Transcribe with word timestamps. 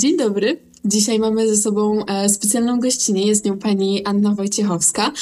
Dzień 0.00 0.16
dobry. 0.16 0.56
Dzisiaj 0.84 1.18
mamy 1.18 1.48
ze 1.48 1.56
sobą 1.56 2.04
e, 2.06 2.28
specjalną 2.28 2.80
gościnę. 2.80 3.20
Jest 3.20 3.44
nią 3.44 3.58
pani 3.58 4.04
Anna 4.04 4.34
Wojciechowska, 4.34 5.12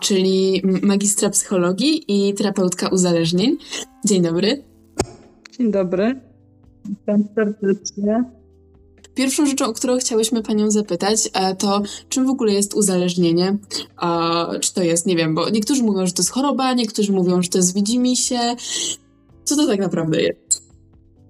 czyli 0.00 0.62
magistra 0.82 1.30
psychologii 1.30 2.04
i 2.08 2.34
terapeutka 2.34 2.88
uzależnień. 2.88 3.56
Dzień 4.04 4.22
dobry. 4.22 4.62
Dzień 5.58 5.70
dobry. 5.70 6.20
Witam 6.84 7.24
serdecznie. 7.34 8.24
Pierwszą 9.14 9.46
rzeczą, 9.46 9.66
o 9.66 9.72
którą 9.72 9.98
chciałyśmy 9.98 10.42
Panią 10.42 10.70
zapytać, 10.70 11.30
e, 11.32 11.56
to 11.56 11.82
czym 12.08 12.26
w 12.26 12.30
ogóle 12.30 12.52
jest 12.52 12.74
uzależnienie? 12.74 13.56
Czy 14.60 14.74
to 14.74 14.82
jest, 14.82 15.06
nie 15.06 15.16
wiem, 15.16 15.34
bo 15.34 15.50
niektórzy 15.50 15.82
mówią, 15.82 16.06
że 16.06 16.12
to 16.12 16.22
jest 16.22 16.30
choroba, 16.30 16.74
niektórzy 16.74 17.12
mówią, 17.12 17.42
że 17.42 17.48
to 17.48 17.58
jest 17.58 17.74
widzimisię. 17.74 18.56
Co 19.44 19.56
to 19.56 19.66
tak 19.66 19.80
naprawdę 19.80 20.22
jest? 20.22 20.49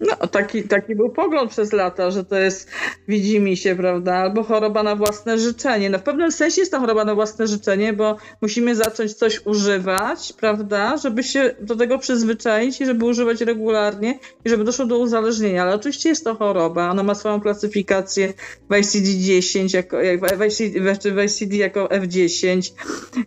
No, 0.00 0.27
taki, 0.27 0.62
taki 0.62 0.95
był 0.95 1.10
pogląd 1.10 1.50
przez 1.50 1.72
lata, 1.72 2.10
że 2.10 2.24
to 2.24 2.38
jest, 2.38 2.70
widzi 3.09 3.40
mi 3.40 3.56
się, 3.56 3.77
prawda, 3.77 4.14
albo 4.14 4.42
choroba 4.42 4.82
na 4.82 4.96
własne 4.96 5.38
życzenie. 5.38 5.90
No 5.90 5.98
w 5.98 6.02
pewnym 6.02 6.32
sensie 6.32 6.60
jest 6.60 6.73
to 6.73 6.80
choroba 6.80 7.04
na 7.04 7.14
własne 7.14 7.46
życzenie, 7.46 7.92
bo 7.92 8.16
musimy 8.42 8.76
zacząć 8.76 9.14
coś 9.14 9.46
używać, 9.46 10.32
prawda, 10.32 10.96
żeby 10.96 11.23
się 11.23 11.54
do 11.60 11.76
tego 11.76 11.98
przyzwyczaić 11.98 12.80
i 12.80 12.86
żeby 12.86 13.04
używać 13.04 13.40
regularnie 13.40 14.18
i 14.45 14.48
żeby 14.48 14.64
doszło 14.64 14.86
do 14.86 14.98
uzależnienia. 14.98 15.62
Ale 15.62 15.74
oczywiście 15.74 16.09
jest 16.09 16.24
to 16.24 16.34
choroba, 16.34 16.90
ona 16.90 17.02
ma 17.02 17.14
swoją 17.14 17.40
klasyfikację 17.40 18.32
w 18.68 18.73
ICD-10, 18.73 19.74
jako, 19.74 19.96
w, 20.37 20.42
ICD, 20.42 20.80
w 21.14 21.18
ICD 21.18 21.56
jako 21.56 21.87
F10 21.87 22.73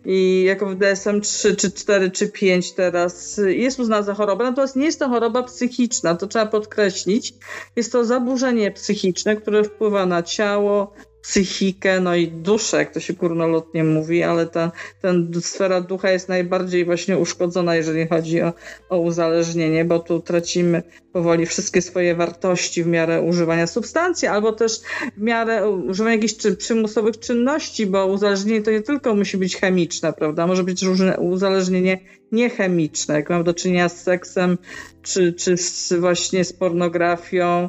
i 0.04 0.42
jako 0.42 0.66
w 0.66 0.78
DSM-3 0.78 1.56
czy 1.56 1.72
4 1.72 2.10
czy 2.10 2.28
5 2.28 2.72
teraz. 2.72 3.40
Jest 3.46 3.80
uznana 3.80 4.02
za 4.02 4.14
chorobę, 4.14 4.44
natomiast 4.44 4.76
nie 4.76 4.84
jest 4.84 4.98
to 4.98 5.08
choroba 5.08 5.42
psychiczna, 5.42 6.14
to 6.14 6.26
trzeba 6.26 6.46
podkreślić. 6.64 7.34
Jest 7.76 7.92
to 7.92 8.04
zaburzenie 8.04 8.70
psychiczne, 8.70 9.36
które 9.36 9.64
wpływa 9.64 10.06
na 10.06 10.22
ciało, 10.22 10.92
psychikę, 11.22 12.00
no 12.00 12.14
i 12.14 12.28
duszę, 12.28 12.76
jak 12.76 12.94
to 12.94 13.00
się 13.00 13.14
kurnolotnie 13.14 13.84
mówi, 13.84 14.22
ale 14.22 14.46
ta, 14.46 14.72
ten 15.02 15.32
sfera 15.40 15.80
ducha 15.80 16.10
jest 16.10 16.28
najbardziej 16.28 16.84
właśnie 16.84 17.18
uszkodzona, 17.18 17.76
jeżeli 17.76 18.08
chodzi 18.08 18.42
o, 18.42 18.52
o 18.88 18.98
uzależnienie, 18.98 19.84
bo 19.84 19.98
tu 19.98 20.20
tracimy 20.20 20.82
powoli 21.12 21.46
wszystkie 21.46 21.82
swoje 21.82 22.14
wartości 22.14 22.82
w 22.82 22.86
miarę 22.86 23.22
używania 23.22 23.66
substancji, 23.66 24.28
albo 24.28 24.52
też 24.52 24.80
w 25.16 25.20
miarę 25.20 25.70
używania 25.70 26.16
jakichś 26.16 26.36
czy, 26.36 26.56
przymusowych 26.56 27.18
czynności, 27.18 27.86
bo 27.86 28.06
uzależnienie 28.06 28.62
to 28.62 28.70
nie 28.70 28.82
tylko 28.82 29.14
musi 29.14 29.36
być 29.36 29.56
chemiczne, 29.56 30.12
prawda? 30.12 30.46
Może 30.46 30.64
być 30.64 30.82
różne 30.82 31.16
uzależnienie 31.16 32.00
niechemiczne, 32.34 33.14
jak 33.14 33.30
mam 33.30 33.44
do 33.44 33.54
czynienia 33.54 33.88
z 33.88 34.02
seksem, 34.02 34.58
czy, 35.02 35.32
czy 35.32 35.56
z, 35.56 35.92
właśnie 35.92 36.44
z 36.44 36.52
pornografią, 36.52 37.68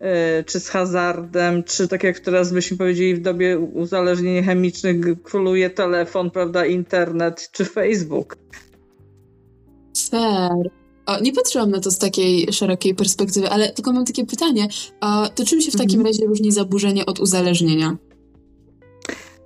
yy, 0.00 0.08
czy 0.46 0.60
z 0.60 0.68
hazardem, 0.68 1.64
czy 1.64 1.88
tak 1.88 2.04
jak 2.04 2.20
teraz 2.20 2.52
byśmy 2.52 2.76
powiedzieli 2.76 3.14
w 3.14 3.22
dobie 3.22 3.58
uzależnień 3.58 4.44
chemicznych 4.44 5.22
króluje 5.22 5.70
telefon, 5.70 6.30
prawda, 6.30 6.66
internet, 6.66 7.48
czy 7.52 7.64
Facebook. 7.64 8.36
Fair. 10.10 10.70
O, 11.06 11.20
nie 11.20 11.32
patrzyłam 11.32 11.70
na 11.70 11.80
to 11.80 11.90
z 11.90 11.98
takiej 11.98 12.52
szerokiej 12.52 12.94
perspektywy, 12.94 13.50
ale 13.50 13.72
tylko 13.72 13.92
mam 13.92 14.04
takie 14.04 14.24
pytanie. 14.24 14.68
A 15.00 15.28
to 15.34 15.44
czym 15.44 15.60
się 15.60 15.70
w 15.70 15.76
takim 15.76 16.00
mhm. 16.00 16.06
razie 16.06 16.26
różni 16.26 16.52
zaburzenie 16.52 17.06
od 17.06 17.20
uzależnienia? 17.20 17.96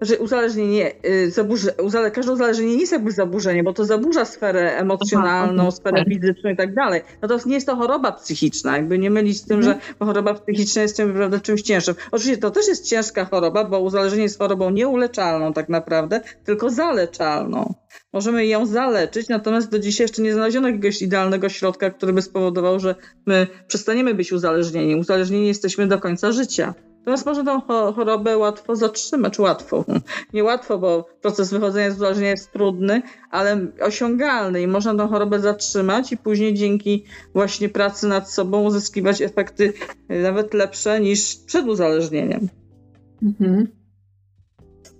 Że 0.00 0.18
uzależnienie, 0.18 0.92
y, 1.06 1.30
zaburze, 1.30 1.74
uzale, 1.82 2.10
każde 2.10 2.32
uzależnienie 2.32 2.74
nie 2.74 2.80
jest 2.80 2.92
jakby 2.92 3.12
zaburzenie, 3.12 3.62
bo 3.62 3.72
to 3.72 3.84
zaburza 3.84 4.24
sferę 4.24 4.76
emocjonalną, 4.76 5.62
Aha, 5.62 5.70
sferę 5.70 6.04
fizyczną 6.04 6.50
i 6.50 6.56
tak 6.56 6.74
dalej. 6.74 7.02
Natomiast 7.22 7.46
nie 7.46 7.54
jest 7.54 7.66
to 7.66 7.76
choroba 7.76 8.12
psychiczna, 8.12 8.76
jakby 8.76 8.98
nie 8.98 9.10
mylić 9.10 9.38
z 9.38 9.44
tym, 9.44 9.58
mhm. 9.58 9.80
że 9.80 10.06
choroba 10.06 10.34
psychiczna 10.34 10.82
jest 10.82 10.96
czymś, 10.96 11.14
prawda, 11.14 11.40
czymś 11.40 11.62
cięższym. 11.62 11.94
Oczywiście 12.10 12.38
to 12.38 12.50
też 12.50 12.68
jest 12.68 12.88
ciężka 12.88 13.24
choroba, 13.24 13.64
bo 13.64 13.80
uzależnienie 13.80 14.22
jest 14.22 14.38
chorobą 14.38 14.70
nieuleczalną 14.70 15.52
tak 15.52 15.68
naprawdę, 15.68 16.20
tylko 16.44 16.70
zaleczalną. 16.70 17.74
Możemy 18.12 18.46
ją 18.46 18.66
zaleczyć, 18.66 19.28
natomiast 19.28 19.70
do 19.70 19.78
dzisiaj 19.78 20.04
jeszcze 20.04 20.22
nie 20.22 20.32
znaleziono 20.32 20.68
jakiegoś 20.68 21.02
idealnego 21.02 21.48
środka, 21.48 21.90
który 21.90 22.12
by 22.12 22.22
spowodował, 22.22 22.80
że 22.80 22.94
my 23.26 23.46
przestaniemy 23.68 24.14
być 24.14 24.32
uzależnieni. 24.32 24.96
Uzależnieni 24.96 25.46
jesteśmy 25.46 25.86
do 25.86 25.98
końca 25.98 26.32
życia. 26.32 26.74
Natomiast 27.00 27.26
można 27.26 27.44
tą 27.44 27.92
chorobę 27.92 28.38
łatwo 28.38 28.76
zatrzymać, 28.76 29.38
łatwo. 29.38 29.84
Niełatwo, 30.34 30.78
bo 30.78 31.06
proces 31.22 31.50
wychodzenia 31.50 31.90
z 31.90 31.96
uzależnienia 31.96 32.30
jest 32.30 32.52
trudny, 32.52 33.02
ale 33.30 33.66
osiągalny 33.80 34.62
i 34.62 34.66
można 34.66 34.94
tą 34.94 35.08
chorobę 35.08 35.40
zatrzymać 35.40 36.12
i 36.12 36.16
później 36.16 36.54
dzięki 36.54 37.04
właśnie 37.34 37.68
pracy 37.68 38.08
nad 38.08 38.30
sobą 38.30 38.62
uzyskiwać 38.62 39.22
efekty 39.22 39.72
nawet 40.08 40.54
lepsze 40.54 41.00
niż 41.00 41.36
przed 41.36 41.66
uzależnieniem. 41.66 42.48
Mhm. 43.22 43.79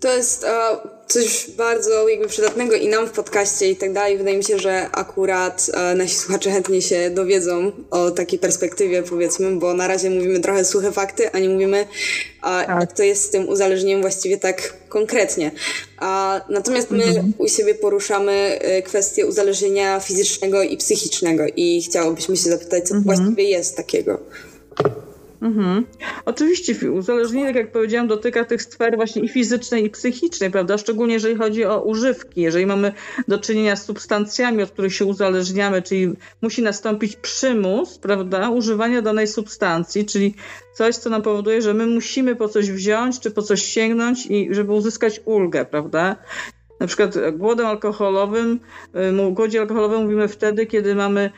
To 0.00 0.16
jest 0.16 0.44
e, 0.44 0.77
coś 1.06 1.50
bardzo 1.56 2.09
jakby 2.09 2.27
przydatnego 2.27 2.75
i 2.75 2.88
nam 2.88 3.06
w 3.06 3.11
podcaście 3.11 3.71
i 3.71 3.77
tak 3.77 3.93
dalej. 3.93 4.19
Wydaje 4.19 4.37
mi 4.37 4.44
się, 4.44 4.59
że 4.59 4.91
akurat 4.93 5.71
e, 5.75 5.94
nasi 5.94 6.15
słuchacze 6.15 6.50
chętnie 6.50 6.83
się 6.83 7.11
dowiedzą 7.11 7.72
o 7.91 8.10
takiej 8.10 8.39
perspektywie, 8.39 9.03
powiedzmy, 9.03 9.56
bo 9.56 9.75
na 9.75 9.89
razie 9.89 10.10
mówimy 10.10 10.41
trochę 10.41 10.65
suche 10.65 10.93
fakty, 10.93 11.33
a 11.33 11.39
nie 11.39 11.49
mówimy, 11.49 11.78
e, 11.78 11.87
tak. 12.41 12.81
jak 12.81 12.93
to 12.93 13.03
jest 13.03 13.25
z 13.25 13.31
tym 13.31 13.49
uzależnieniem 13.49 14.00
właściwie 14.00 14.39
tak 14.39 14.75
konkretnie. 14.89 15.50
A, 15.99 16.41
natomiast 16.49 16.91
my 16.91 17.05
mhm. 17.05 17.33
u 17.39 17.49
siebie 17.49 17.75
poruszamy 17.75 18.33
e, 18.33 18.83
kwestię 18.83 19.27
uzależnienia 19.27 20.00
fizycznego 20.00 20.62
i 20.62 20.77
psychicznego 20.77 21.43
i 21.56 21.83
chciałobyśmy 21.83 22.37
się 22.37 22.50
zapytać, 22.50 22.89
co 22.89 22.94
mhm. 22.94 23.05
właściwie 23.05 23.44
jest 23.44 23.77
takiego. 23.77 24.21
Mhm. 25.43 25.87
Oczywiście 26.25 26.93
uzależnienie, 26.93 27.47
tak 27.47 27.56
jak 27.56 27.73
powiedziałam, 27.73 28.09
dotyka 28.09 28.45
tych 28.45 28.62
sfer 28.62 28.97
właśnie 28.97 29.23
i 29.23 29.28
fizycznej, 29.28 29.84
i 29.84 29.91
psychicznej, 29.91 30.51
prawda? 30.51 30.78
Szczególnie 30.78 31.15
jeżeli 31.15 31.37
chodzi 31.37 31.65
o 31.65 31.83
używki. 31.83 32.41
Jeżeli 32.41 32.67
mamy 32.67 32.93
do 33.28 33.39
czynienia 33.39 33.77
z 33.77 33.84
substancjami, 33.84 34.62
od 34.62 34.71
których 34.71 34.95
się 34.95 35.05
uzależniamy, 35.05 35.83
czyli 35.83 36.12
musi 36.43 36.62
nastąpić 36.62 37.17
przymus, 37.17 37.99
prawda, 37.99 38.51
używania 38.51 39.03
danej 39.03 39.27
substancji, 39.27 40.06
czyli 40.06 40.34
coś, 40.75 40.97
co 40.97 41.11
nam 41.11 41.23
powoduje, 41.23 41.62
że 41.62 41.75
my 41.75 41.87
musimy 41.87 42.37
po 42.37 42.49
coś 42.49 42.71
wziąć, 42.71 43.21
czy 43.21 43.31
po 43.31 43.43
coś 43.43 43.62
sięgnąć, 43.62 44.27
i 44.27 44.49
żeby 44.55 44.72
uzyskać 44.72 45.21
ulgę, 45.25 45.65
prawda? 45.65 46.17
Na 46.80 46.86
przykład 46.86 47.14
głodem 47.32 47.66
alkoholowym, 47.66 48.60
y, 49.28 49.32
głodzie 49.32 49.60
alkoholowym 49.60 50.02
mówimy 50.02 50.28
wtedy, 50.28 50.66
kiedy 50.66 50.94
mamy 50.94 51.30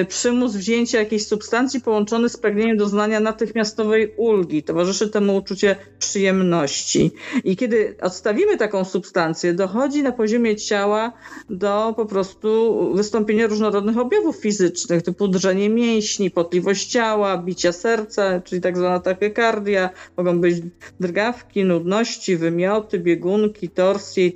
y, 0.00 0.04
przymus 0.04 0.56
wzięcia 0.56 0.98
jakiejś 0.98 1.26
substancji 1.26 1.80
połączony 1.80 2.28
z 2.28 2.36
pragnieniem 2.36 2.76
doznania 2.76 3.20
natychmiastowej 3.20 4.14
ulgi. 4.16 4.62
Towarzyszy 4.62 5.10
temu 5.10 5.36
uczucie 5.36 5.76
przyjemności. 5.98 7.10
I 7.44 7.56
kiedy 7.56 7.96
odstawimy 8.00 8.56
taką 8.56 8.84
substancję, 8.84 9.54
dochodzi 9.54 10.02
na 10.02 10.12
poziomie 10.12 10.56
ciała 10.56 11.12
do 11.50 11.94
po 11.96 12.06
prostu 12.06 12.90
wystąpienia 12.94 13.46
różnorodnych 13.46 13.98
objawów 13.98 14.36
fizycznych, 14.36 15.02
typu 15.02 15.28
drżenie 15.28 15.70
mięśni, 15.70 16.30
potliwość 16.30 16.86
ciała, 16.86 17.38
bicia 17.38 17.72
serca, 17.72 18.40
czyli 18.40 18.60
tak 18.60 18.76
zwana 18.76 19.00
takykardia, 19.00 19.90
mogą 20.16 20.40
być 20.40 20.56
drgawki, 21.00 21.64
nudności, 21.64 22.36
wymioty, 22.36 22.98
biegunki, 22.98 23.68
torsje 23.68 24.26
i 24.26 24.32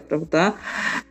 prawda? 0.00 0.52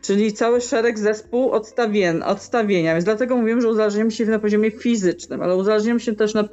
Czyli 0.02 0.32
cały 0.32 0.60
szereg 0.60 0.98
zespół 0.98 1.50
odstawien, 1.50 2.22
odstawienia. 2.22 2.92
Więc 2.92 3.04
dlatego 3.04 3.36
mówimy, 3.36 3.60
że 3.60 3.68
uzależniamy 3.68 4.10
się 4.10 4.26
na 4.26 4.38
poziomie 4.38 4.70
fizycznym, 4.70 5.42
ale 5.42 5.56
uzależniamy 5.56 6.00
się 6.00 6.16
też 6.16 6.34
na, 6.34 6.44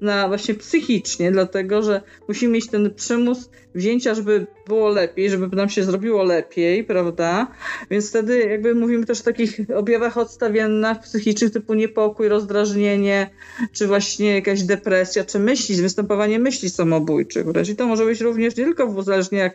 na 0.00 0.28
właśnie 0.28 0.54
psychicznie, 0.54 1.32
dlatego 1.32 1.82
że 1.82 2.02
musimy 2.28 2.52
mieć 2.52 2.66
ten 2.66 2.94
przymus 2.94 3.50
wzięcia, 3.74 4.14
żeby 4.14 4.46
było 4.68 4.88
lepiej, 4.88 5.30
żeby 5.30 5.56
nam 5.56 5.68
się 5.68 5.84
zrobiło 5.84 6.22
lepiej, 6.22 6.84
prawda? 6.84 7.46
Więc 7.90 8.08
wtedy 8.08 8.38
jakby 8.38 8.74
mówimy 8.74 9.06
też 9.06 9.20
o 9.20 9.24
takich 9.24 9.60
objawach 9.76 10.18
odstawiennach 10.18 11.02
psychicznych 11.02 11.52
typu 11.52 11.74
niepokój, 11.74 12.28
rozdrażnienie, 12.28 13.30
czy 13.72 13.86
właśnie 13.86 14.34
jakaś 14.34 14.62
depresja, 14.62 15.24
czy 15.24 15.38
myśli, 15.38 15.82
występowanie 15.82 16.38
myśli 16.38 16.70
samobójczych 16.70 17.46
wręcz. 17.46 17.68
I 17.68 17.76
to 17.76 17.86
może 17.86 18.04
być 18.04 18.20
również 18.20 18.56
nie 18.56 18.64
tylko 18.64 18.86
w 18.86 18.96
uzależnieniach, 18.96 19.52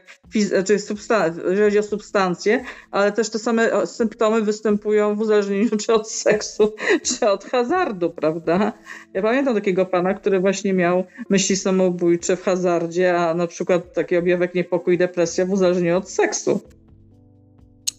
czy 0.66 0.74
jeżeli 0.74 1.62
chodzi 1.64 1.80
o 1.80 1.84
substancje, 1.84 2.64
ale 2.92 3.12
też 3.12 3.30
te 3.30 3.40
same 3.40 3.88
symptomy 3.88 4.42
występują 4.42 5.16
w 5.16 5.20
uzależnieniu 5.20 5.70
czy 5.78 5.94
od 5.94 6.12
seksu, 6.12 6.74
czy 7.04 7.30
od 7.30 7.46
hazardu, 7.46 8.10
prawda? 8.10 8.74
Ja 9.14 9.22
pamiętam 9.22 9.56
takiego 9.56 9.86
pana, 9.86 10.14
który 10.14 10.35
właśnie 10.40 10.74
miał 10.74 11.04
myśli 11.30 11.56
samobójcze 11.56 12.36
w 12.36 12.42
hazardzie, 12.42 13.18
a 13.18 13.34
na 13.34 13.48
przykład 13.48 13.94
taki 13.94 14.18
objawek 14.18 14.56
niepokój 14.56 14.98
depresja 14.98 15.46
w 15.46 15.52
uzależnieniu 15.52 15.98
od 15.98 16.10
seksu. 16.10 16.60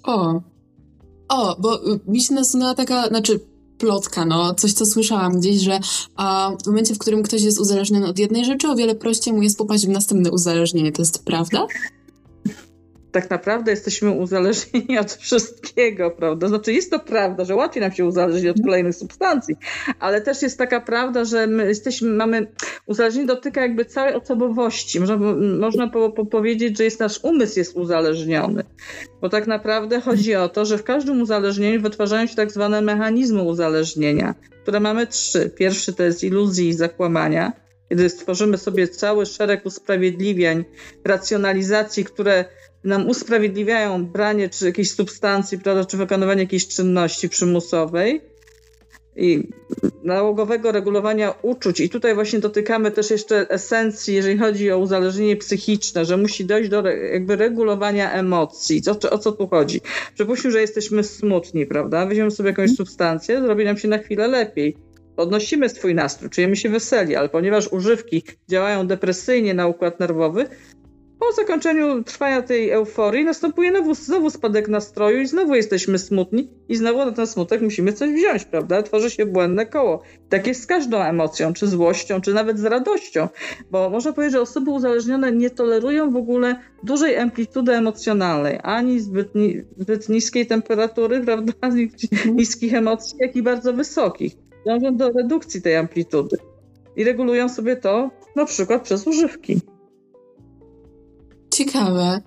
O. 0.03 0.41
O, 1.29 1.57
bo 1.61 1.81
mi 2.07 2.21
się 2.21 2.35
nasunęła 2.35 2.75
taka, 2.75 3.09
znaczy 3.09 3.41
plotka, 3.79 4.25
no, 4.25 4.55
coś 4.55 4.73
co 4.73 4.87
słyszałam 4.87 5.41
gdzieś, 5.41 5.57
że 5.57 5.81
a, 6.17 6.53
w 6.65 6.67
momencie, 6.67 6.95
w 6.95 6.99
którym 6.99 7.23
ktoś 7.23 7.43
jest 7.43 7.61
uzależniony 7.61 8.07
od 8.07 8.19
jednej 8.19 8.45
rzeczy, 8.45 8.69
o 8.69 8.77
wiele 8.77 8.95
prościej 8.95 9.35
mu 9.35 9.43
jest 9.43 9.59
popaść 9.59 9.87
w 9.87 9.89
następne 9.89 10.31
uzależnienie. 10.31 10.93
To 10.93 11.03
jest 11.03 11.25
prawda? 11.25 11.67
Tak 13.17 13.31
naprawdę 13.31 13.71
jesteśmy 13.71 14.11
uzależnieni 14.11 14.99
od 15.05 15.13
wszystkiego, 15.13 16.11
prawda? 16.11 16.49
Znaczy 16.49 16.73
jest 16.73 16.91
to 16.91 16.99
prawda, 16.99 17.45
że 17.45 17.55
łatwiej 17.55 17.81
nam 17.81 17.93
się 17.93 18.05
uzależnić 18.05 18.47
od 18.47 18.65
kolejnych 18.65 18.95
substancji, 18.95 19.57
ale 20.01 20.21
też 20.21 20.43
jest 20.43 20.59
taka 20.59 20.81
prawda, 20.81 21.25
że 21.25 21.47
my 21.47 21.67
jesteśmy, 21.67 22.11
mamy, 22.11 22.47
uzależnienie 22.87 23.27
dotyka 23.27 23.61
jakby 23.61 23.85
całej 23.85 24.15
osobowości. 24.15 25.01
Można, 25.01 25.17
można 25.59 25.89
po, 25.89 26.11
po 26.11 26.27
powiedzieć, 26.27 26.79
że 26.79 26.85
jest 26.85 27.01
nasz 27.01 27.21
umysł 27.25 27.59
jest 27.59 27.77
uzależniony, 27.77 28.65
bo 29.21 29.29
tak 29.29 29.47
naprawdę 29.47 30.01
chodzi 30.01 30.35
o 30.35 30.49
to, 30.49 30.65
że 30.65 30.79
w 30.79 30.85
każdym 30.85 31.23
uzależnieniu 31.23 31.81
wytwarzają 31.81 32.27
się 32.27 32.37
tak 32.37 32.53
zwane 32.53 32.83
mechanizmy 32.83 33.43
uzależnienia, 33.43 34.35
które 34.63 34.81
mamy 34.81 35.07
trzy. 35.07 35.51
Pierwszy 35.51 35.93
to 35.93 36.03
jest 36.03 36.25
iluzji 36.25 36.69
i 36.69 36.73
zakłamania, 36.73 37.53
kiedy 37.89 38.09
stworzymy 38.09 38.59
sobie 38.59 38.89
cały 38.89 39.27
szereg 39.27 39.67
usprawiedliwień, 39.67 40.65
racjonalizacji, 41.05 42.05
które 42.05 42.45
nam 42.87 43.09
usprawiedliwiają 43.09 44.07
branie 44.07 44.49
czy 44.49 44.67
jakiejś 44.67 44.91
substancji, 44.91 45.59
prawda, 45.59 45.85
czy 45.85 45.97
wykonywanie 45.97 46.43
jakiejś 46.43 46.69
czynności 46.69 47.29
przymusowej 47.29 48.21
i 49.17 49.49
nałogowego 50.05 50.73
regulowania 50.73 51.35
uczuć. 51.43 51.81
I 51.81 51.91
tutaj 51.91 52.15
właśnie 52.15 52.39
dotykamy 52.39 52.91
też 52.91 53.11
jeszcze 53.11 53.51
esencji, 53.51 54.15
jeżeli 54.15 54.39
chodzi 54.39 54.71
o 54.71 54.79
uzależnienie 54.79 55.37
psychiczne, 55.37 56.05
że 56.05 56.17
musi 56.17 56.45
dojść 56.45 56.71
do 56.71 56.83
jakby 57.13 57.37
regulowania 57.37 58.13
emocji. 58.13 58.83
Co, 58.83 59.11
o 59.11 59.19
co 59.19 59.33
tu 59.33 59.49
chodzi? 59.49 59.81
Przypuśćmy, 60.15 60.51
że 60.51 60.61
jesteśmy 60.61 61.05
smutni, 61.05 61.67
prawda? 61.67 62.07
Weźmiemy 62.07 62.31
sobie 62.31 62.49
jakąś 62.49 62.71
substancję, 62.75 63.41
zrobi 63.41 63.65
nam 63.65 63.77
się 63.77 63.89
na 63.89 63.99
chwilę 63.99 64.29
lepiej 64.29 64.77
podnosimy 65.17 65.69
swój 65.69 65.95
nastrój, 65.95 66.31
czujemy 66.31 66.57
się 66.57 66.69
weseli, 66.69 67.17
ale 67.17 67.29
ponieważ 67.29 67.73
używki 67.73 68.23
działają 68.49 68.87
depresyjnie 68.87 69.55
na 69.55 69.67
układ 69.67 70.01
nerwowy, 70.01 70.47
po 71.27 71.33
zakończeniu 71.33 72.05
trwania 72.05 72.43
tej 72.43 72.71
euforii 72.71 73.25
następuje 73.25 73.71
znowu, 73.71 73.95
znowu 73.95 74.31
spadek 74.31 74.69
nastroju 74.69 75.21
i 75.21 75.27
znowu 75.27 75.55
jesteśmy 75.55 75.99
smutni 75.99 76.51
i 76.69 76.77
znowu 76.77 76.99
na 76.99 77.13
ten 77.13 77.27
smutek 77.27 77.63
musimy 77.63 77.93
coś 77.93 78.11
wziąć, 78.11 78.45
prawda? 78.45 78.83
Tworzy 78.83 79.11
się 79.11 79.27
błędne 79.27 79.67
koło. 79.67 80.03
Tak 80.29 80.47
jest 80.47 80.63
z 80.63 80.67
każdą 80.67 81.03
emocją, 81.03 81.53
czy 81.53 81.67
złością, 81.67 82.21
czy 82.21 82.35
nawet 82.35 82.59
z 82.59 82.65
radością, 82.65 83.29
bo 83.71 83.91
można 83.91 84.13
powiedzieć, 84.13 84.33
że 84.33 84.41
osoby 84.41 84.71
uzależnione 84.71 85.33
nie 85.33 85.51
tolerują 85.51 86.11
w 86.11 86.17
ogóle 86.17 86.61
dużej 86.83 87.17
amplitudy 87.17 87.73
emocjonalnej, 87.73 88.59
ani 88.63 89.01
zbyt, 89.01 89.35
ni 89.35 89.63
zbyt 89.79 90.09
niskiej 90.09 90.47
temperatury, 90.47 91.21
prawda? 91.21 91.53
Niskich 92.35 92.75
emocji, 92.75 93.19
jak 93.21 93.37
i 93.37 93.43
bardzo 93.43 93.73
wysokich 93.73 94.33
dążą 94.67 94.97
do 94.97 95.11
redukcji 95.11 95.63
tej 95.63 95.77
amplitudy 95.77 96.37
i 96.97 97.05
regulują 97.05 97.49
sobie 97.49 97.77
to 97.77 98.11
na 98.37 98.45
przykład 98.45 98.83
przez 98.83 99.07
używki. 99.07 99.61
Ciekawe. 101.57 102.21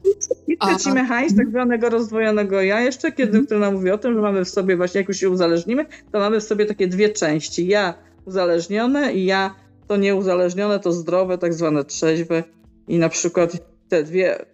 I 0.48 0.58
trzeci 0.58 0.92
mechanizm 0.92 1.38
tak 1.38 1.50
zwanego 1.50 1.90
rozdwojonego 1.90 2.62
ja, 2.62 2.82
jeszcze 2.82 3.12
kiedy, 3.12 3.32
mm. 3.32 3.46
który 3.46 3.60
nam 3.60 3.74
mówi 3.74 3.92
o 3.92 3.98
tym, 3.98 4.14
że 4.14 4.22
mamy 4.22 4.46
w 4.46 4.50
sobie 4.50 4.78
właśnie, 4.78 5.02
jak 5.02 5.08
już 5.08 5.18
się 5.18 5.30
uzależnimy, 5.30 5.86
to 6.12 6.20
mamy 6.20 6.40
w 6.40 6.44
sobie 6.44 6.66
takie 6.66 6.88
dwie 6.88 7.10
części. 7.10 7.68
Ja 7.68 7.94
uzależnione 8.26 9.14
i 9.14 9.26
ja 9.26 9.56
to 9.88 9.98
nieuzależnione, 9.98 10.80
to 10.80 10.92
zdrowe, 10.92 11.38
tak 11.38 11.54
zwane 11.54 11.86
trzeźwe. 11.86 12.44
I 12.88 12.98
na 12.98 13.10
przykład 13.10 13.58
te 13.90 14.04
dwie 14.04 14.46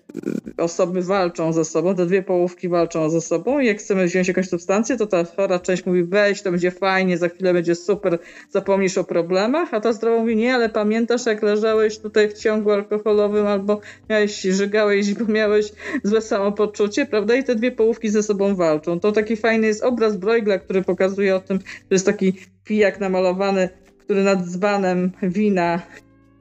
osoby 0.58 1.02
walczą 1.02 1.54
ze 1.54 1.66
sobą, 1.66 1.96
te 1.96 2.06
dwie 2.06 2.24
połówki 2.24 2.70
walczą 2.70 3.10
ze 3.10 3.22
sobą 3.22 3.60
i 3.60 3.66
jak 3.66 3.78
chcemy 3.78 4.06
wziąć 4.06 4.28
jakąś 4.28 4.50
substancję, 4.50 4.98
to 4.98 5.08
ta 5.08 5.24
chora 5.24 5.60
część 5.60 5.86
mówi 5.86 6.04
weź, 6.04 6.42
to 6.42 6.52
będzie 6.52 6.72
fajnie, 6.72 7.18
za 7.18 7.30
chwilę 7.30 7.54
będzie 7.54 7.76
super, 7.76 8.20
zapomnisz 8.50 8.98
o 8.98 9.04
problemach, 9.04 9.74
a 9.74 9.82
ta 9.82 9.94
zdrowa 9.94 10.20
mówi 10.20 10.36
nie, 10.36 10.56
ale 10.56 10.70
pamiętasz 10.70 11.26
jak 11.26 11.44
leżałeś 11.44 11.98
tutaj 12.00 12.30
w 12.30 12.34
ciągu 12.34 12.72
alkoholowym 12.72 13.48
albo 13.48 13.82
miałeś, 14.10 14.42
żygałeś, 14.42 15.14
bo 15.14 15.26
miałeś 15.26 15.72
złe 16.04 16.22
samopoczucie, 16.22 17.06
prawda? 17.06 17.36
I 17.36 17.44
te 17.44 17.56
dwie 17.56 17.72
połówki 17.72 18.10
ze 18.10 18.24
sobą 18.24 18.56
walczą. 18.56 19.00
To 19.00 19.12
taki 19.12 19.36
fajny 19.36 19.68
jest 19.68 19.84
obraz 19.84 20.18
Bruegla, 20.18 20.60
który 20.60 20.82
pokazuje 20.82 21.36
o 21.36 21.40
tym, 21.40 21.60
że 21.60 21.88
jest 21.92 22.06
taki 22.06 22.34
pijak 22.64 23.00
namalowany, 23.00 23.70
który 23.98 24.24
nad 24.24 24.46
dzbanem 24.46 25.12
wina 25.24 25.82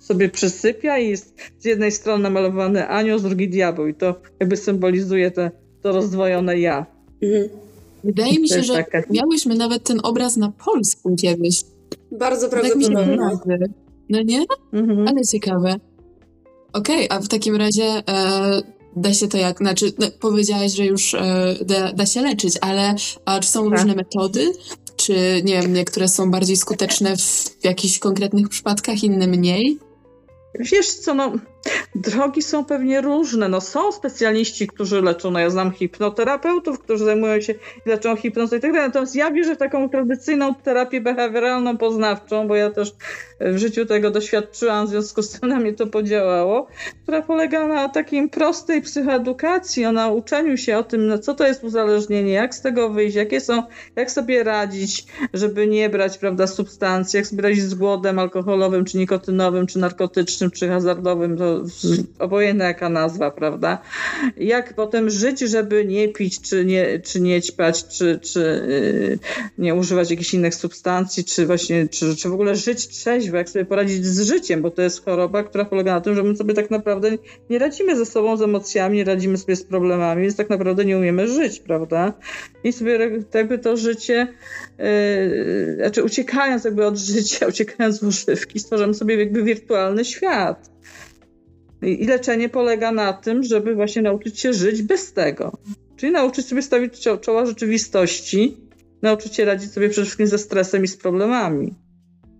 sobie 0.05 0.29
przysypia 0.29 0.99
i 0.99 1.09
jest 1.09 1.35
z 1.59 1.65
jednej 1.65 1.93
strony 1.93 2.23
namalowany 2.23 2.89
anioł, 2.89 3.19
z 3.19 3.23
drugiej 3.23 3.49
diabeł 3.49 3.87
i 3.87 3.95
to 3.95 4.15
jakby 4.41 4.56
symbolizuje 4.56 5.31
te, 5.31 5.51
to 5.83 5.93
rozdwojone 5.93 6.59
ja. 6.59 6.87
Mhm. 7.23 7.49
Wydaje 8.05 8.39
mi 8.41 8.49
się, 8.49 8.62
że 8.62 8.75
taka... 8.75 9.03
miałyśmy 9.11 9.55
nawet 9.55 9.85
ten 9.85 10.01
obraz 10.03 10.37
na 10.37 10.53
polsku 10.65 11.17
kiedyś. 11.17 11.62
Bardzo 12.12 12.49
prawdopodobnie. 12.49 13.19
Tak 13.19 13.59
no 14.11 14.23
nie? 14.23 14.45
Mhm. 14.73 15.09
Ale 15.09 15.23
ciekawe. 15.23 15.75
Okej, 16.73 17.09
okay, 17.09 17.19
a 17.19 17.21
w 17.21 17.29
takim 17.29 17.56
razie 17.56 17.85
e, 17.85 18.62
da 18.97 19.15
się 19.15 19.29
to 19.29 19.39
jak, 19.39 19.59
znaczy 19.59 19.93
no, 19.99 20.06
powiedziałaś, 20.21 20.73
że 20.73 20.85
już 20.87 21.15
e, 21.15 21.55
da, 21.67 21.93
da, 21.93 22.06
się 22.06 22.21
leczyć, 22.21 22.59
ale 22.61 22.95
a, 23.25 23.41
czy 23.41 23.49
są 23.49 23.71
tak. 23.71 23.79
różne 23.79 23.95
metody? 23.95 24.53
Czy 24.97 25.43
nie 25.45 25.62
wiem, 25.62 25.73
niektóre 25.73 26.09
są 26.09 26.31
bardziej 26.31 26.56
skuteczne 26.56 27.17
w 27.17 27.65
jakichś 27.65 27.99
konkretnych 27.99 28.49
przypadkach, 28.49 29.05
inne 29.05 29.27
mniej? 29.27 29.79
Wiesz 30.59 30.95
co, 30.95 31.15
no, 31.15 31.33
drogi 31.95 32.43
są 32.43 32.65
pewnie 32.65 33.01
różne. 33.01 33.49
No, 33.49 33.61
są 33.61 33.93
specjaliści, 33.93 34.67
którzy 34.67 35.03
leczą, 35.03 35.31
no 35.31 35.39
ja 35.39 35.51
znam 35.51 35.71
hipnoterapeutów, 35.71 36.81
którzy 36.81 37.05
zajmują 37.05 37.41
się 37.41 37.55
leczą 37.87 38.17
hipnozą 38.17 38.57
i 38.57 38.61
tak 38.61 38.73
dalej. 38.73 38.89
Natomiast 38.89 39.17
ja 39.17 39.31
wierzę 39.31 39.55
w 39.55 39.59
taką 39.59 39.89
tradycyjną 39.89 40.55
terapię 40.55 41.01
behawioralną, 41.01 41.79
poznawczą, 41.79 42.49
bo 42.49 42.55
ja 42.57 42.71
też 42.71 42.93
w 43.41 43.59
życiu 43.59 43.87
tego 43.87 44.11
doświadczyłam, 44.11 44.87
w 44.87 44.91
związku 44.91 45.23
z 45.23 45.31
tym 45.31 45.49
na 45.49 45.61
mnie 45.61 45.73
to 45.73 45.87
podziałało, 45.87 46.67
która 47.03 47.23
polega 47.23 47.69
na 47.69 47.89
takim 47.89 48.31
prostej 48.31 48.83
psychoedukacji, 48.83 49.87
o 49.87 49.93
nauczeniu 49.93 50.57
się 50.57 50.79
o 50.79 50.83
tym, 50.83 51.07
no, 51.07 51.19
co 51.19 51.35
to 51.35 51.47
jest 51.47 51.65
uzależnienie, 51.65 52.33
jak 52.33 52.55
z 52.55 52.61
tego 52.61 52.91
wyjść, 52.91 53.17
jakie 53.17 53.41
są, 53.41 53.63
jak 53.97 54.11
sobie 54.11 54.45
radzić, 54.45 55.07
żeby 55.35 55.67
nie 55.67 55.91
brać, 55.91 56.19
prawda, 56.19 56.47
substancji, 56.47 57.17
jak 57.17 57.27
sobie 57.27 57.43
radzić 57.43 57.63
z 57.65 57.75
głodem 57.75 58.19
alkoholowym, 58.19 58.85
czy 58.85 58.99
nikotynowym, 58.99 59.67
czy 59.67 59.79
narkotycznym, 59.79 60.51
czy 60.51 60.69
hazardowym, 60.69 61.37
to 61.39 61.54
obojętna 62.19 62.65
jaka 62.65 62.89
nazwa, 62.89 63.31
prawda? 63.31 63.79
Jak 64.37 64.75
potem 64.75 65.11
żyć, 65.11 65.41
żeby 65.41 65.85
nie 65.85 66.09
pić, 66.09 66.41
czy 66.41 66.65
nie, 66.65 67.01
czy 67.01 67.21
nie 67.21 67.43
ćpać, 67.43 67.85
czy, 67.89 68.19
czy 68.23 68.41
yy, 68.69 69.19
nie 69.59 69.75
używać 69.75 70.11
jakichś 70.11 70.35
innych 70.35 70.55
substancji, 70.55 71.25
czy 71.25 71.47
właśnie, 71.47 71.89
czy, 71.89 72.17
czy 72.17 72.29
w 72.29 72.33
ogóle 72.33 72.56
żyć 72.56 72.89
trzeźwo, 72.89 73.37
jak 73.37 73.49
sobie 73.49 73.65
poradzić 73.65 74.06
z 74.06 74.21
życiem, 74.21 74.62
bo 74.62 74.71
to 74.71 74.83
jest 74.83 75.05
choroba, 75.05 75.43
która 75.43 75.65
polega 75.65 75.95
na 75.95 76.01
tym, 76.01 76.15
że 76.15 76.23
my 76.23 76.37
sobie 76.37 76.55
tak 76.55 76.71
naprawdę 76.71 77.11
nie 77.51 77.59
radzimy 77.59 77.97
ze 77.97 78.06
sobą, 78.06 78.37
z 78.37 78.43
emocjami, 78.43 78.97
nie 78.97 79.05
radzimy 79.05 79.39
sobie 79.39 79.56
z 79.56 79.65
problemami, 79.65 80.23
więc 80.23 80.37
tak 80.37 80.51
naprawdę 80.51 80.85
nie 80.85 80.99
umiemy 80.99 81.29
żyć, 81.29 81.61
prawda? 81.61 82.12
I 82.65 82.73
sobie 82.73 83.21
jakby 83.35 83.59
to 83.59 83.77
życie, 83.77 84.29
yy, 84.79 85.77
znaczy 85.77 86.05
uciekając 86.05 86.65
jakby 86.65 86.87
od 86.87 86.99
życia, 86.99 87.47
uciekając 87.53 88.01
w 88.01 88.03
używki, 88.03 88.61
stworzymy 88.61 88.94
sobie 88.94 89.17
jakby 89.17 89.43
wirtualny 89.43 90.05
świat. 90.05 90.70
I 91.84 92.06
leczenie 92.06 92.48
polega 92.48 92.93
na 92.93 93.12
tym, 93.12 93.43
żeby 93.43 93.74
właśnie 93.74 94.03
nauczyć 94.03 94.41
się 94.41 94.53
żyć 94.53 94.82
bez 94.82 95.12
tego. 95.12 95.53
Czyli 95.96 96.12
nauczyć 96.12 96.46
sobie 96.46 96.62
stawić 96.62 97.08
czoła 97.20 97.46
rzeczywistości, 97.46 98.56
nauczyć 99.03 99.34
się 99.34 99.44
radzić 99.44 99.72
sobie 99.72 99.88
przede 99.88 100.05
wszystkim 100.05 100.26
ze 100.26 100.38
stresem 100.38 100.84
i 100.84 100.88
z 100.88 100.96
problemami. 100.96 101.74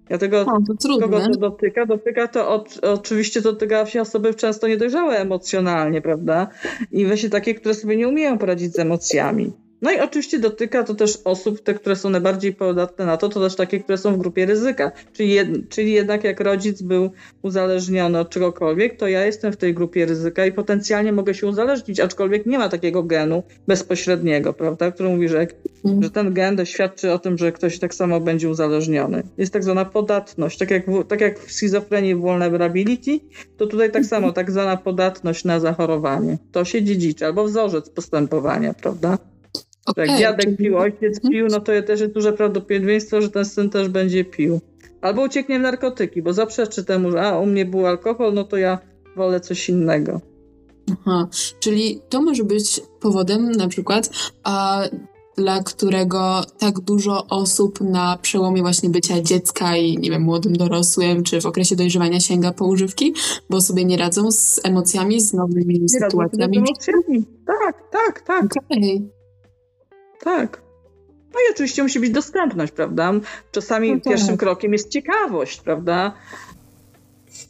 Dlatego 0.09 0.41
o, 0.41 0.45
to 0.83 1.01
kogo 1.01 1.21
to 1.21 1.39
dotyka? 1.39 1.87
Dotyka 1.87 2.29
to 2.29 2.49
o, 2.49 2.65
oczywiście 2.83 3.41
dotyka 3.41 3.87
się 3.87 4.01
osoby 4.01 4.35
często 4.35 4.69
niedojrzałe 4.69 5.17
emocjonalnie, 5.17 6.03
prawda? 6.03 6.49
I 6.93 7.07
właśnie 7.07 7.31
takie, 7.31 7.55
które 7.55 7.75
sobie 7.75 7.97
nie 7.97 8.09
umieją 8.09 8.39
poradzić 8.39 8.73
z 8.73 8.79
emocjami. 8.79 9.53
No 9.83 9.93
i 9.93 10.01
oczywiście 10.01 10.39
dotyka 10.39 10.85
to 10.85 10.95
też 10.95 11.19
osób, 11.25 11.61
te, 11.61 11.75
które 11.75 11.97
są 11.97 12.11
najbardziej 12.11 12.55
podatne 12.55 13.07
na 13.07 13.17
to, 13.17 13.29
to 13.29 13.41
też 13.41 13.57
takie, 13.57 13.81
które 13.81 13.99
są 13.99 14.15
w 14.15 14.19
grupie 14.19 14.47
ryzyka. 14.47 14.93
Czyli, 15.13 15.31
jed, 15.31 15.49
czyli 15.69 15.93
jednak 15.93 16.25
jak 16.25 16.41
rodzic 16.41 16.83
był 16.83 17.11
uzależniony 17.43 18.19
od 18.19 18.31
czegokolwiek, 18.31 18.97
to 18.97 19.09
ja 19.09 19.27
jestem 19.27 19.53
w 19.53 19.57
tej 19.57 19.75
grupie 19.75 20.07
ryzyka 20.07 20.47
i 20.47 20.53
potencjalnie 20.53 21.13
mogę 21.13 21.35
się 21.35 21.47
uzależnić, 21.47 22.01
aczkolwiek 22.01 22.47
nie 22.47 22.59
ma 22.59 22.69
takiego 22.69 23.03
genu 23.03 23.43
bezpośredniego, 23.69 24.53
prawda, 24.53 24.91
który 24.91 25.09
mówi, 25.09 25.29
że, 25.29 25.47
mm. 25.85 26.03
że 26.03 26.11
ten 26.11 26.35
gen 26.35 26.57
doświadczy 26.57 27.13
o 27.13 27.19
tym, 27.19 27.39
że 27.39 27.53
ktoś 27.53 27.79
tak 27.79 27.95
samo 27.95 28.21
będzie 28.21 28.49
uzależniony. 28.49 29.23
Jest 29.39 29.53
tak 29.53 29.65
zwana 29.65 29.85
podatność. 29.85 30.59
Tak 30.59 30.71
jak 30.71 30.91
w, 30.91 31.05
tak 31.05 31.21
jak 31.21 31.39
w 31.39 31.53
schizofrenii 31.53 32.15
vulnerability, 32.15 33.21
to 33.57 33.67
tutaj 33.67 33.91
tak 33.91 34.05
samo, 34.05 34.33
tak 34.33 34.51
zwana 34.51 34.77
podatność 34.77 35.45
na 35.45 35.61
zachorowanie. 35.61 36.39
To 36.53 36.65
się 36.65 36.83
dziedziczy, 36.83 37.27
albo 37.27 37.45
wzorzec 37.45 37.91
postępowania, 37.91 38.75
prawda? 38.75 39.19
Okay, 39.87 40.07
jak 40.07 40.19
dziadek 40.19 40.57
pił, 40.57 40.79
ojciec 40.79 41.21
pił, 41.21 41.47
no 41.51 41.61
to 41.61 41.73
też 41.87 42.01
jest 42.01 42.13
duże 42.13 42.33
prawdopodobieństwo, 42.33 43.21
że 43.21 43.31
ten 43.31 43.45
syn 43.45 43.71
też 43.71 43.89
będzie 43.89 44.25
pił. 44.25 44.61
Albo 45.01 45.23
ucieknie 45.23 45.59
w 45.59 45.63
narkotyki, 45.63 46.23
bo 46.23 46.33
zaprzeczy 46.33 46.85
temu, 46.85 47.11
że 47.11 47.23
a, 47.23 47.39
u 47.39 47.47
mnie 47.47 47.65
był 47.65 47.87
alkohol, 47.87 48.35
no 48.35 48.45
to 48.45 48.57
ja 48.57 48.79
wolę 49.17 49.41
coś 49.41 49.69
innego. 49.69 50.21
Aha, 50.93 51.29
czyli 51.61 52.01
to 52.09 52.23
może 52.23 52.45
być 52.45 52.81
powodem 53.01 53.51
na 53.51 53.69
przykład, 53.69 54.11
a 54.43 54.83
dla 55.37 55.63
którego 55.63 56.43
tak 56.59 56.81
dużo 56.81 57.27
osób 57.27 57.81
na 57.81 58.19
przełomie 58.23 58.63
właśnie 58.63 58.91
bycia 58.91 59.21
dziecka 59.21 59.77
i, 59.77 59.99
nie 59.99 60.11
wiem, 60.11 60.23
młodym 60.23 60.53
dorosłym, 60.53 61.23
czy 61.23 61.41
w 61.41 61.47
okresie 61.47 61.77
dojrzewania 61.77 62.21
sięga 62.21 62.53
po 62.53 62.67
używki, 62.67 63.15
bo 63.51 63.61
sobie 63.61 63.85
nie 63.85 63.97
radzą 63.97 64.33
z 64.33 64.61
emocjami, 64.65 65.21
z 65.21 65.33
nowymi 65.33 65.81
nie 65.81 65.89
sytuacjami. 65.89 66.57
Z 66.57 66.89
emocjami. 66.89 67.25
Tak, 67.47 67.91
tak, 67.93 68.21
tak. 68.21 68.45
Okay. 68.45 69.09
Tak. 70.25 70.63
No 71.35 71.41
i 71.41 71.53
oczywiście 71.53 71.83
musi 71.83 72.01
być 72.01 72.11
dostępność, 72.11 72.73
prawda? 72.73 73.13
Czasami 73.53 73.91
no 73.91 73.95
tak. 73.95 74.05
pierwszym 74.05 74.37
krokiem 74.37 74.73
jest 74.73 74.89
ciekawość, 74.89 75.61
prawda? 75.61 76.15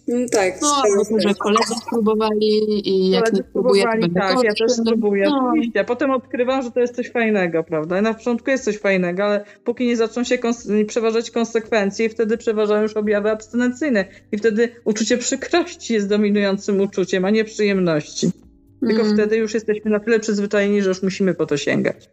Mm, 0.08 0.28
tak. 0.28 0.54
No, 0.62 0.82
no 1.10 1.20
że 1.20 1.34
koledzy 1.34 1.74
spróbowali 1.86 2.88
i 2.88 3.10
jak 3.10 3.24
koledzy 3.24 3.42
nie 3.42 3.48
próbuję, 3.52 3.82
to 3.82 3.90
będę 3.90 4.20
Tak, 4.20 4.44
ja 4.44 4.52
też 4.54 4.72
spróbuję, 4.72 5.24
no. 5.24 5.48
oczywiście. 5.48 5.80
A 5.80 5.84
potem 5.84 6.10
odkrywam, 6.10 6.62
że 6.62 6.70
to 6.70 6.80
jest 6.80 6.94
coś 6.94 7.10
fajnego, 7.10 7.64
prawda? 7.64 7.98
I 7.98 8.02
na 8.02 8.14
początku 8.14 8.50
jest 8.50 8.64
coś 8.64 8.78
fajnego, 8.78 9.24
ale 9.24 9.44
póki 9.64 9.86
nie 9.86 9.96
zaczną 9.96 10.24
się 10.24 10.38
kons- 10.38 10.86
przeważać 10.86 11.30
konsekwencje, 11.30 12.08
wtedy 12.08 12.38
przeważają 12.38 12.82
już 12.82 12.96
objawy 12.96 13.30
abstynencyjne. 13.30 14.04
I 14.32 14.38
wtedy 14.38 14.68
uczucie 14.84 15.18
przykrości 15.18 15.94
jest 15.94 16.08
dominującym 16.08 16.80
uczuciem, 16.80 17.24
a 17.24 17.30
nie 17.30 17.44
przyjemności. 17.44 18.30
Tylko 18.80 19.02
mm. 19.02 19.14
wtedy 19.14 19.36
już 19.36 19.54
jesteśmy 19.54 19.90
na 19.90 20.00
tyle 20.00 20.20
przyzwyczajeni, 20.20 20.82
że 20.82 20.88
już 20.88 21.02
musimy 21.02 21.34
po 21.34 21.46
to 21.46 21.56
sięgać. 21.56 22.10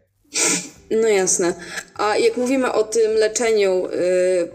No 0.90 1.08
jasne. 1.08 1.54
A 1.96 2.16
jak 2.16 2.36
mówimy 2.36 2.72
o 2.72 2.82
tym 2.84 3.12
leczeniu 3.12 3.86
y, 3.86 3.90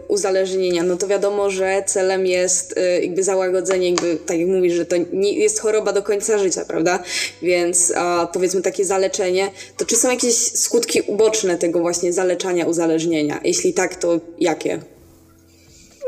uzależnienia, 0.08 0.82
no 0.82 0.96
to 0.96 1.06
wiadomo, 1.06 1.50
że 1.50 1.82
celem 1.86 2.26
jest 2.26 2.78
y, 2.78 3.00
jakby 3.02 3.22
załagodzenie, 3.22 3.90
jakby 3.90 4.16
tak 4.16 4.38
jak 4.38 4.48
mówisz, 4.48 4.72
że 4.72 4.86
to 4.86 4.96
nie 5.12 5.32
jest 5.32 5.60
choroba 5.60 5.92
do 5.92 6.02
końca 6.02 6.38
życia, 6.38 6.64
prawda? 6.64 7.02
Więc 7.42 7.92
a, 7.96 8.28
powiedzmy 8.32 8.62
takie 8.62 8.84
zaleczenie, 8.84 9.50
to 9.76 9.84
czy 9.84 9.96
są 9.96 10.10
jakieś 10.10 10.34
skutki 10.34 11.00
uboczne 11.00 11.58
tego 11.58 11.80
właśnie 11.80 12.12
zaleczania 12.12 12.66
uzależnienia? 12.66 13.40
Jeśli 13.44 13.74
tak, 13.74 13.96
to 13.96 14.20
jakie? 14.38 14.80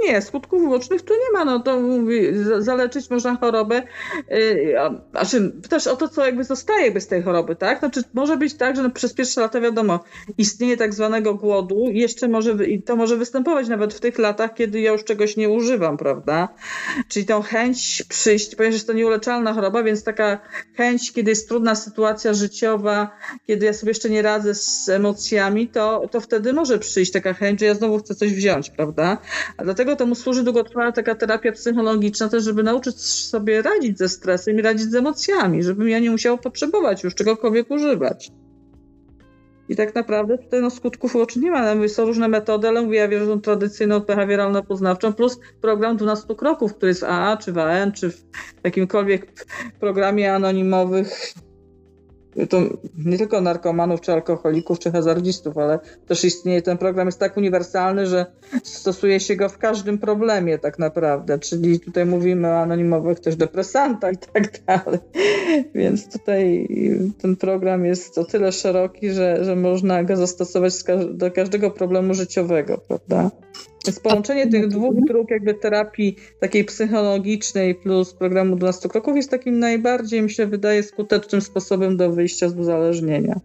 Nie, 0.05 0.23
skutków 0.23 0.63
ubocznych 0.63 1.03
tu 1.03 1.15
nie 1.15 1.39
ma. 1.39 1.45
No 1.45 1.61
to 1.61 1.81
mówi, 1.81 2.21
zaleczyć 2.59 3.11
można 3.11 3.37
chorobę. 3.37 3.83
Yy, 4.31 4.75
znaczy, 5.11 5.53
też 5.69 5.87
o 5.87 5.97
to, 5.97 6.09
co 6.09 6.27
jakby 6.27 6.45
zostaje 6.45 6.91
bez 6.91 7.07
tej 7.07 7.23
choroby, 7.23 7.57
tak? 7.57 7.79
Znaczy, 7.79 8.03
może 8.15 8.37
być 8.37 8.55
tak, 8.55 8.77
że 8.77 8.83
no, 8.83 8.91
przez 8.91 9.15
pierwsze 9.15 9.41
lata 9.41 9.61
wiadomo, 9.61 10.01
istnieje 10.39 10.77
tak 10.77 10.95
zwanego 10.95 11.35
głodu 11.35 11.87
jeszcze 11.93 12.29
może, 12.29 12.67
i 12.67 12.83
to 12.83 12.97
może 12.97 13.17
występować 13.17 13.69
nawet 13.69 13.95
w 13.95 14.01
tych 14.01 14.19
latach, 14.19 14.55
kiedy 14.55 14.81
ja 14.81 14.93
już 14.93 15.05
czegoś 15.05 15.37
nie 15.37 15.49
używam, 15.49 15.97
prawda? 15.97 16.49
Czyli 17.09 17.27
tą 17.27 17.43
chęć 17.43 18.03
przyjść, 18.09 18.55
ponieważ 18.57 18.75
jest 18.75 18.87
to 18.87 18.93
nieuleczalna 18.93 19.55
choroba, 19.55 19.83
więc 19.83 20.05
taka 20.05 20.39
chęć, 20.75 21.13
kiedy 21.13 21.31
jest 21.31 21.49
trudna 21.49 21.75
sytuacja 21.75 22.35
życiowa, 22.35 23.11
kiedy 23.47 23.67
ja 23.67 23.73
sobie 23.73 23.91
jeszcze 23.91 24.11
nie 24.11 24.23
radzę 24.23 24.55
z 24.55 24.89
emocjami, 24.89 25.69
to, 25.69 26.09
to 26.11 26.21
wtedy 26.21 26.53
może 26.53 26.79
przyjść 26.79 27.13
taka 27.13 27.35
chęć, 27.35 27.61
że 27.61 27.67
ja 27.67 27.75
znowu 27.75 27.99
chcę 27.99 28.15
coś 28.15 28.35
wziąć, 28.35 28.71
prawda? 28.71 29.19
A 29.57 29.65
dlatego 29.65 29.90
tego 29.91 29.99
temu 29.99 30.15
służy 30.15 30.45
długotrwała 30.45 30.93
taka 30.93 31.15
terapia 31.15 31.53
psychologiczna 31.53 32.29
też, 32.29 32.45
żeby 32.45 32.63
nauczyć 32.63 33.01
sobie 33.01 33.63
radzić 33.63 33.99
ze 33.99 34.09
stresem 34.09 34.59
i 34.59 34.63
radzić 34.63 34.91
z 34.91 34.95
emocjami, 34.95 35.63
żebym 35.63 35.89
ja 35.89 35.99
nie 35.99 36.11
musiał 36.11 36.39
potrzebować 36.39 37.05
już 37.05 37.15
czegokolwiek 37.15 37.71
używać. 37.71 38.33
I 39.69 39.77
tak 39.77 39.95
naprawdę 39.95 40.39
tutaj 40.39 40.63
no, 40.63 40.71
skutków 40.71 41.17
ubocznych 41.17 41.45
nie 41.45 41.51
ma. 41.51 41.75
No, 41.75 41.89
są 41.89 42.07
różne 42.07 42.29
metody, 42.29 42.69
ale 42.69 42.83
mówię, 42.83 42.99
ja 42.99 43.09
wierzę 43.09 43.37
w 43.37 43.41
tradycyjną 43.41 43.99
behawioralno-poznawczą, 43.99 45.13
plus 45.13 45.41
program 45.61 45.97
12 45.97 46.35
kroków, 46.35 46.75
który 46.75 46.91
jest 46.91 47.01
w 47.01 47.05
AA, 47.05 47.37
czy 47.37 47.53
w 47.53 47.59
AN, 47.59 47.93
czy 47.93 48.11
w 48.11 48.25
jakimkolwiek 48.65 49.47
programie 49.81 50.35
anonimowych 50.35 51.35
to 52.49 52.61
nie 52.99 53.19
tylko 53.19 53.41
narkomanów, 53.41 54.01
czy 54.01 54.13
alkoholików, 54.13 54.79
czy 54.79 54.91
hazardzistów, 54.91 55.59
ale 55.59 55.79
też 56.07 56.25
istnieje 56.25 56.63
ten 56.63 56.79
program, 56.79 57.09
jest 57.09 57.21
tak 57.21 57.37
uniwersalny, 57.37 58.07
że 58.07 58.27
stosuje 58.63 59.21
się 59.21 59.37
go 59.37 59.49
w 59.49 59.59
każdym 59.59 59.99
problemie 59.99 60.59
tak 60.59 60.79
naprawdę, 60.79 61.39
czyli 61.39 61.81
tutaj 61.81 62.07
mówimy 62.07 62.49
o 62.49 62.59
anonimowych 62.59 63.21
też 63.21 63.37
depresantach 63.37 64.13
i 64.13 64.19
tak 64.33 64.65
dalej, 64.65 65.01
więc 65.75 66.13
tutaj 66.13 66.69
ten 67.19 67.37
program 67.37 67.85
jest 67.85 68.19
o 68.19 68.25
tyle 68.25 68.53
szeroki, 68.53 69.11
że, 69.11 69.45
że 69.45 69.57
można 69.57 70.05
go 70.05 70.17
zastosować 70.17 70.75
do 71.11 71.31
każdego 71.31 71.71
problemu 71.71 72.15
życiowego, 72.15 72.79
prawda? 72.89 73.31
Więc 73.87 74.01
połączenie 74.01 74.51
tych 74.51 74.69
dwóch 74.69 74.95
dróg 75.07 75.31
jakby 75.31 75.55
terapii 75.55 76.17
takiej 76.41 76.65
psychologicznej 76.65 77.75
plus 77.75 78.13
programu 78.13 78.57
12 78.57 78.89
kroków 78.89 79.17
jest 79.17 79.31
takim 79.31 79.59
najbardziej, 79.59 80.23
mi 80.23 80.31
się 80.31 80.47
wydaje, 80.47 80.83
skutecznym 80.83 81.41
sposobem 81.41 81.97
do 81.97 82.13
wyjścia 82.13 82.49
z 82.49 82.57
uzależnienia. 82.57 83.41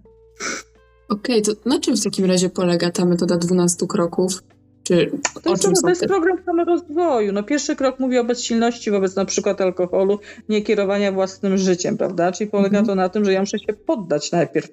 Okej, 1.09 1.41
okay, 1.41 1.55
to 1.55 1.69
na 1.69 1.79
czym 1.79 1.97
w 1.97 2.03
takim 2.03 2.25
razie 2.25 2.49
polega 2.49 2.91
ta 2.91 3.05
metoda 3.05 3.37
12 3.37 3.87
kroków? 3.87 4.43
Czy 4.87 5.11
to 5.43 5.49
jest, 5.49 5.81
to 5.81 5.89
jest 5.89 6.05
program 6.05 6.37
samorozwoju. 6.45 7.33
No, 7.33 7.43
pierwszy 7.43 7.75
krok 7.75 7.99
mówi 7.99 8.17
o 8.17 8.23
bezsilności 8.23 8.91
wobec 8.91 9.15
na 9.15 9.25
przykład 9.25 9.61
alkoholu, 9.61 10.19
nie 10.49 10.61
kierowania 10.61 11.11
własnym 11.11 11.57
życiem, 11.57 11.97
prawda? 11.97 12.31
Czyli 12.31 12.49
polega 12.49 12.77
mm. 12.77 12.87
to 12.87 12.95
na 12.95 13.09
tym, 13.09 13.25
że 13.25 13.33
ja 13.33 13.39
muszę 13.39 13.59
się 13.59 13.73
poddać 13.73 14.31
najpierw, 14.31 14.69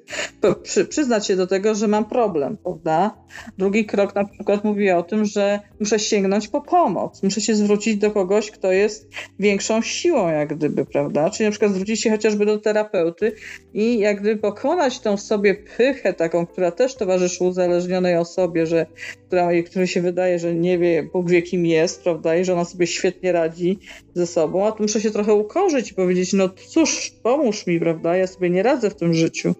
przy, 0.62 0.85
przyznać 0.85 1.26
się 1.26 1.37
do 1.37 1.47
tego, 1.47 1.75
że 1.75 1.88
mam 1.88 2.04
problem, 2.04 2.57
prawda? 2.57 3.16
Drugi 3.59 3.87
krok 3.87 4.14
na 4.14 4.25
przykład 4.25 4.64
mówi 4.64 4.90
o 4.90 5.02
tym, 5.02 5.25
że 5.25 5.61
muszę 5.81 5.99
sięgnąć 5.99 6.49
po 6.49 6.61
pomoc, 6.61 7.23
muszę 7.23 7.40
się 7.40 7.54
zwrócić 7.54 7.97
do 7.97 8.11
kogoś, 8.11 8.50
kto 8.50 8.73
jest 8.73 9.11
większą 9.38 9.83
siłą, 9.83 10.28
jak 10.28 10.57
gdyby, 10.57 10.85
prawda? 10.85 11.31
Czyli 11.31 11.45
na 11.45 11.50
przykład 11.50 11.73
zwrócić 11.73 12.02
się 12.02 12.11
chociażby 12.11 12.47
do 12.47 12.59
terapeuty 12.59 13.33
i 13.75 13.99
jak 13.99 14.21
gdyby 14.21 14.40
pokonać 14.40 15.00
tą 15.00 15.16
w 15.16 15.21
sobie 15.21 15.54
pychę 15.54 16.12
taką, 16.12 16.47
która 16.47 16.71
też 16.71 16.95
towarzyszy 16.95 17.45
uzależnionej 17.45 18.16
osobie, 18.16 18.66
że 18.66 18.87
która, 19.33 19.62
który 19.62 19.87
się 19.87 20.01
wydaje, 20.01 20.39
że 20.39 20.55
nie 20.55 20.79
wie, 20.79 21.03
Bóg 21.03 21.31
wie 21.31 21.43
kim 21.43 21.67
jest, 21.67 22.03
prawda, 22.03 22.37
i 22.37 22.45
że 22.45 22.53
ona 22.53 22.65
sobie 22.65 22.87
świetnie 22.87 23.33
radzi 23.33 23.79
ze 24.15 24.27
sobą, 24.27 24.67
a 24.67 24.73
tu 24.73 24.83
muszę 24.83 25.01
się 25.01 25.11
trochę 25.11 25.35
ukorzyć 25.35 25.91
i 25.91 25.95
powiedzieć, 25.95 26.33
no 26.33 26.49
cóż, 26.49 27.12
pomóż 27.23 27.67
mi, 27.67 27.81
prawda, 27.81 28.17
ja 28.17 28.27
sobie 28.27 28.51
nie 28.51 28.62
radzę 28.62 28.91
w 28.91 28.95
tym 28.95 29.15
życiu. 29.15 29.55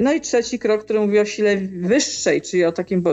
No 0.00 0.12
i 0.12 0.20
trzeci 0.20 0.58
krok, 0.58 0.84
który 0.84 1.00
mówi 1.00 1.18
o 1.18 1.24
sile 1.24 1.56
wyższej, 1.56 2.42
czyli 2.42 2.64
o 2.64 2.72
takim 2.72 3.04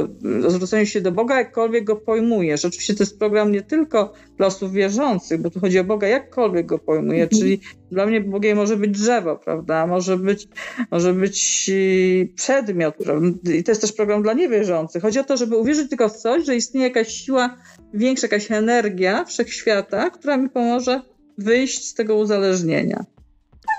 zwróceniu 0.48 0.86
się 0.86 1.02
do 1.02 1.12
Boga, 1.12 1.38
jakkolwiek 1.38 1.84
go 1.84 1.96
pojmujesz. 1.96 2.66
Oczywiście 2.66 2.96
to 2.96 3.04
jest 3.04 3.20
program 3.20 3.52
nie 3.52 3.62
tylko 3.62 4.14
dla 4.38 4.48
osób 4.48 4.72
wierzących, 4.72 5.42
bo 5.42 5.50
tu 5.50 5.60
chodzi 5.60 5.80
o 5.80 5.84
Boga, 5.84 6.08
jakkolwiek 6.08 6.66
go 6.66 6.80
pojmuje, 6.80 7.24
mhm. 7.24 7.40
czyli 7.40 7.60
dla 7.92 8.06
mnie 8.06 8.22
Bogiem 8.22 8.58
może 8.58 8.78
być 8.78 8.92
drzewo, 8.92 9.36
prawda? 9.36 9.88
Może 9.88 10.18
być, 10.18 10.48
może 10.92 11.14
być 11.14 11.66
y, 11.70 12.30
przedmiot, 12.36 12.96
prawda? 12.96 13.28
I 13.54 13.64
to 13.64 13.72
jest 13.72 13.82
też 13.82 13.94
program 13.94 14.24
dla 14.24 14.34
niewierzących. 14.34 15.02
Chodzi 15.02 15.20
o 15.20 15.24
to, 15.24 15.38
żeby 15.38 15.58
uwierzyć 15.58 15.90
tylko 15.90 16.10
w 16.10 16.18
coś, 16.18 16.46
że 16.46 16.56
istnieje 16.56 16.88
jakaś 16.88 17.14
siła 17.14 17.58
większa, 17.94 18.28
jakaś 18.28 18.52
energia 18.52 19.26
wszechświata, 19.26 20.10
która 20.10 20.38
mi 20.38 20.50
pomoże 20.50 21.02
wyjść 21.38 21.88
z 21.88 21.94
tego 21.94 22.16
uzależnienia. 22.16 23.06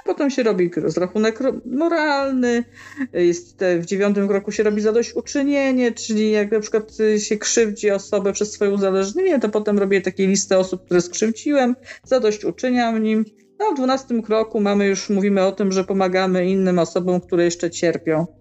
Potem 0.05 0.31
się 0.31 0.43
robi 0.43 0.71
rozrachunek 0.77 1.39
moralny, 1.65 2.65
jest 3.13 3.65
w 3.79 3.85
dziewiątym 3.85 4.31
roku 4.31 4.53
się 4.53 4.63
robi 4.63 4.81
zadośćuczynienie, 4.81 5.93
czyli 5.93 6.31
jak 6.31 6.53
na 6.53 6.61
przykład 6.61 6.93
się 7.19 7.37
krzywdzi 7.37 7.91
osobę 7.91 8.33
przez 8.33 8.53
swoje 8.53 8.71
uzależnienie, 8.71 9.41
to 9.41 9.49
potem 9.49 9.79
robię 9.79 10.01
takie 10.01 10.27
listę 10.27 10.59
osób, 10.59 10.85
które 10.85 11.01
skrzywdziłem, 11.01 11.77
zadośćuczyniam 12.05 13.03
nim. 13.03 13.25
No, 13.59 13.73
w 13.73 13.75
dwunastym 13.75 14.23
kroku 14.23 14.61
mamy 14.61 14.87
już, 14.87 15.11
mówimy 15.11 15.43
o 15.43 15.53
tym, 15.53 15.73
że 15.73 15.85
pomagamy 15.85 16.51
innym 16.51 16.79
osobom, 16.79 17.21
które 17.21 17.45
jeszcze 17.45 17.71
cierpią 17.71 18.40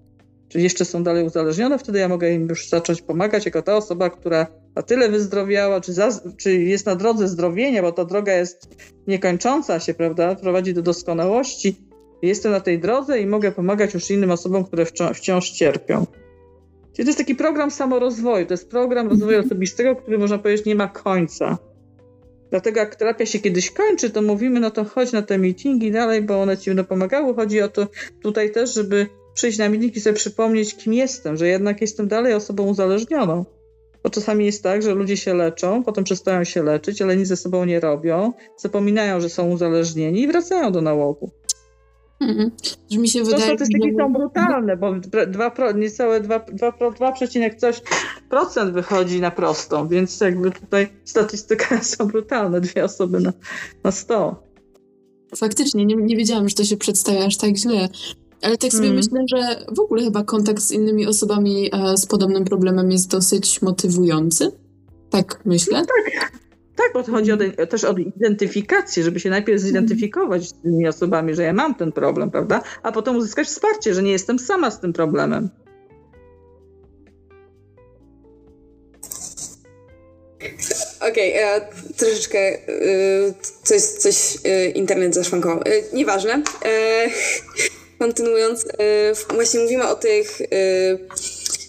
czyli 0.50 0.64
jeszcze 0.64 0.86
są 0.86 1.04
dalej 1.04 1.24
uzależnione, 1.24 1.80
wtedy 1.80 2.00
ja 2.00 2.08
mogę 2.08 2.34
im 2.34 2.48
już 2.50 2.70
zacząć 2.70 3.02
pomagać 3.02 3.46
jako 3.46 3.62
ta 3.62 3.78
osoba, 3.78 4.10
która 4.10 4.48
na 4.76 4.82
tyle 4.82 5.10
wyzdrowiała, 5.10 5.82
czy, 5.82 5.94
za, 5.94 6.10
czy 6.38 6.54
jest 6.56 6.86
na 6.86 6.96
drodze 6.96 7.28
zdrowienia, 7.28 7.82
bo 7.82 7.92
ta 7.92 8.06
droga 8.06 8.34
jest 8.34 8.76
niekończąca 9.08 9.80
się, 9.80 9.94
prawda, 9.94 10.36
prowadzi 10.36 10.74
do 10.74 10.82
doskonałości. 10.82 11.76
Jestem 12.22 12.52
na 12.52 12.60
tej 12.60 12.80
drodze 12.80 13.20
i 13.20 13.26
mogę 13.26 13.52
pomagać 13.52 13.94
już 13.94 14.12
innym 14.12 14.32
osobom, 14.32 14.64
które 14.66 14.86
wciąż, 14.86 15.18
wciąż 15.18 15.52
cierpią. 15.52 16.06
Czyli 16.94 17.06
to 17.06 17.10
jest 17.10 17.18
taki 17.18 17.36
program 17.36 17.72
samorozwoju, 17.72 18.46
to 18.46 18.54
jest 18.54 18.70
program 18.70 19.10
rozwoju 19.10 19.40
osobistego, 19.40 19.96
który 19.96 20.18
można 20.18 20.38
powiedzieć 20.38 20.66
nie 20.66 20.76
ma 20.76 20.88
końca. 20.88 21.58
Dlatego 22.50 22.80
jak 22.80 22.96
terapia 22.96 23.26
się 23.26 23.40
kiedyś 23.40 23.72
kończy, 23.72 24.10
to 24.10 24.22
mówimy, 24.22 24.60
no 24.60 24.72
to 24.72 24.86
chodź 24.86 25.12
na 25.12 25.22
te 25.22 25.38
meetingi 25.38 25.92
dalej, 25.92 26.22
bo 26.22 26.42
one 26.42 26.58
ci 26.58 26.70
będą 26.70 26.84
pomagały. 26.84 27.36
Chodzi 27.36 27.62
o 27.62 27.68
to 27.68 27.88
tutaj 28.22 28.52
też, 28.52 28.74
żeby 28.74 29.08
przyjść 29.40 29.58
na 29.58 29.70
meeting 29.70 29.96
i 29.96 30.02
sobie 30.02 30.16
przypomnieć, 30.16 30.76
kim 30.76 30.94
jestem, 30.94 31.38
że 31.38 31.48
jednak 31.48 31.82
jestem 31.82 32.08
dalej 32.08 32.34
osobą 32.34 32.68
uzależnioną. 32.68 33.46
Bo 34.04 34.10
czasami 34.10 34.46
jest 34.46 34.64
tak, 34.64 34.82
że 34.82 34.94
ludzie 34.96 35.18
się 35.18 35.34
leczą, 35.34 35.84
potem 35.84 36.04
przestają 36.04 36.44
się 36.44 36.64
leczyć, 36.64 37.02
ale 37.02 37.18
nic 37.18 37.28
ze 37.28 37.36
sobą 37.36 37.66
nie 37.66 37.80
robią, 37.80 38.34
zapominają, 38.58 39.22
że 39.22 39.30
są 39.30 39.50
uzależnieni 39.50 40.22
i 40.22 40.28
wracają 40.28 40.72
do 40.72 40.82
nałogu. 40.82 41.32
-hmm. 42.22 43.00
mi 43.00 43.10
się 43.10 43.24
wydaje, 43.24 43.42
to 43.42 43.48
statystyki 43.48 43.96
są 44.00 44.14
brutalne, 44.14 44.78
bo 44.78 44.96
dwa, 45.28 45.72
niecałe 45.76 46.22
2, 46.22 46.40
2, 46.40 46.72
2, 46.92 47.14
coś 47.58 47.82
procent 48.30 48.74
wychodzi 48.74 49.22
na 49.22 49.32
prostą, 49.32 49.88
więc 49.88 50.22
jakby 50.22 50.52
tutaj 50.52 50.88
statystyka 51.06 51.84
są 51.94 52.08
brutalne, 52.08 52.62
dwie 52.62 52.84
osoby 52.84 53.20
na, 53.20 53.34
na 53.84 53.92
100. 53.92 54.44
Faktycznie, 55.36 55.86
nie, 55.86 55.96
nie 55.96 56.16
wiedziałam, 56.16 56.50
że 56.50 56.56
to 56.56 56.64
się 56.64 56.78
przedstawia 56.78 57.26
aż 57.26 57.38
tak 57.38 57.58
źle. 57.58 57.90
Ale 58.42 58.58
tak 58.58 58.72
sobie 58.72 58.88
mm. 58.88 58.96
myślę, 58.96 59.26
że 59.36 59.66
w 59.76 59.80
ogóle 59.80 60.04
chyba 60.04 60.24
kontakt 60.24 60.62
z 60.62 60.72
innymi 60.72 61.08
osobami 61.08 61.70
e, 61.74 61.98
z 61.98 62.06
podobnym 62.06 62.46
problemem 62.46 62.92
jest 62.92 63.10
dosyć 63.10 63.62
motywujący. 63.62 64.52
Tak 65.10 65.42
myślę. 65.46 65.80
No 65.80 65.86
tak. 65.86 66.32
Tak, 66.76 66.94
bo 66.94 67.04
to 67.04 67.12
chodzi 67.12 67.32
o, 67.32 67.38
też 67.70 67.84
o 67.84 67.94
identyfikację, 67.94 69.04
żeby 69.04 69.20
się 69.20 69.30
najpierw 69.30 69.62
zidentyfikować 69.62 70.50
z 70.50 70.54
tymi 70.54 70.88
osobami, 70.88 71.36
że 71.36 71.44
ja 71.44 71.54
mam 71.54 71.76
ten 71.76 71.92
problem, 71.92 72.32
prawda? 72.32 72.62
A 72.84 72.92
potem 72.92 73.16
uzyskać 73.16 73.48
wsparcie, 73.48 73.94
że 73.94 74.04
nie 74.04 74.12
jestem 74.12 74.40
sama 74.40 74.72
z 74.72 74.80
tym 74.80 74.94
problemem. 74.94 75.50
Okej, 81.12 81.34
okay, 81.34 81.56
e, 81.56 81.62
troszeczkę 81.98 82.40
e, 82.40 82.60
coś, 83.64 83.82
coś 83.82 84.38
e, 84.46 84.70
internet 84.70 85.16
zaszwankował. 85.16 85.60
Nieważne. 85.94 86.44
Kontynuując, 88.00 88.66
właśnie 89.34 89.60
mówimy 89.60 89.88
o 89.88 89.96
tych 89.96 90.42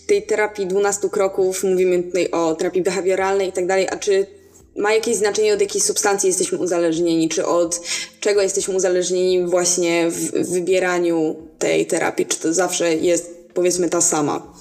tej 0.07 0.23
terapii 0.23 0.67
12 0.67 1.09
kroków, 1.09 1.65
mówimy 1.65 2.03
tutaj 2.03 2.31
o 2.31 2.55
terapii 2.55 2.83
behawioralnej 2.83 3.49
i 3.49 3.53
tak 3.53 3.67
dalej, 3.67 3.89
a 3.91 3.97
czy 3.97 4.27
ma 4.77 4.93
jakieś 4.95 5.17
znaczenie 5.17 5.55
od 5.55 5.61
jakiej 5.61 5.81
substancji 5.81 6.27
jesteśmy 6.27 6.59
uzależnieni, 6.59 7.29
czy 7.29 7.47
od 7.47 7.81
czego 8.21 8.43
jesteśmy 8.43 8.75
uzależnieni 8.75 9.47
właśnie 9.47 10.11
w 10.11 10.51
wybieraniu 10.53 11.37
tej 11.59 11.87
terapii, 11.87 12.27
czy 12.27 12.39
to 12.39 12.55
zawsze 12.55 12.95
jest 12.95 13.35
powiedzmy 13.55 13.89
ta 13.89 14.01
sama? 14.01 14.53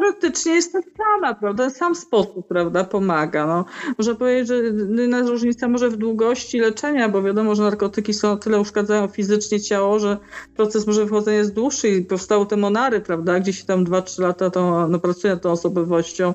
Teoretycznie 0.00 0.54
jest 0.54 0.72
to 0.72 0.80
sama, 0.96 1.34
prawda? 1.34 1.70
Sam 1.70 1.94
sposób, 1.94 2.48
prawda, 2.48 2.84
pomaga. 2.84 3.46
No, 3.46 3.64
można 3.98 4.14
powiedzieć, 4.14 4.48
że 4.48 4.68
inna 5.04 5.20
różnica 5.20 5.68
może 5.68 5.90
w 5.90 5.96
długości 5.96 6.58
leczenia, 6.58 7.08
bo 7.08 7.22
wiadomo, 7.22 7.54
że 7.54 7.62
narkotyki 7.62 8.14
są 8.14 8.38
tyle 8.38 8.60
uszkadzają 8.60 9.08
fizycznie 9.08 9.60
ciało, 9.60 9.98
że 9.98 10.16
proces 10.56 10.86
może 10.86 11.04
wychodzenia 11.04 11.38
jest 11.38 11.54
dłuższy 11.54 11.88
i 11.88 12.04
powstały 12.04 12.46
te 12.46 12.56
monary, 12.56 13.00
prawda? 13.00 13.40
Gdzie 13.40 13.52
się 13.52 13.64
tam 13.64 13.84
2-3 13.84 14.22
lata 14.22 14.50
to, 14.50 14.88
no, 14.88 14.98
pracuje 14.98 15.34
nad 15.34 15.42
tą 15.42 15.50
osobowością 15.50 16.34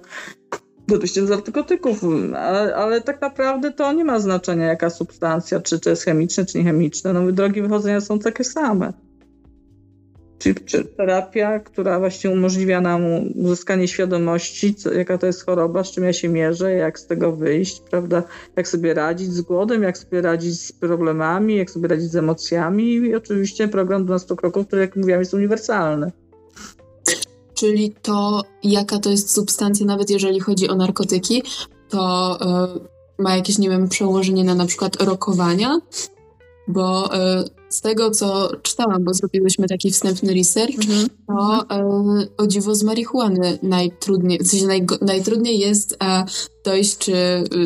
wyjściem 0.88 1.28
z 1.28 1.30
narkotyków, 1.30 2.04
ale, 2.36 2.76
ale, 2.76 3.02
tak 3.02 3.22
naprawdę 3.22 3.72
to 3.72 3.94
nie 3.94 4.06
ma 4.06 4.20
znaczenia, 4.20 4.66
jaka 4.66 4.90
substancja, 4.90 5.60
czy 5.60 5.80
to 5.80 5.90
jest 5.90 6.04
chemiczne, 6.04 6.46
czy 6.46 6.58
niechemiczne. 6.58 7.14
No, 7.14 7.32
drogi 7.32 7.62
wychodzenia 7.62 8.02
są 8.02 8.20
takie 8.20 8.44
same 8.44 8.94
czy, 10.66 10.86
terapia, 10.86 11.60
która 11.60 12.00
właśnie 12.00 12.30
umożliwia 12.30 12.82
nam 12.82 13.02
uzyskanie 13.36 13.88
świadomości, 13.88 14.76
co, 14.76 14.94
jaka 14.94 15.18
to 15.18 15.26
jest 15.26 15.46
choroba, 15.46 15.84
z 15.84 15.92
czym 15.92 16.04
ja 16.04 16.14
się 16.14 16.30
mierzę, 16.30 16.74
jak 16.74 17.00
z 17.00 17.08
tego 17.08 17.32
wyjść, 17.32 17.80
prawda? 17.80 18.24
Jak 18.56 18.68
sobie 18.68 18.94
radzić 18.94 19.34
z 19.34 19.42
głodem, 19.42 19.84
jak 19.84 19.98
sobie 19.98 20.22
radzić 20.22 20.60
z 20.62 20.72
problemami, 20.72 21.56
jak 21.56 21.72
sobie 21.72 21.88
radzić 21.88 22.12
z 22.12 22.16
emocjami 22.16 22.94
i 22.94 23.16
oczywiście 23.16 23.68
program 23.68 24.06
12 24.06 24.36
kroków, 24.36 24.68
który 24.68 24.82
jak 24.82 24.96
mówiłam 24.96 25.20
jest 25.20 25.34
uniwersalny. 25.34 26.12
Czyli 27.54 27.96
to, 28.02 28.44
jaka 28.64 29.00
to 29.00 29.10
jest 29.10 29.32
substancja, 29.32 29.86
nawet 29.86 30.10
jeżeli 30.10 30.40
chodzi 30.40 30.70
o 30.70 30.76
narkotyki, 30.76 31.44
to 31.90 32.38
y, 33.18 33.24
ma 33.24 33.36
jakieś, 33.36 33.58
nie 33.58 33.70
wiem, 33.70 33.90
przełożenie 33.90 34.44
na 34.44 34.56
na 34.56 34.66
przykład 34.66 35.02
rokowania, 35.02 35.80
bo 36.72 37.16
y, 37.16 37.50
z 37.70 37.82
tego, 37.82 38.12
co 38.12 38.50
czytałam, 38.62 39.04
bo 39.04 39.14
zrobiłyśmy 39.14 39.68
taki 39.68 39.92
wstępny 39.92 40.34
research, 40.34 40.76
mm-hmm. 40.76 41.10
to 41.28 41.64
y, 42.24 42.36
o 42.38 42.48
dziwo 42.48 42.76
z 42.76 42.84
marihuany 42.84 43.60
najtrudniej, 43.64 44.40
w 44.40 44.48
sensie 44.48 44.68
naj, 44.68 44.86
najtrudniej 45.02 45.60
jest 45.60 45.98
e, 46.04 46.26
dojść, 46.66 46.98
czy 46.98 47.14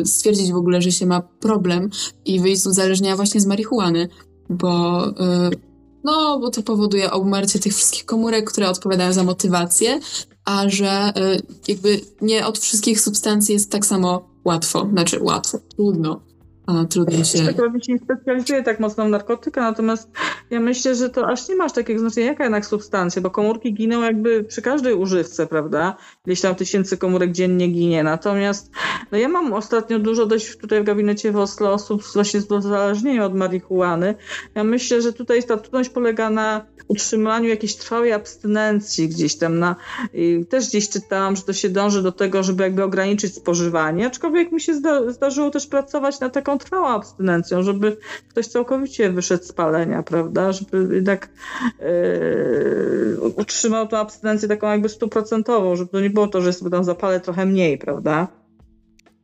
stwierdzić 0.04 0.52
w 0.52 0.56
ogóle, 0.56 0.82
że 0.82 0.92
się 0.92 1.06
ma 1.06 1.20
problem 1.20 1.90
i 2.24 2.40
wyjść 2.40 2.62
z 2.62 2.66
uzależnienia 2.66 3.16
właśnie 3.16 3.40
z 3.40 3.46
marihuany, 3.46 4.08
bo 4.48 5.02
no, 6.04 6.38
bo 6.40 6.50
to 6.50 6.62
powoduje 6.62 7.10
obumarcie 7.10 7.58
tych 7.58 7.74
wszystkich 7.74 8.04
komórek, 8.04 8.50
które 8.50 8.70
odpowiadają 8.70 9.12
za 9.12 9.24
motywację, 9.24 10.00
a 10.44 10.68
że 10.68 11.12
jakby 11.68 12.00
nie 12.20 12.46
od 12.46 12.58
wszystkich 12.58 13.00
substancji 13.00 13.52
jest 13.52 13.70
tak 13.70 13.86
samo 13.86 14.28
łatwo, 14.44 14.88
znaczy 14.92 15.22
łatwo, 15.22 15.58
trudno 15.76 16.25
a, 16.66 16.84
trudno 16.84 17.24
się... 17.24 17.38
Tak 17.38 17.56
się 17.56 17.92
nie 17.92 17.98
specjalizuje 17.98 18.62
tak 18.62 18.80
mocno 18.80 19.04
w 19.04 19.08
narkotyka, 19.08 19.60
natomiast 19.60 20.10
ja 20.50 20.60
myślę, 20.60 20.94
że 20.94 21.10
to 21.10 21.28
aż 21.28 21.48
nie 21.48 21.56
masz 21.56 21.72
takiego 21.72 22.00
znaczenia, 22.00 22.26
jaka 22.26 22.44
jednak 22.44 22.66
substancja, 22.66 23.22
bo 23.22 23.30
komórki 23.30 23.74
giną 23.74 24.02
jakby 24.02 24.44
przy 24.44 24.62
każdej 24.62 24.94
używce, 24.94 25.46
prawda? 25.46 25.96
Ileś 26.26 26.40
tam 26.40 26.54
tysięcy 26.54 26.96
komórek 26.96 27.32
dziennie 27.32 27.68
ginie. 27.68 28.02
Natomiast 28.02 28.70
no 29.12 29.18
ja 29.18 29.28
mam 29.28 29.52
ostatnio 29.52 29.98
dużo 29.98 30.26
dość 30.26 30.56
tutaj 30.56 30.80
w 30.80 30.84
gabinecie 30.84 31.32
w 31.32 31.36
Oslo 31.36 31.72
osób 31.72 32.02
właśnie 32.14 32.40
z 32.40 32.50
uzależnieniem 32.50 33.22
od 33.22 33.34
marihuany. 33.34 34.14
Ja 34.54 34.64
myślę, 34.64 35.02
że 35.02 35.12
tutaj 35.12 35.42
ta 35.42 35.56
trudność 35.56 35.90
polega 35.90 36.30
na 36.30 36.66
utrzymaniu 36.88 37.48
jakiejś 37.48 37.76
trwałej 37.76 38.12
abstynencji 38.12 39.08
gdzieś 39.08 39.36
tam 39.36 39.58
na... 39.58 39.76
też 40.48 40.68
gdzieś 40.68 40.88
czytałam, 40.88 41.36
że 41.36 41.42
to 41.42 41.52
się 41.52 41.68
dąży 41.68 42.02
do 42.02 42.12
tego, 42.12 42.42
żeby 42.42 42.62
jakby 42.62 42.82
ograniczyć 42.82 43.34
spożywanie, 43.34 44.06
aczkolwiek 44.06 44.52
mi 44.52 44.60
się 44.60 44.74
zda 44.74 45.10
zdarzyło 45.12 45.50
też 45.50 45.66
pracować 45.66 46.20
na 46.20 46.30
taką 46.30 46.55
trwałą 46.58 46.88
abstynencją, 46.88 47.62
żeby 47.62 47.96
ktoś 48.28 48.46
całkowicie 48.46 49.10
wyszedł 49.10 49.44
z 49.44 49.52
palenia, 49.52 50.02
prawda? 50.02 50.52
Żeby 50.52 50.94
jednak 50.94 51.28
yy, 51.80 53.20
utrzymał 53.36 53.88
tą 53.88 53.96
abstynencję 53.96 54.48
taką 54.48 54.70
jakby 54.70 54.88
stuprocentową, 54.88 55.76
żeby 55.76 55.90
to 55.90 56.00
nie 56.00 56.10
było 56.10 56.28
to, 56.28 56.40
że 56.40 56.52
sobie 56.52 56.70
tam 56.70 56.84
zapalę 56.84 57.20
trochę 57.20 57.46
mniej, 57.46 57.78
prawda? 57.78 58.28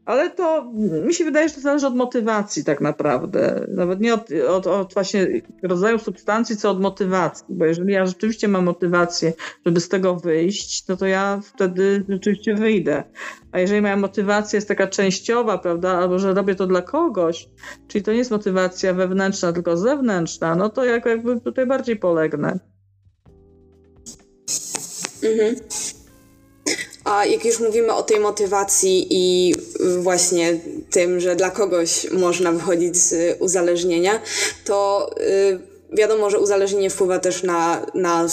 Ale 0.04 0.30
to 0.30 0.72
mi 1.06 1.14
się 1.14 1.24
wydaje, 1.24 1.48
że 1.48 1.54
to 1.54 1.60
zależy 1.60 1.86
od 1.86 1.96
motywacji 1.96 2.64
tak 2.64 2.80
naprawdę. 2.80 3.66
Nawet 3.68 4.00
nie 4.00 4.14
od, 4.14 4.28
od, 4.48 4.66
od, 4.66 4.94
właśnie 4.94 5.42
rodzaju 5.62 5.98
substancji, 5.98 6.56
co 6.56 6.70
od 6.70 6.80
motywacji. 6.80 7.46
Bo 7.48 7.64
jeżeli 7.64 7.92
ja 7.92 8.06
rzeczywiście 8.06 8.48
mam 8.48 8.64
motywację, 8.64 9.32
żeby 9.66 9.80
z 9.80 9.88
tego 9.88 10.16
wyjść, 10.16 10.88
no 10.88 10.96
to 10.96 11.06
ja 11.06 11.40
wtedy 11.44 12.04
rzeczywiście 12.08 12.54
wyjdę. 12.54 13.04
A 13.52 13.60
jeżeli 13.60 13.80
moja 13.80 13.96
motywacja 13.96 14.56
jest 14.56 14.68
taka 14.68 14.86
częściowa, 14.86 15.58
prawda, 15.58 15.90
albo 15.90 16.18
że 16.18 16.34
robię 16.34 16.54
to 16.54 16.66
dla 16.66 16.82
kogoś, 16.82 17.48
czyli 17.88 18.04
to 18.04 18.12
nie 18.12 18.18
jest 18.18 18.30
motywacja 18.30 18.94
wewnętrzna, 18.94 19.52
tylko 19.52 19.76
zewnętrzna, 19.76 20.54
no 20.54 20.68
to 20.68 20.84
jak, 20.84 21.06
jakby 21.06 21.40
tutaj 21.40 21.66
bardziej 21.66 21.96
polegnę. 21.96 22.58
Mhm. 25.22 25.56
A 27.04 27.24
jak 27.24 27.44
już 27.44 27.60
mówimy 27.60 27.92
o 27.92 28.02
tej 28.02 28.20
motywacji 28.20 29.06
i 29.10 29.54
właśnie 29.98 30.60
tym, 30.90 31.20
że 31.20 31.36
dla 31.36 31.50
kogoś 31.50 32.10
można 32.10 32.52
wychodzić 32.52 32.96
z 32.96 33.36
uzależnienia, 33.40 34.20
to 34.64 35.10
yy, 35.18 35.60
wiadomo, 35.92 36.30
że 36.30 36.38
uzależnienie 36.38 36.90
wpływa 36.90 37.18
też 37.18 37.42
na, 37.42 37.86
na 37.94 38.26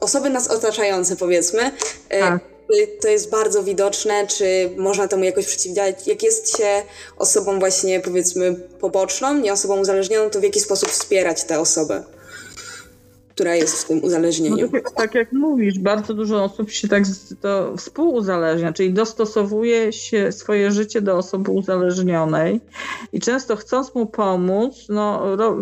osoby 0.00 0.30
nas 0.30 0.48
otaczające, 0.48 1.16
powiedzmy. 1.16 1.62
Yy, 2.10 2.20
tak. 2.20 2.40
To 3.00 3.08
jest 3.08 3.30
bardzo 3.30 3.62
widoczne, 3.62 4.26
czy 4.26 4.70
można 4.76 5.08
temu 5.08 5.24
jakoś 5.24 5.46
przeciwdziałać? 5.46 6.06
Jak 6.06 6.22
jest 6.22 6.56
się 6.56 6.82
osobą 7.16 7.58
właśnie, 7.58 8.00
powiedzmy, 8.00 8.54
poboczną, 8.80 9.38
nie 9.38 9.52
osobą 9.52 9.80
uzależnioną, 9.80 10.30
to 10.30 10.40
w 10.40 10.42
jaki 10.42 10.60
sposób 10.60 10.90
wspierać 10.90 11.44
tę 11.44 11.60
osobę? 11.60 12.04
Która 13.30 13.54
jest 13.54 13.82
w 13.82 13.88
tym 13.88 14.04
uzależnieniu. 14.04 14.68
No, 14.72 14.80
tak, 14.80 14.90
tak, 14.90 15.14
jak 15.14 15.32
mówisz, 15.32 15.78
bardzo 15.78 16.14
dużo 16.14 16.44
osób 16.44 16.70
się 16.70 16.88
tak 16.88 17.04
to 17.40 17.76
współuzależnia, 17.76 18.72
czyli 18.72 18.92
dostosowuje 18.92 19.92
się 19.92 20.32
swoje 20.32 20.70
życie 20.70 21.00
do 21.00 21.16
osoby 21.16 21.50
uzależnionej 21.50 22.60
i 23.12 23.20
często 23.20 23.56
chcąc 23.56 23.94
mu 23.94 24.06
pomóc, 24.06 24.86
no, 24.88 25.36
ro, 25.36 25.56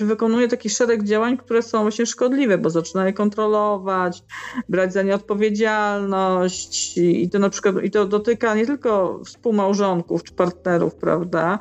wykonuje 0.00 0.48
taki 0.48 0.70
szereg 0.70 1.04
działań, 1.04 1.36
które 1.36 1.62
są 1.62 1.82
właśnie 1.82 2.06
szkodliwe, 2.06 2.58
bo 2.58 2.70
zaczyna 2.70 3.06
je 3.06 3.12
kontrolować, 3.12 4.22
brać 4.68 4.92
za 4.92 5.02
nie 5.02 5.14
odpowiedzialność 5.14 6.98
i 6.98 7.30
to 7.30 7.38
na 7.38 7.50
przykład 7.50 7.74
i 7.84 7.90
to 7.90 8.06
dotyka 8.06 8.54
nie 8.54 8.66
tylko 8.66 9.20
współmałżonków 9.24 10.24
czy 10.24 10.32
partnerów, 10.32 10.94
prawda, 10.94 11.58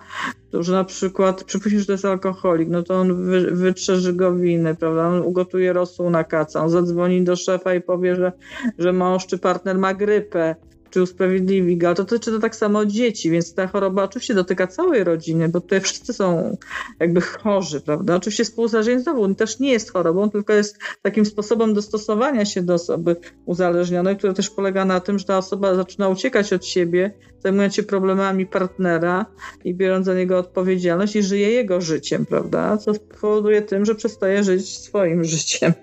że 0.61 0.73
na 0.73 0.83
przykład, 0.83 1.43
przypuśćmy, 1.43 1.79
że 1.79 1.85
to 1.85 1.91
jest 1.91 2.05
alkoholik, 2.05 2.69
no 2.69 2.83
to 2.83 2.95
on 2.95 3.25
wy, 3.25 3.51
wytrze 3.51 3.99
żygowiny, 3.99 4.75
prawda, 4.75 5.07
on 5.07 5.21
ugotuje 5.21 5.73
rosół 5.73 6.09
na 6.09 6.23
kaca, 6.23 6.63
on 6.63 6.69
zadzwoni 6.69 7.23
do 7.23 7.35
szefa 7.35 7.73
i 7.73 7.81
powie, 7.81 8.15
że, 8.15 8.31
że 8.79 8.93
mąż 8.93 9.25
czy 9.25 9.37
partner 9.37 9.77
ma 9.77 9.93
grypę, 9.93 10.55
czy 10.93 11.01
usprawiedliwi 11.01 11.77
go, 11.77 11.95
to 11.95 12.03
dotyczy 12.03 12.31
to 12.31 12.39
tak 12.39 12.55
samo 12.55 12.85
dzieci, 12.85 13.31
więc 13.31 13.53
ta 13.53 13.67
choroba 13.67 14.03
oczywiście 14.03 14.33
dotyka 14.33 14.67
całej 14.67 15.03
rodziny, 15.03 15.49
bo 15.49 15.61
tutaj 15.61 15.81
wszyscy 15.81 16.13
są 16.13 16.57
jakby 16.99 17.21
chorzy, 17.21 17.81
prawda? 17.81 18.15
Oczywiście 18.15 18.43
współzależnienie 18.43 18.99
znowu 18.99 19.35
też 19.35 19.59
nie 19.59 19.71
jest 19.71 19.91
chorobą, 19.91 20.29
tylko 20.29 20.53
jest 20.53 20.77
takim 21.01 21.25
sposobem 21.25 21.73
dostosowania 21.73 22.45
się 22.45 22.61
do 22.61 22.73
osoby 22.73 23.15
uzależnionej, 23.45 24.17
które 24.17 24.33
też 24.33 24.49
polega 24.49 24.85
na 24.85 24.99
tym, 24.99 25.19
że 25.19 25.25
ta 25.25 25.37
osoba 25.37 25.75
zaczyna 25.75 26.09
uciekać 26.09 26.53
od 26.53 26.65
siebie, 26.65 27.13
zajmując 27.39 27.75
się 27.75 27.83
problemami 27.83 28.45
partnera 28.45 29.25
i 29.63 29.75
biorąc 29.75 30.05
za 30.05 30.15
niego 30.15 30.37
odpowiedzialność 30.37 31.15
i 31.15 31.23
żyje 31.23 31.49
jego 31.51 31.81
życiem, 31.81 32.25
prawda? 32.25 32.77
Co 32.77 32.91
powoduje 33.21 33.61
tym, 33.61 33.85
że 33.85 33.95
przestaje 33.95 34.43
żyć 34.43 34.77
swoim 34.77 35.23
życiem. 35.33 35.73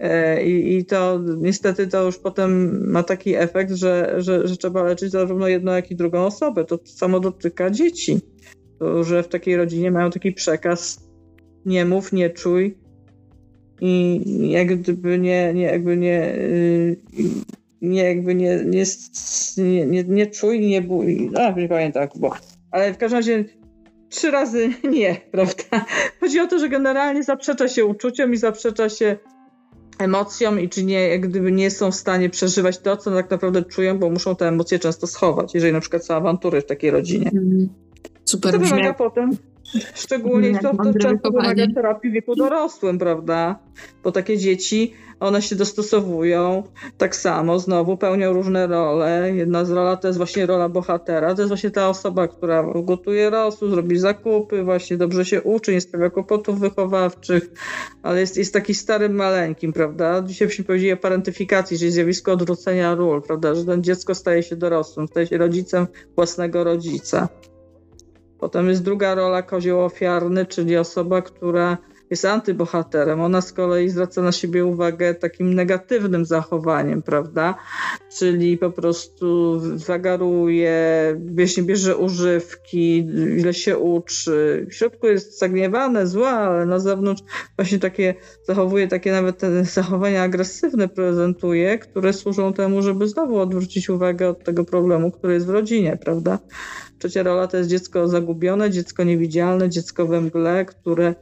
E, 0.00 0.44
I, 0.44 0.76
i 0.76 0.84
to 0.84 1.20
niestety 1.36 1.86
to 1.86 2.04
już 2.04 2.18
potem 2.18 2.80
ma 2.90 3.02
taki 3.02 3.34
efekt, 3.34 3.72
że, 3.72 4.14
że, 4.18 4.37
że 4.46 4.56
trzeba 4.56 4.82
leczyć 4.82 5.10
zarówno 5.10 5.48
jedną, 5.48 5.72
jak 5.72 5.90
i 5.90 5.96
drugą 5.96 6.26
osobę. 6.26 6.64
To 6.64 6.78
samo 6.84 7.20
dotyka 7.20 7.70
dzieci, 7.70 8.20
to, 8.78 9.04
że 9.04 9.22
w 9.22 9.28
takiej 9.28 9.56
rodzinie 9.56 9.90
mają 9.90 10.10
taki 10.10 10.32
przekaz 10.32 11.08
nie 11.64 11.84
mów, 11.84 12.12
nie 12.12 12.30
czuj 12.30 12.78
i 13.80 14.20
jak 14.50 14.80
gdyby 14.80 15.18
nie, 15.18 15.54
nie 15.54 15.62
jakby 15.62 15.96
nie, 15.96 16.34
y, 16.34 16.96
nie 17.82 18.02
jakby 18.02 18.34
nie, 18.34 18.64
nie, 18.64 18.84
nie, 19.56 19.86
nie, 19.86 20.04
nie 20.04 20.26
czuj, 20.26 20.60
nie 20.60 20.82
bój. 20.82 21.30
A, 21.34 21.50
nie 21.50 21.68
pamiętam, 21.68 22.08
bo. 22.14 22.32
Ale 22.70 22.94
w 22.94 22.98
każdym 22.98 23.18
razie 23.18 23.44
trzy 24.08 24.30
razy 24.30 24.70
nie, 24.90 25.16
prawda? 25.30 25.86
Chodzi 26.20 26.40
o 26.40 26.46
to, 26.46 26.58
że 26.58 26.68
generalnie 26.68 27.22
zaprzecza 27.22 27.68
się 27.68 27.84
uczuciom 27.84 28.32
i 28.32 28.36
zaprzecza 28.36 28.88
się 28.88 29.16
emocjom 29.98 30.60
i 30.60 30.68
czy 30.68 30.84
nie, 30.84 31.08
jak 31.08 31.28
gdyby 31.28 31.52
nie 31.52 31.70
są 31.70 31.90
w 31.90 31.94
stanie 31.94 32.30
przeżywać 32.30 32.78
to, 32.78 32.96
co 32.96 33.10
tak 33.10 33.30
naprawdę 33.30 33.62
czują, 33.62 33.98
bo 33.98 34.10
muszą 34.10 34.36
te 34.36 34.48
emocje 34.48 34.78
często 34.78 35.06
schować, 35.06 35.54
jeżeli 35.54 35.72
na 35.72 35.80
przykład 35.80 36.04
są 36.04 36.14
awantury 36.14 36.60
w 36.60 36.66
takiej 36.66 36.90
rodzinie. 36.90 37.30
Mm. 37.32 37.68
Super. 38.24 38.52
To 38.52 38.58
wymaga 38.58 38.94
potem 38.94 39.30
Szczególnie 39.94 40.58
to, 40.58 40.76
to 40.76 40.98
często 40.98 41.30
wymaga 41.30 41.66
terapii 41.74 42.10
w 42.10 42.12
wieku 42.12 42.34
dorosłym, 42.34 42.98
prawda? 42.98 43.58
Bo 44.04 44.12
takie 44.12 44.38
dzieci, 44.38 44.94
one 45.20 45.42
się 45.42 45.56
dostosowują 45.56 46.62
tak 46.98 47.16
samo, 47.16 47.58
znowu 47.58 47.96
pełnią 47.96 48.32
różne 48.32 48.66
role. 48.66 49.32
Jedna 49.34 49.64
z 49.64 49.70
rola 49.70 49.96
to 49.96 50.08
jest 50.08 50.16
właśnie 50.16 50.46
rola 50.46 50.68
bohatera. 50.68 51.34
To 51.34 51.42
jest 51.42 51.48
właśnie 51.48 51.70
ta 51.70 51.88
osoba, 51.88 52.28
która 52.28 52.64
gotuje 52.82 53.30
rosół, 53.30 53.68
zrobi 53.68 53.98
zakupy, 53.98 54.62
właśnie 54.62 54.96
dobrze 54.96 55.24
się 55.24 55.42
uczy, 55.42 55.72
nie 55.72 55.80
sprawia 55.80 56.10
kłopotów 56.10 56.60
wychowawczych, 56.60 57.50
ale 58.02 58.20
jest, 58.20 58.36
jest 58.36 58.52
taki 58.52 58.74
starym 58.74 59.14
maleńkim, 59.14 59.72
prawda? 59.72 60.22
Dzisiaj 60.22 60.48
byśmy 60.48 60.64
powiedzieli 60.64 60.92
o 60.92 60.96
parentyfikacji, 60.96 61.78
czyli 61.78 61.90
zjawisko 61.90 62.32
odwrócenia 62.32 62.94
ról, 62.94 63.22
prawda? 63.22 63.54
Że 63.54 63.64
ten 63.64 63.82
dziecko 63.82 64.14
staje 64.14 64.42
się 64.42 64.56
dorosłym, 64.56 65.08
staje 65.08 65.26
się 65.26 65.38
rodzicem 65.38 65.86
własnego 66.16 66.64
rodzica. 66.64 67.28
Potem 68.38 68.68
jest 68.68 68.82
druga 68.82 69.14
rola 69.14 69.42
kozioł 69.42 69.84
ofiarny, 69.84 70.46
czyli 70.46 70.76
osoba, 70.76 71.22
która 71.22 71.78
jest 72.10 72.24
antybohaterem. 72.24 73.20
Ona 73.20 73.40
z 73.40 73.52
kolei 73.52 73.88
zwraca 73.88 74.22
na 74.22 74.32
siebie 74.32 74.64
uwagę 74.64 75.14
takim 75.14 75.54
negatywnym 75.54 76.24
zachowaniem, 76.24 77.02
prawda? 77.02 77.54
Czyli 78.18 78.58
po 78.58 78.70
prostu 78.70 79.60
zagaruje, 79.78 80.76
nie 81.56 81.62
bierze 81.62 81.96
używki, 81.96 82.98
ile 83.38 83.54
się 83.54 83.78
uczy. 83.78 84.66
W 84.70 84.74
środku 84.74 85.06
jest 85.06 85.38
zagniewane, 85.38 86.06
zła, 86.06 86.30
ale 86.30 86.66
na 86.66 86.78
zewnątrz 86.78 87.22
właśnie 87.56 87.78
takie 87.78 88.14
zachowuje, 88.46 88.88
takie 88.88 89.12
nawet 89.12 89.40
zachowania 89.62 90.22
agresywne 90.22 90.88
prezentuje, 90.88 91.78
które 91.78 92.12
służą 92.12 92.52
temu, 92.52 92.82
żeby 92.82 93.08
znowu 93.08 93.38
odwrócić 93.38 93.90
uwagę 93.90 94.28
od 94.28 94.44
tego 94.44 94.64
problemu, 94.64 95.10
który 95.10 95.34
jest 95.34 95.46
w 95.46 95.50
rodzinie, 95.50 95.98
prawda? 96.04 96.38
Trzecia 96.98 97.22
rola 97.22 97.46
to 97.46 97.56
jest 97.56 97.70
dziecko 97.70 98.08
zagubione, 98.08 98.70
dziecko 98.70 99.04
niewidzialne, 99.04 99.68
dziecko 99.68 100.06
we 100.06 100.20
mgle, 100.20 100.64
które 100.64 101.14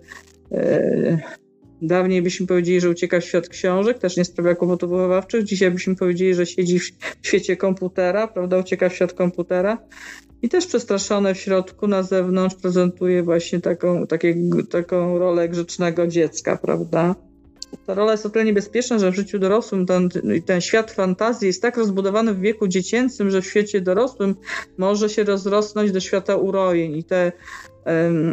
dawniej 1.83 2.23
byśmy 2.23 2.47
powiedzieli, 2.47 2.81
że 2.81 2.91
ucieka 2.91 3.21
w 3.21 3.25
świat 3.25 3.49
książek, 3.49 3.99
też 3.99 4.17
nie 4.17 4.25
sprawia 4.25 4.55
kłopotów 4.55 4.91
wychowawczych. 4.91 5.45
Dzisiaj 5.45 5.71
byśmy 5.71 5.97
powiedzieli, 5.97 6.35
że 6.35 6.47
siedzi 6.47 6.79
w 7.23 7.27
świecie 7.27 7.57
komputera, 7.57 8.29
prawda, 8.29 8.59
ucieka 8.59 8.89
w 8.89 8.95
świat 8.95 9.13
komputera. 9.13 9.79
I 10.43 10.49
też 10.49 10.67
przestraszone 10.67 11.35
w 11.35 11.39
środku, 11.39 11.87
na 11.87 12.03
zewnątrz 12.03 12.57
prezentuje 12.57 13.23
właśnie 13.23 13.61
taką, 13.61 14.07
takie, 14.07 14.37
taką 14.71 15.19
rolę 15.19 15.49
grzecznego 15.49 16.07
dziecka, 16.07 16.57
prawda? 16.57 17.15
ta 17.87 17.95
rola 17.95 18.13
jest 18.13 18.27
o 18.27 18.31
tyle 18.31 18.45
niebezpieczna, 18.45 18.99
że 18.99 19.13
w 19.13 19.15
życiu 19.15 19.39
dorosłym 19.39 19.87
ten, 19.87 20.09
ten 20.47 20.61
świat 20.61 20.91
fantazji 20.91 21.47
jest 21.47 21.63
tak 21.63 21.77
rozbudowany 21.77 22.35
w 22.35 22.41
wieku 22.41 22.69
dziecięcym, 22.69 23.31
że 23.31 23.43
w 23.43 23.47
świecie 23.47 23.81
dorosłym 23.81 24.35
może 24.79 25.09
się 25.09 25.25
rozrosnąć 25.25 25.93
do 25.93 26.01
świata 26.01 26.37
urojeń 26.37 26.97
i 26.97 27.05
te 27.05 27.33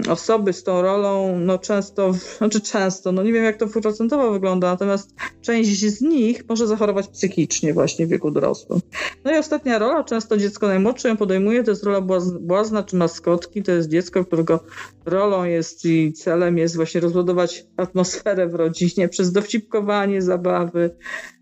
osoby 0.10 0.54
z 0.54 0.64
tą 0.64 0.82
rolą, 0.82 1.40
no 1.40 1.58
często, 1.58 2.14
znaczy 2.38 2.62
często, 2.62 3.12
no 3.12 3.24
nie 3.24 3.34
wiem 3.34 3.44
jak 3.44 3.58
to 3.58 3.68
procentowo 3.68 4.32
wygląda, 4.32 4.68
natomiast 4.72 5.16
część 5.42 5.80
z 5.80 6.02
nich 6.02 6.44
może 6.50 6.68
zachorować 6.68 7.08
psychicznie 7.08 7.74
właśnie 7.74 8.08
w 8.08 8.10
wieku 8.10 8.32
dorosłym. 8.32 8.80
No 9.26 9.32
i 9.32 9.38
ostatnia 9.38 9.80
rola, 9.80 10.04
często 10.04 10.38
dziecko 10.38 10.68
najmłodsze 10.68 11.10
ją 11.10 11.18
podejmuje, 11.18 11.64
to 11.64 11.72
jest 11.72 11.84
rola 11.84 12.02
błazna 12.40 12.84
czy 12.84 12.96
maskotki, 12.96 13.64
to 13.64 13.72
jest 13.72 13.90
dziecko, 13.90 14.26
którego 14.26 14.60
rolą 15.06 15.44
jest 15.44 15.86
i 15.86 16.14
celem 16.14 16.58
jest 16.58 16.76
właśnie 16.76 17.02
rozładować 17.02 17.66
atmosferę 17.78 18.48
w 18.48 18.56
rodzinie 18.56 19.10
przez 19.10 19.32
dowcipkowanie, 19.32 20.22
zabawy, 20.22 20.96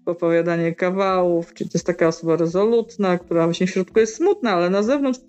opowiadanie 0.05 0.75
kawałów, 0.75 1.53
czyli 1.53 1.69
to 1.69 1.77
jest 1.77 1.87
taka 1.87 2.07
osoba 2.07 2.35
rezolutna, 2.35 3.17
która 3.17 3.45
właśnie 3.45 3.67
w 3.67 3.69
środku 3.69 3.99
jest 3.99 4.15
smutna, 4.15 4.51
ale 4.51 4.69
na 4.69 4.83
zewnątrz 4.83 5.19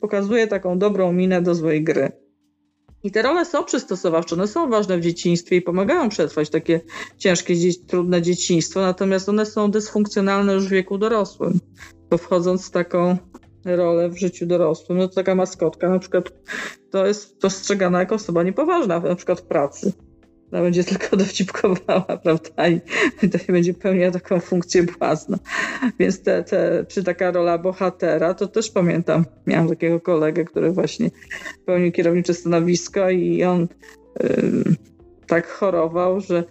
pokazuje 0.00 0.46
taką 0.46 0.78
dobrą 0.78 1.12
minę 1.12 1.42
do 1.42 1.54
złej 1.54 1.84
gry. 1.84 2.12
I 3.02 3.10
te 3.10 3.22
role 3.22 3.44
są 3.44 3.64
przystosowawcze, 3.64 4.34
one 4.34 4.46
są 4.46 4.70
ważne 4.70 4.98
w 4.98 5.00
dzieciństwie 5.00 5.56
i 5.56 5.62
pomagają 5.62 6.08
przetrwać 6.08 6.50
takie 6.50 6.80
ciężkie, 7.18 7.54
trudne 7.86 8.22
dzieciństwo, 8.22 8.80
natomiast 8.80 9.28
one 9.28 9.46
są 9.46 9.70
dysfunkcjonalne 9.70 10.54
już 10.54 10.66
w 10.66 10.70
wieku 10.70 10.98
dorosłym, 10.98 11.60
bo 12.10 12.18
wchodząc 12.18 12.66
w 12.66 12.70
taką 12.70 13.16
rolę 13.64 14.08
w 14.08 14.18
życiu 14.18 14.46
dorosłym, 14.46 14.98
no 14.98 15.08
to 15.08 15.14
taka 15.14 15.34
maskotka 15.34 15.88
na 15.88 15.98
przykład 15.98 16.24
to 16.90 17.06
jest 17.06 17.38
postrzegana 17.38 17.98
jako 17.98 18.14
osoba 18.14 18.42
niepoważna, 18.42 19.00
na 19.00 19.14
przykład 19.14 19.40
w 19.40 19.44
pracy. 19.44 19.92
Ona 20.52 20.62
będzie 20.62 20.84
tylko 20.84 21.16
dowcipkowała, 21.16 22.18
prawda? 22.22 22.68
I 22.68 22.80
się 23.46 23.52
będzie 23.52 23.74
pełniła 23.74 24.10
taką 24.10 24.40
funkcję 24.40 24.82
błazna. 24.82 25.38
Więc 25.98 26.22
te, 26.22 26.44
te, 26.44 26.84
czy 26.88 27.04
taka 27.04 27.30
rola 27.30 27.58
bohatera, 27.58 28.34
to 28.34 28.46
też 28.46 28.70
pamiętam. 28.70 29.24
Miałam 29.46 29.68
takiego 29.68 30.00
kolegę, 30.00 30.44
który 30.44 30.72
właśnie 30.72 31.10
pełnił 31.66 31.92
kierownicze 31.92 32.34
stanowisko 32.34 33.10
i 33.10 33.44
on 33.44 33.68
tak 35.30 35.48
chorował, 35.48 36.20
że 36.20 36.44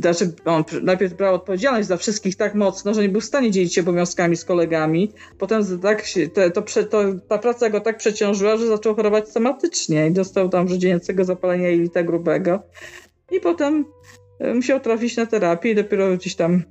znaczy 0.00 0.32
on 0.44 0.64
najpierw 0.82 1.14
brał 1.14 1.34
odpowiedzialność 1.34 1.88
za 1.88 1.96
wszystkich 1.96 2.36
tak 2.36 2.54
mocno, 2.54 2.94
że 2.94 3.02
nie 3.02 3.08
był 3.08 3.20
w 3.20 3.24
stanie 3.24 3.50
dzielić 3.50 3.74
się 3.74 3.80
obowiązkami 3.80 4.36
z 4.36 4.44
kolegami. 4.44 5.12
Potem 5.38 5.80
tak 5.80 6.06
się, 6.06 6.28
to, 6.28 6.50
to, 6.50 6.62
to, 6.84 7.02
ta 7.28 7.38
praca 7.38 7.70
go 7.70 7.80
tak 7.80 7.96
przeciążyła, 7.96 8.56
że 8.56 8.66
zaczął 8.66 8.94
chorować 8.94 9.28
somatycznie 9.28 10.06
i 10.06 10.12
dostał 10.12 10.48
tam 10.48 10.66
wrzedzieniecego 10.66 11.24
zapalenia 11.24 11.68
jelita 11.68 12.02
grubego. 12.02 12.62
I 13.32 13.40
potem 13.40 13.84
e, 14.38 14.54
musiał 14.54 14.80
trafić 14.80 15.16
na 15.16 15.26
terapię 15.26 15.70
i 15.70 15.74
dopiero 15.74 16.16
gdzieś 16.16 16.34
tam 16.34 16.62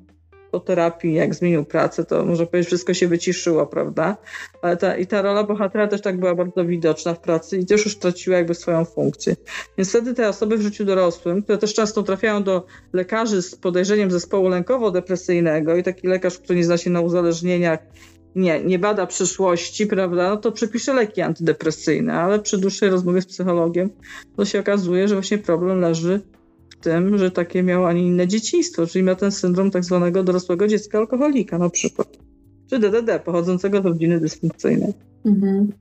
po 0.52 0.60
terapii, 0.60 1.14
jak 1.14 1.36
zmienił 1.36 1.66
pracę, 1.66 2.06
to 2.06 2.26
może 2.26 2.48
powiedzieć, 2.48 2.68
wszystko 2.68 2.94
się 2.94 3.08
wyciszyło, 3.08 3.68
prawda? 3.68 4.18
Ale 4.62 4.78
ta, 4.78 4.98
i 4.98 5.08
ta 5.08 5.22
rola 5.22 5.44
bohatera 5.44 5.88
też 5.88 6.02
tak 6.02 6.20
była 6.20 6.36
bardzo 6.36 6.66
widoczna 6.66 7.14
w 7.14 7.20
pracy 7.20 7.58
i 7.58 7.66
też 7.66 7.86
już 7.86 7.98
traciła 7.98 8.38
jakby 8.38 8.56
swoją 8.56 8.86
funkcję. 8.86 9.36
Więc 9.78 9.90
wtedy 9.90 10.14
te 10.14 10.30
osoby 10.30 10.58
w 10.58 10.62
życiu 10.62 10.86
dorosłym, 10.86 11.44
które 11.44 11.58
też 11.58 11.74
często 11.74 12.04
trafiają 12.04 12.44
do 12.44 12.66
lekarzy 12.94 13.42
z 13.42 13.56
podejrzeniem 13.56 14.12
zespołu 14.12 14.50
lękowo-depresyjnego 14.50 15.76
i 15.78 15.84
taki 15.84 16.08
lekarz, 16.08 16.38
który 16.38 16.60
nie 16.60 16.66
zna 16.66 16.78
się 16.78 16.90
na 16.90 17.02
uzależnieniach, 17.02 17.80
nie, 18.36 18.64
nie 18.64 18.80
bada 18.80 19.06
przyszłości, 19.06 19.88
prawda, 19.88 20.30
no 20.30 20.38
to 20.38 20.52
przepisze 20.52 20.94
leki 20.94 21.22
antydepresyjne, 21.22 22.14
ale 22.14 22.40
przy 22.40 22.58
dłuższej 22.58 22.90
rozmowie 22.90 23.22
z 23.22 23.26
psychologiem 23.26 23.90
to 24.38 24.46
się 24.46 24.60
okazuje, 24.60 25.08
że 25.08 25.16
właśnie 25.16 25.38
problem 25.38 25.80
leży 25.80 26.22
tym, 26.82 27.18
że 27.18 27.32
takie 27.32 27.64
miał, 27.64 27.86
ani 27.86 28.08
inne 28.08 28.28
dzieciństwo, 28.28 28.88
czyli 28.88 29.04
ma 29.04 29.16
ten 29.16 29.32
syndrom 29.32 29.72
tak 29.72 29.86
zwanego 29.86 30.24
dorosłego 30.24 30.68
dziecka 30.68 30.98
alkoholika 30.98 31.58
na 31.58 31.70
przykład. 31.70 32.18
Czy 32.70 32.80
DDD, 32.80 33.20
pochodzącego 33.26 33.82
z 33.82 33.86
rodziny 33.86 34.20
dysfunkcyjnej. 34.20 34.94
Mhm. 35.26 35.72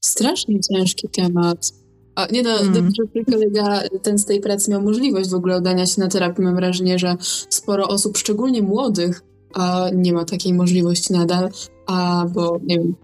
Strasznie 0.00 0.60
ciężki 0.60 1.08
temat. 1.08 1.72
A, 2.14 2.26
nie 2.26 2.42
no, 2.42 2.60
mm. 2.60 2.72
dobrze, 2.72 3.24
kolega 3.32 3.82
ten 4.02 4.18
z 4.18 4.24
tej 4.24 4.40
pracy 4.40 4.70
miał 4.70 4.82
możliwość 4.82 5.30
w 5.30 5.34
ogóle 5.34 5.58
udania 5.58 5.86
się 5.86 6.00
na 6.00 6.08
terapię. 6.08 6.42
Mam 6.42 6.54
wrażenie, 6.54 6.98
że 6.98 7.16
sporo 7.48 7.88
osób, 7.88 8.18
szczególnie 8.18 8.62
młodych, 8.62 9.22
a 9.54 9.86
nie 9.94 10.12
ma 10.12 10.24
takiej 10.24 10.54
możliwości 10.54 11.12
nadal, 11.12 11.50
a 11.86 12.26
bo 12.34 12.60
nie 12.66 12.78
wiem, 12.78 12.94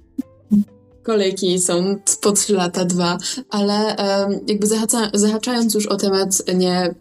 kolejki 1.03 1.59
są 1.59 1.97
po 2.21 2.33
3 2.33 2.53
lata, 2.53 2.85
dwa, 2.85 3.19
ale 3.51 3.97
um, 3.97 4.41
jakby 4.47 4.67
zahacza, 4.67 5.11
zahaczając 5.15 5.75
już 5.75 5.87
o 5.87 5.97
temat 5.97 6.43
nie 6.55 6.95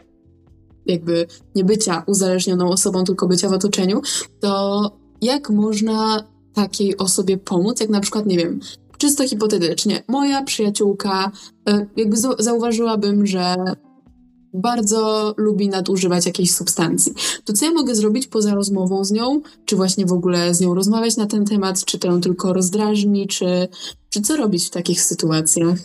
jakby 0.87 1.27
nie 1.55 1.63
bycia 1.63 2.03
uzależnioną 2.07 2.69
osobą, 2.69 3.03
tylko 3.03 3.27
bycia 3.27 3.49
w 3.49 3.53
otoczeniu, 3.53 4.01
to 4.39 4.91
jak 5.21 5.49
można 5.49 6.23
takiej 6.53 6.97
osobie 6.97 7.37
pomóc, 7.37 7.79
jak 7.79 7.89
na 7.89 7.99
przykład, 7.99 8.25
nie 8.25 8.37
wiem, 8.37 8.59
czysto 8.97 9.27
hipotetycznie, 9.27 10.03
moja 10.07 10.43
przyjaciółka, 10.43 11.31
e, 11.69 11.87
jakby 11.97 12.17
zauważyłabym, 12.39 13.25
że 13.25 13.55
bardzo 14.53 15.33
lubi 15.37 15.69
nadużywać 15.69 16.25
jakiejś 16.25 16.53
substancji. 16.53 17.13
To 17.45 17.53
co 17.53 17.65
ja 17.65 17.71
mogę 17.71 17.95
zrobić 17.95 18.27
poza 18.27 18.55
rozmową 18.55 19.03
z 19.03 19.11
nią? 19.11 19.41
Czy 19.65 19.75
właśnie 19.75 20.05
w 20.05 20.13
ogóle 20.13 20.53
z 20.53 20.61
nią 20.61 20.73
rozmawiać 20.73 21.17
na 21.17 21.25
ten 21.25 21.45
temat? 21.45 21.85
Czy 21.85 21.99
to 21.99 22.07
ją 22.07 22.21
tylko 22.21 22.53
rozdrażni? 22.53 23.27
Czy, 23.27 23.67
czy 24.09 24.21
co 24.21 24.35
robić 24.35 24.67
w 24.67 24.69
takich 24.69 25.01
sytuacjach? 25.01 25.77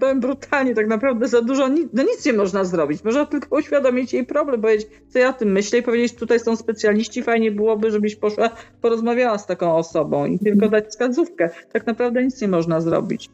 Powiem 0.00 0.20
brutalnie, 0.20 0.74
tak 0.74 0.86
naprawdę 0.86 1.28
za 1.28 1.42
dużo, 1.42 1.68
no 1.68 2.02
nic 2.02 2.26
nie 2.26 2.32
można 2.32 2.64
zrobić. 2.64 3.04
Można 3.04 3.26
tylko 3.26 3.56
uświadomić 3.56 4.12
jej 4.12 4.26
problem, 4.26 4.60
powiedzieć, 4.60 4.88
co 5.08 5.18
ja 5.18 5.28
o 5.28 5.32
tym 5.32 5.52
myślę 5.52 5.78
i 5.78 5.82
powiedzieć, 5.82 6.14
tutaj 6.14 6.40
są 6.40 6.56
specjaliści, 6.56 7.22
fajnie 7.22 7.52
byłoby, 7.52 7.90
żebyś 7.90 8.16
poszła, 8.16 8.50
porozmawiała 8.80 9.38
z 9.38 9.46
taką 9.46 9.76
osobą 9.76 10.26
i 10.26 10.38
tylko 10.38 10.68
dać 10.68 10.86
wskazówkę. 10.88 11.50
Tak 11.72 11.86
naprawdę 11.86 12.24
nic 12.24 12.40
nie 12.40 12.48
można 12.48 12.80
zrobić. 12.80 13.30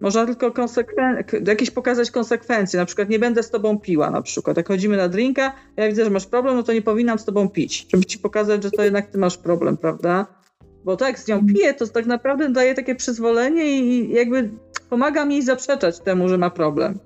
Można 0.00 0.26
tylko 0.26 0.50
konsekwen- 0.50 1.48
jakieś 1.48 1.70
pokazać 1.70 2.10
konsekwencje, 2.10 2.78
na 2.80 2.86
przykład 2.86 3.08
nie 3.08 3.18
będę 3.18 3.42
z 3.42 3.50
tobą 3.50 3.78
piła 3.78 4.10
na 4.10 4.22
przykład. 4.22 4.56
Jak 4.56 4.68
chodzimy 4.68 4.96
na 4.96 5.08
drinka, 5.08 5.52
ja 5.76 5.88
widzę, 5.88 6.04
że 6.04 6.10
masz 6.10 6.26
problem, 6.26 6.56
no 6.56 6.62
to 6.62 6.72
nie 6.72 6.82
powinnam 6.82 7.18
z 7.18 7.24
tobą 7.24 7.48
pić, 7.48 7.86
żeby 7.90 8.04
ci 8.04 8.18
pokazać, 8.18 8.62
że 8.62 8.70
to 8.70 8.84
jednak 8.84 9.06
ty 9.06 9.18
masz 9.18 9.38
problem, 9.38 9.76
prawda? 9.76 10.41
Bo 10.84 10.96
tak, 10.96 11.18
z 11.18 11.28
nią 11.28 11.46
piję, 11.46 11.74
to 11.74 11.86
tak 11.86 12.06
naprawdę 12.06 12.48
daje 12.48 12.74
takie 12.74 12.94
przyzwolenie 12.94 13.80
i 13.80 14.12
jakby 14.12 14.50
pomaga 14.90 15.24
mi 15.24 15.42
zaprzeczać 15.42 16.00
temu, 16.00 16.28
że 16.28 16.38
ma 16.38 16.50
problem. 16.50 16.98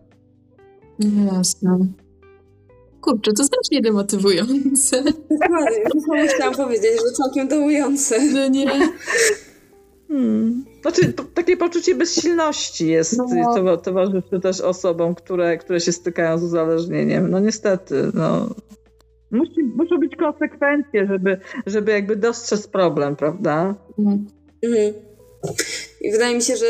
Jasne. 1.35 1.79
Kurczę, 3.01 3.33
to 3.33 3.45
znacznie 3.45 3.83
demotywujące. 3.83 5.03
Dokładnie, 5.95 6.29
chciałam 6.29 6.55
powiedzieć, 6.55 6.91
że 6.93 7.13
całkiem 7.13 7.49
dołujące. 7.49 8.33
No 8.33 8.49
nie. 8.49 8.67
Hmm. 10.09 10.65
Znaczy, 10.83 11.13
to, 11.13 11.25
takie 11.25 11.57
poczucie 11.57 11.95
bezsilności 11.95 12.87
jest 12.87 13.19
no. 13.19 13.55
to, 13.55 13.77
towarzyszy 13.77 14.41
też 14.43 14.61
osobom, 14.61 15.15
które, 15.15 15.59
które 15.59 15.81
się 15.81 15.93
stykają 15.93 16.39
z 16.39 16.43
uzależnieniem. 16.43 17.31
No 17.31 17.41
niestety, 17.41 18.11
no. 18.15 18.49
Musi, 19.37 19.63
muszą 19.63 19.99
być 19.99 20.17
konsekwencje, 20.17 21.07
żeby, 21.07 21.41
żeby 21.67 21.93
jakby 21.93 22.17
dostrzec 22.17 22.67
problem, 22.67 23.17
prawda? 23.17 23.75
Mhm. 23.99 24.27
mhm. 24.65 25.07
I 26.01 26.13
wydaje 26.13 26.35
mi 26.35 26.43
się, 26.43 26.57
że 26.57 26.67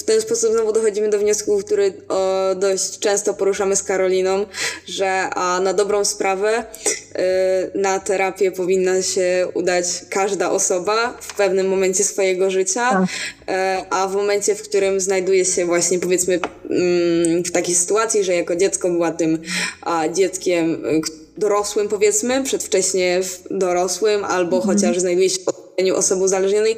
w 0.00 0.04
ten 0.04 0.20
sposób 0.20 0.52
znowu 0.52 0.72
dochodzimy 0.72 1.08
do 1.08 1.18
wniosku, 1.18 1.58
który 1.58 1.92
o, 2.08 2.54
dość 2.54 2.98
często 2.98 3.34
poruszamy 3.34 3.76
z 3.76 3.82
Karoliną, 3.82 4.46
że 4.86 5.10
a 5.34 5.60
na 5.60 5.72
dobrą 5.72 6.04
sprawę 6.04 6.64
y, 6.64 7.78
na 7.78 8.00
terapię 8.00 8.52
powinna 8.52 9.02
się 9.02 9.48
udać 9.54 9.86
każda 10.10 10.50
osoba 10.50 11.18
w 11.20 11.34
pewnym 11.36 11.68
momencie 11.68 12.04
swojego 12.04 12.50
życia, 12.50 12.90
tak. 12.90 13.04
y, 13.04 13.86
a 13.90 14.08
w 14.08 14.14
momencie, 14.14 14.54
w 14.54 14.62
którym 14.62 15.00
znajduje 15.00 15.44
się 15.44 15.66
właśnie 15.66 15.98
powiedzmy 15.98 16.34
y, 16.34 17.42
w 17.46 17.50
takiej 17.50 17.74
sytuacji, 17.74 18.24
że 18.24 18.34
jako 18.34 18.56
dziecko 18.56 18.90
była 18.90 19.10
tym 19.10 19.38
a, 19.82 20.08
dzieckiem 20.08 20.84
y, 20.84 21.25
dorosłym 21.38 21.88
powiedzmy, 21.88 22.44
przedwcześnie 22.44 23.20
dorosłym, 23.50 24.24
albo 24.24 24.56
mhm. 24.56 24.74
chociaż 24.74 24.98
znajduje 24.98 25.30
się 25.30 25.40
w 25.44 25.48
otoczeniu 25.48 25.96
osoby 25.96 26.24
uzależnionej, 26.24 26.76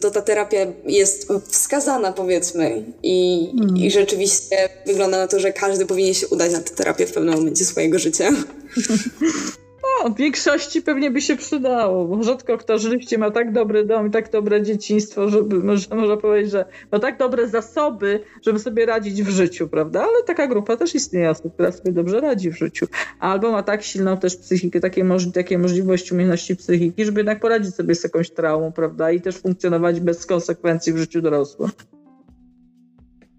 to 0.00 0.10
ta 0.10 0.22
terapia 0.22 0.58
jest 0.86 1.28
wskazana, 1.48 2.12
powiedzmy. 2.12 2.84
I, 3.02 3.48
mm. 3.60 3.76
I 3.76 3.90
rzeczywiście 3.90 4.68
wygląda 4.86 5.18
na 5.18 5.28
to, 5.28 5.40
że 5.40 5.52
każdy 5.52 5.86
powinien 5.86 6.14
się 6.14 6.28
udać 6.28 6.52
na 6.52 6.60
tę 6.60 6.74
terapię 6.74 7.06
w 7.06 7.12
pewnym 7.12 7.34
momencie 7.34 7.64
swojego 7.64 7.98
życia. 7.98 8.30
No, 10.04 10.10
większości 10.10 10.82
pewnie 10.82 11.10
by 11.10 11.20
się 11.20 11.36
przydało, 11.36 12.04
bo 12.04 12.22
rzadko 12.22 12.58
kto 12.58 12.78
rzeczywiście 12.78 13.18
ma 13.18 13.30
tak 13.30 13.52
dobry 13.52 13.84
dom 13.84 14.06
i 14.06 14.10
tak 14.10 14.30
dobre 14.30 14.62
dzieciństwo, 14.62 15.28
żeby 15.28 15.58
można, 15.64 15.96
można 15.96 16.16
powiedzieć, 16.16 16.52
że 16.52 16.64
ma 16.92 16.98
tak 16.98 17.18
dobre 17.18 17.48
zasoby, 17.48 18.20
żeby 18.42 18.58
sobie 18.58 18.86
radzić 18.86 19.22
w 19.22 19.28
życiu, 19.28 19.68
prawda? 19.68 20.02
Ale 20.02 20.22
taka 20.26 20.46
grupa 20.46 20.76
też 20.76 20.94
istnieje 20.94 21.30
osób, 21.30 21.54
która 21.54 21.72
sobie 21.72 21.92
dobrze 21.92 22.20
radzi 22.20 22.50
w 22.50 22.58
życiu. 22.58 22.86
Albo 23.18 23.52
ma 23.52 23.62
tak 23.62 23.82
silną 23.82 24.16
też 24.16 24.36
psychikę, 24.36 24.80
takie, 24.80 25.04
moż 25.04 25.32
takie 25.32 25.58
możliwości, 25.58 26.14
umiejętności 26.14 26.56
psychiki, 26.56 27.04
żeby 27.04 27.20
jednak 27.20 27.40
poradzić 27.40 27.74
sobie 27.74 27.94
z 27.94 28.04
jakąś 28.04 28.30
traumą, 28.30 28.72
prawda? 28.72 29.10
I 29.10 29.20
też 29.20 29.38
funkcjonować 29.38 30.00
bez 30.00 30.26
konsekwencji 30.26 30.92
w 30.92 30.96
życiu 30.96 31.22
dorosłym 31.22 31.70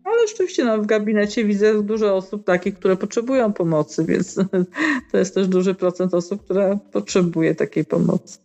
ale 0.06 0.28
rzeczywiście 0.28 0.66
no, 0.66 0.82
w 0.82 0.86
gabinecie 0.86 1.46
widzę 1.46 1.84
dużo 1.84 2.16
osób 2.16 2.44
takich, 2.44 2.76
które 2.76 2.98
potrzebują 2.98 3.54
pomocy, 3.54 4.06
więc 4.06 4.36
to 5.12 5.18
jest 5.18 5.36
też 5.36 5.48
duży 5.48 5.76
procent 5.76 6.14
osób, 6.14 6.44
która 6.44 6.80
potrzebuje 6.92 7.56
takiej 7.56 7.86
pomocy. 7.86 8.38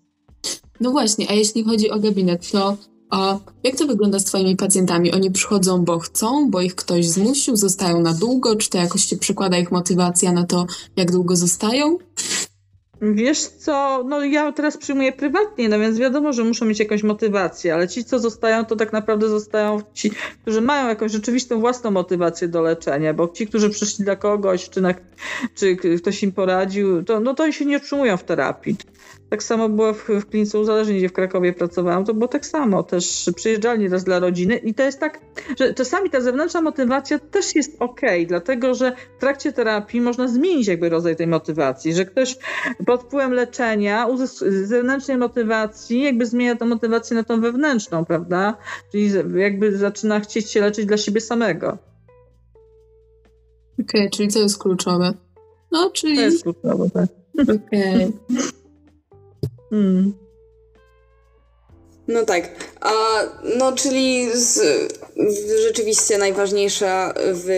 No 0.81 0.90
właśnie, 0.90 1.31
a 1.31 1.33
jeśli 1.33 1.64
chodzi 1.64 1.90
o 1.90 1.99
gabinet, 1.99 2.51
to 2.51 2.77
o, 3.11 3.40
jak 3.64 3.77
to 3.77 3.87
wygląda 3.87 4.18
z 4.18 4.25
Twoimi 4.25 4.57
pacjentami? 4.57 5.12
Oni 5.12 5.31
przychodzą, 5.31 5.85
bo 5.85 5.99
chcą, 5.99 6.51
bo 6.51 6.61
ich 6.61 6.75
ktoś 6.75 7.09
zmusił, 7.09 7.57
zostają 7.57 8.01
na 8.01 8.12
długo? 8.12 8.57
Czy 8.57 8.70
to 8.70 8.79
jakoś 8.79 9.05
się 9.05 9.16
przekłada 9.16 9.59
ich 9.59 9.73
motywacja 9.73 10.33
na 10.33 10.46
to, 10.46 10.66
jak 10.96 11.12
długo 11.12 11.37
zostają? 11.37 11.99
Wiesz 13.02 13.40
co, 13.40 14.04
no 14.08 14.24
ja 14.24 14.52
teraz 14.52 14.76
przyjmuję 14.76 15.12
prywatnie, 15.12 15.68
no 15.68 15.78
więc 15.78 15.98
wiadomo, 15.98 16.32
że 16.32 16.44
muszą 16.44 16.64
mieć 16.64 16.80
jakąś 16.80 17.02
motywację, 17.02 17.74
ale 17.74 17.88
ci, 17.88 18.04
co 18.04 18.18
zostają, 18.18 18.64
to 18.64 18.76
tak 18.76 18.92
naprawdę 18.92 19.28
zostają 19.28 19.80
ci, 19.94 20.10
którzy 20.42 20.60
mają 20.60 20.88
jakąś 20.88 21.12
rzeczywistą 21.12 21.60
własną 21.60 21.90
motywację 21.90 22.48
do 22.48 22.62
leczenia, 22.62 23.14
bo 23.14 23.28
ci, 23.28 23.46
którzy 23.46 23.70
przyszli 23.70 24.04
dla 24.04 24.16
kogoś, 24.16 24.70
czy, 24.70 24.80
na, 24.80 24.94
czy 25.54 25.76
ktoś 25.76 26.22
im 26.22 26.32
poradził, 26.32 27.04
to, 27.04 27.20
no 27.20 27.34
to 27.34 27.42
oni 27.42 27.52
się 27.52 27.64
nie 27.64 27.76
utrzymują 27.76 28.16
w 28.16 28.24
terapii. 28.24 28.76
Tak 29.30 29.42
samo 29.42 29.68
było 29.68 29.92
w, 29.92 30.08
w 30.08 30.26
klinice 30.26 30.58
uzależnień, 30.58 30.98
gdzie 30.98 31.08
w 31.08 31.12
Krakowie 31.12 31.52
pracowałam, 31.52 32.04
to 32.04 32.14
było 32.14 32.28
tak 32.28 32.46
samo. 32.46 32.82
Też 32.82 33.30
przyjeżdżali 33.36 33.88
raz 33.88 34.04
dla 34.04 34.18
rodziny 34.18 34.56
i 34.56 34.74
to 34.74 34.82
jest 34.82 35.00
tak, 35.00 35.20
że 35.58 35.74
czasami 35.74 36.10
ta 36.10 36.20
zewnętrzna 36.20 36.62
motywacja 36.62 37.18
też 37.18 37.54
jest 37.54 37.76
ok, 37.78 38.00
dlatego 38.26 38.74
że 38.74 38.96
w 39.16 39.20
trakcie 39.20 39.52
terapii 39.52 40.00
można 40.00 40.28
zmienić 40.28 40.66
jakby 40.66 40.88
rodzaj 40.88 41.16
tej 41.16 41.26
motywacji, 41.26 41.94
że 41.94 42.04
ktoś 42.04 42.38
pod 42.86 43.02
wpływem 43.02 43.32
leczenia 43.32 44.06
zewnętrznej 44.64 45.16
motywacji 45.16 46.02
jakby 46.02 46.26
zmienia 46.26 46.56
tę 46.56 46.64
motywację 46.64 47.16
na 47.16 47.24
tą 47.24 47.40
wewnętrzną, 47.40 48.04
prawda? 48.04 48.56
Czyli 48.92 49.10
jakby 49.34 49.76
zaczyna 49.76 50.20
chcieć 50.20 50.50
się 50.50 50.60
leczyć 50.60 50.86
dla 50.86 50.96
siebie 50.96 51.20
samego. 51.20 51.78
Okej, 53.72 54.00
okay, 54.00 54.10
czyli 54.10 54.28
co 54.28 54.38
jest 54.38 54.58
kluczowe? 54.58 55.14
No, 55.72 55.90
czyli... 55.90 56.16
To 56.16 56.22
jest 56.22 56.42
kluczowe, 56.42 56.90
tak. 56.90 57.08
Okej. 57.42 58.04
Okay. 58.28 58.60
Hmm. 59.70 60.12
No 62.09 62.24
tak. 62.24 62.50
A, 62.80 62.92
no, 63.59 63.72
czyli 63.72 64.28
z, 64.35 64.61
rzeczywiście 65.66 66.18
najważniejsza 66.18 67.14
w 67.16 67.48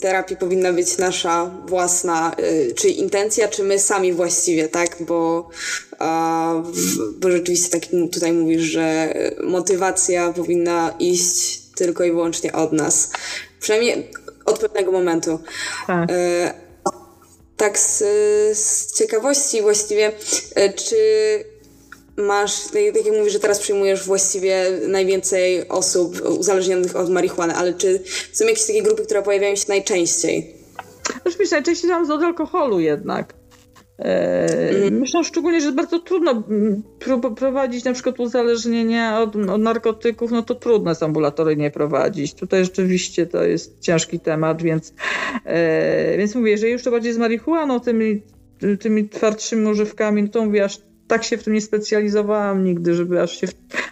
terapii 0.00 0.36
powinna 0.36 0.72
być 0.72 0.98
nasza 0.98 1.50
własna, 1.66 2.32
y, 2.40 2.74
czy 2.74 2.88
intencja, 2.88 3.48
czy 3.48 3.62
my 3.62 3.78
sami 3.78 4.12
właściwie, 4.12 4.68
tak? 4.68 4.96
Bo, 5.00 5.48
a, 5.98 6.54
bo 7.18 7.30
rzeczywiście 7.30 7.80
tak 7.80 7.90
tutaj 8.12 8.32
mówisz, 8.32 8.62
że 8.62 9.14
motywacja 9.44 10.32
powinna 10.32 10.94
iść 10.98 11.60
tylko 11.76 12.04
i 12.04 12.10
wyłącznie 12.10 12.52
od 12.52 12.72
nas. 12.72 13.10
Przynajmniej 13.60 14.10
od 14.44 14.58
pewnego 14.58 14.92
momentu. 14.92 15.38
Tak. 15.86 16.10
Y, 16.10 16.69
tak 17.60 17.78
z, 17.78 17.98
z 18.58 18.92
ciekawości 18.92 19.62
właściwie, 19.62 20.12
e, 20.54 20.72
czy 20.72 20.96
masz, 22.16 22.62
tak, 22.62 22.72
tak 22.94 23.06
jak 23.06 23.14
mówisz, 23.16 23.32
że 23.32 23.40
teraz 23.40 23.58
przyjmujesz 23.58 24.04
właściwie 24.06 24.64
najwięcej 24.88 25.68
osób 25.68 26.20
uzależnionych 26.38 26.96
od 26.96 27.10
marihuany, 27.10 27.54
ale 27.54 27.74
czy 27.74 28.02
są 28.32 28.44
jakieś 28.44 28.66
takie 28.66 28.82
grupy, 28.82 29.04
które 29.04 29.22
pojawiają 29.22 29.56
się 29.56 29.64
najczęściej? 29.68 30.54
Oczywiście 31.24 31.56
najczęściej 31.56 31.90
mam 31.90 32.10
od 32.10 32.22
alkoholu 32.22 32.80
jednak. 32.80 33.39
Mhm. 34.00 34.98
Myślę 35.00 35.24
szczególnie, 35.24 35.60
że 35.60 35.72
bardzo 35.72 35.98
trudno 35.98 36.42
prowadzić 37.36 37.84
na 37.84 37.92
przykład 37.92 38.20
uzależnienia 38.20 39.20
od, 39.20 39.36
od, 39.36 39.60
narkotyków, 39.60 40.30
no 40.30 40.42
to 40.42 40.54
trudno 40.54 40.90
jest 40.90 41.02
ambulatoryjnie 41.02 41.70
prowadzić. 41.70 42.34
Tutaj 42.34 42.64
rzeczywiście 42.64 43.26
to 43.26 43.44
jest 43.44 43.80
ciężki 43.80 44.20
temat, 44.20 44.62
więc, 44.62 44.94
e, 45.44 46.18
więc 46.18 46.34
mówię, 46.34 46.50
jeżeli 46.50 46.72
już 46.72 46.82
to 46.82 46.90
bardziej 46.90 47.12
z 47.12 47.18
marihuaną, 47.18 47.80
tymi, 47.80 48.22
tymi 48.80 49.08
twardszymi 49.08 49.70
używkami, 49.70 50.22
no 50.22 50.28
to 50.28 50.44
mówię, 50.44 50.64
aż 50.64 50.78
tak 51.10 51.24
się 51.24 51.36
w 51.36 51.44
tym 51.44 51.52
nie 51.52 51.60
specjalizowałam 51.60 52.64
nigdy, 52.64 52.94
żeby 52.94 53.22
aż 53.22 53.40
się, 53.40 53.46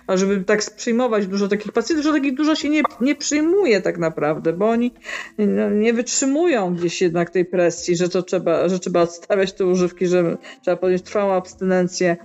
a 0.06 0.16
żeby 0.16 0.44
tak 0.44 0.74
przyjmować 0.76 1.26
dużo 1.26 1.48
takich 1.48 1.72
pacjentów, 1.72 2.04
że 2.04 2.12
takich 2.12 2.34
dużo 2.34 2.54
się 2.54 2.68
nie, 2.68 2.82
nie 3.00 3.14
przyjmuje 3.14 3.80
tak 3.80 3.98
naprawdę, 3.98 4.52
bo 4.52 4.68
oni 4.68 4.94
no, 5.38 5.70
nie 5.70 5.92
wytrzymują 5.92 6.74
gdzieś 6.74 7.02
jednak 7.02 7.30
tej 7.30 7.44
presji, 7.44 7.96
że 7.96 8.08
to 8.08 8.22
trzeba, 8.22 8.68
że 8.68 8.78
trzeba 8.78 9.02
odstawiać 9.02 9.52
te 9.52 9.66
używki, 9.66 10.06
że 10.06 10.36
trzeba 10.62 10.76
podjąć 10.76 11.02
trwałą 11.02 11.32
abstynencję. 11.32 12.16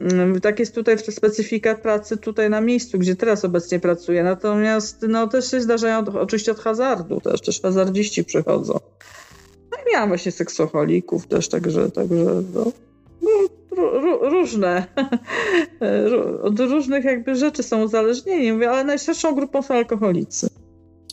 Mm, 0.00 0.40
tak 0.40 0.58
jest 0.58 0.74
tutaj 0.74 0.98
specyfika 0.98 1.74
pracy 1.74 2.16
tutaj 2.16 2.50
na 2.50 2.60
miejscu, 2.60 2.98
gdzie 2.98 3.16
teraz 3.16 3.44
obecnie 3.44 3.80
pracuję. 3.80 4.22
Natomiast 4.22 5.04
no, 5.08 5.28
też 5.28 5.50
się 5.50 5.60
zdarzają 5.60 5.98
oczywiście 5.98 6.52
od 6.52 6.60
hazardu, 6.60 7.20
też, 7.20 7.40
też 7.40 7.62
hazardziści 7.62 8.24
przychodzą. 8.24 8.72
No 9.70 9.78
i 9.78 9.92
miałam 9.92 10.08
właśnie 10.08 10.32
seksoholików 10.32 11.26
też, 11.26 11.48
także, 11.48 11.90
także 11.90 12.42
no, 12.54 12.72
no, 13.22 13.61
różne. 14.20 14.86
Od 16.42 16.60
różnych 16.60 17.04
jakby 17.04 17.36
rzeczy 17.36 17.62
są 17.62 17.82
uzależnieni, 17.84 18.52
mówię, 18.52 18.70
ale 18.70 18.84
najszerszą 18.84 19.34
grupą 19.34 19.62
są 19.62 19.74
alkoholicy. 19.74 20.48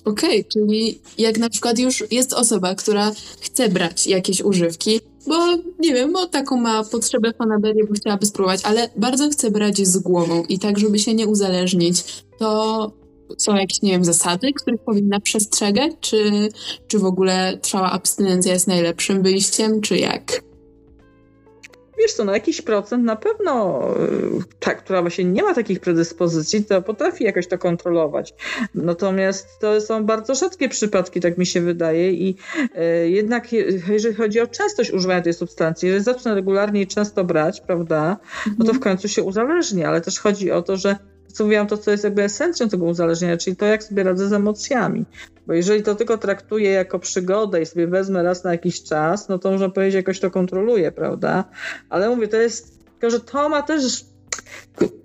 Okej, 0.06 0.40
okay, 0.40 0.52
czyli 0.54 1.00
jak 1.18 1.38
na 1.38 1.50
przykład 1.50 1.80
już 1.80 2.04
jest 2.12 2.34
osoba, 2.34 2.76
która 2.76 3.12
chce 3.42 3.70
brać 3.70 4.08
jakieś 4.08 4.42
używki, 4.42 5.00
bo 5.28 5.36
nie 5.80 5.94
wiem, 5.94 6.14
bo 6.14 6.26
taką 6.26 6.58
ma 6.58 6.84
potrzebę 6.84 7.34
fanaberii, 7.34 7.88
bo 7.88 7.94
chciałaby 7.94 8.26
spróbować, 8.26 8.62
ale 8.64 8.90
bardzo 8.96 9.30
chce 9.30 9.52
brać 9.52 9.88
z 9.88 9.98
głową 9.98 10.44
i 10.50 10.60
tak, 10.60 10.80
żeby 10.80 11.00
się 11.00 11.14
nie 11.14 11.28
uzależnić, 11.28 12.04
to 12.40 12.92
są 13.38 13.56
jakieś, 13.56 13.82
nie 13.82 13.92
wiem, 13.92 14.04
zasady, 14.04 14.54
których 14.54 14.82
powinna 14.82 15.20
przestrzegać, 15.20 15.92
czy, 16.00 16.50
czy 16.88 17.00
w 17.00 17.06
ogóle 17.06 17.58
trwała 17.62 17.92
abstynencja 17.92 18.54
jest 18.54 18.68
najlepszym 18.68 19.24
wyjściem, 19.24 19.82
czy 19.82 19.98
jak? 19.98 20.49
Wiesz 22.00 22.14
co, 22.14 22.24
no 22.24 22.34
jakiś 22.34 22.62
procent 22.62 23.04
na 23.04 23.16
pewno 23.16 23.82
ta, 24.60 24.74
która 24.74 25.02
właśnie 25.02 25.26
nie 25.26 25.44
ma 25.44 25.54
takich 25.54 25.80
predyspozycji, 25.80 26.66
to 26.66 26.82
potrafi 26.82 27.24
jakoś 27.24 27.48
to 27.48 27.58
kontrolować. 27.58 28.34
Natomiast 28.76 29.60
to 29.60 29.82
są 29.82 30.06
bardzo 30.06 30.36
rzadkie 30.36 30.70
przypadki, 30.70 31.20
tak 31.20 31.38
mi 31.38 31.46
się 31.46 31.62
wydaje 31.62 32.12
i 32.12 32.36
e, 32.76 33.10
jednak 33.10 33.54
jeżeli 33.90 34.16
chodzi 34.16 34.42
o 34.42 34.48
częstość 34.48 34.92
używania 34.92 35.22
tej 35.22 35.34
substancji, 35.34 35.88
jeżeli 35.88 36.04
zacznę 36.04 36.36
regularnie 36.36 36.82
i 36.82 36.88
często 36.88 37.24
brać, 37.24 37.62
prawda, 37.62 38.18
no 38.46 38.66
to 38.66 38.72
w 38.72 38.76
mhm. 38.76 38.80
końcu 38.80 39.08
się 39.08 39.24
uzależni, 39.24 39.84
ale 39.84 40.02
też 40.02 40.20
chodzi 40.20 40.52
o 40.52 40.62
to, 40.62 40.78
że 40.78 40.96
mówiłam, 41.40 41.68
to 41.68 41.78
co 41.78 41.92
jest 41.92 42.04
jakby 42.04 42.24
esencją 42.24 42.70
tego 42.70 42.86
uzależnienia, 42.86 43.38
czyli 43.38 43.56
to, 43.56 43.66
jak 43.66 43.84
sobie 43.84 44.04
radzę 44.04 44.30
z 44.30 44.34
emocjami. 44.34 45.06
Bo 45.48 45.54
jeżeli 45.54 45.84
to 45.84 45.96
tylko 45.96 46.18
traktuję 46.18 46.72
jako 46.72 47.00
przygodę 47.00 47.62
i 47.62 47.66
sobie 47.66 47.88
wezmę 47.88 48.24
raz 48.24 48.44
na 48.44 48.52
jakiś 48.52 48.84
czas, 48.84 49.30
no 49.30 49.40
to 49.40 49.52
można 49.52 49.70
powiedzieć, 49.70 49.96
jakoś 49.96 50.20
to 50.20 50.32
kontroluję, 50.32 50.92
prawda? 50.92 51.44
Ale 51.90 52.10
mówię, 52.10 52.28
to 52.28 52.38
jest, 52.38 52.80
tylko 52.92 53.10
że 53.10 53.20
to 53.20 53.50
ma 53.50 53.62
też 53.62 54.06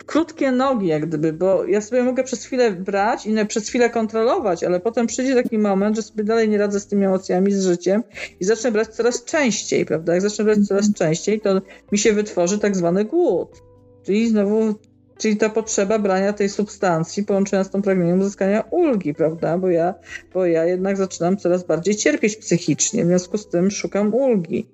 krótkie 0.06 0.52
nogi, 0.52 0.87
jak 0.87 1.06
gdyby, 1.06 1.32
bo 1.32 1.64
ja 1.64 1.80
sobie 1.80 2.02
mogę 2.02 2.24
przez 2.24 2.44
chwilę 2.44 2.72
brać 2.72 3.26
i 3.26 3.46
przez 3.46 3.68
chwilę 3.68 3.90
kontrolować, 3.90 4.64
ale 4.64 4.80
potem 4.80 5.06
przyjdzie 5.06 5.34
taki 5.34 5.58
moment, 5.58 5.96
że 5.96 6.02
sobie 6.02 6.24
dalej 6.24 6.48
nie 6.48 6.58
radzę 6.58 6.80
z 6.80 6.87
tymi 6.87 7.04
emocjami, 7.04 7.52
z 7.52 7.64
życiem 7.64 8.02
i 8.40 8.44
zacznę 8.44 8.72
brać 8.72 8.88
coraz 8.88 9.24
częściej, 9.24 9.87
prawda? 9.87 10.12
Jak 10.12 10.22
zacznę 10.22 10.44
brać 10.44 10.58
coraz 10.68 10.92
częściej, 10.92 11.40
to 11.40 11.60
mi 11.92 11.98
się 11.98 12.12
wytworzy 12.12 12.58
tak 12.58 12.76
zwany 12.76 13.04
głód. 13.04 13.62
Czyli 14.02 14.28
znowu 14.28 14.74
Czyli 15.18 15.37
ta 15.37 15.48
potrzeba 15.48 15.98
brania 15.98 16.33
tej 16.33 16.48
substancji 16.48 17.24
połączona 17.24 17.64
z 17.64 17.70
tą 17.70 17.83
pragnieniem 17.83 18.20
uzyskania 18.20 18.64
ulgi, 18.70 19.14
prawda? 19.14 19.59
Bo 19.59 19.70
ja, 19.70 19.94
bo 20.35 20.46
ja 20.46 20.64
jednak 20.64 20.96
zaczynam 20.96 21.37
coraz 21.37 21.64
bardziej 21.64 21.96
cierpieć 21.96 22.37
psychicznie, 22.37 23.05
w 23.05 23.07
związku 23.07 23.38
z 23.38 23.48
tym 23.48 23.70
szukam 23.70 24.14
ulgi. 24.14 24.66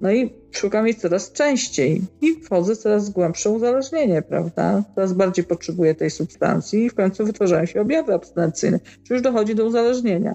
No 0.00 0.12
i 0.12 0.34
szukam 0.50 0.86
jej 0.86 0.96
coraz 0.96 1.32
częściej 1.32 2.02
i 2.20 2.34
wchodzę 2.34 2.74
w 2.74 2.78
coraz 2.78 3.10
głębsze 3.10 3.50
uzależnienie, 3.50 4.22
prawda? 4.22 4.84
Coraz 4.94 5.12
bardziej 5.12 5.44
potrzebuję 5.44 5.94
tej 5.94 6.10
substancji 6.10 6.84
i 6.84 6.90
w 6.90 6.94
końcu 6.94 7.24
wytwarzają 7.24 7.66
się 7.66 7.80
objawy 7.80 8.14
abstynencyjne, 8.14 8.80
czy 9.02 9.14
już 9.14 9.22
dochodzi 9.22 9.54
do 9.54 9.64
uzależnienia. 9.64 10.34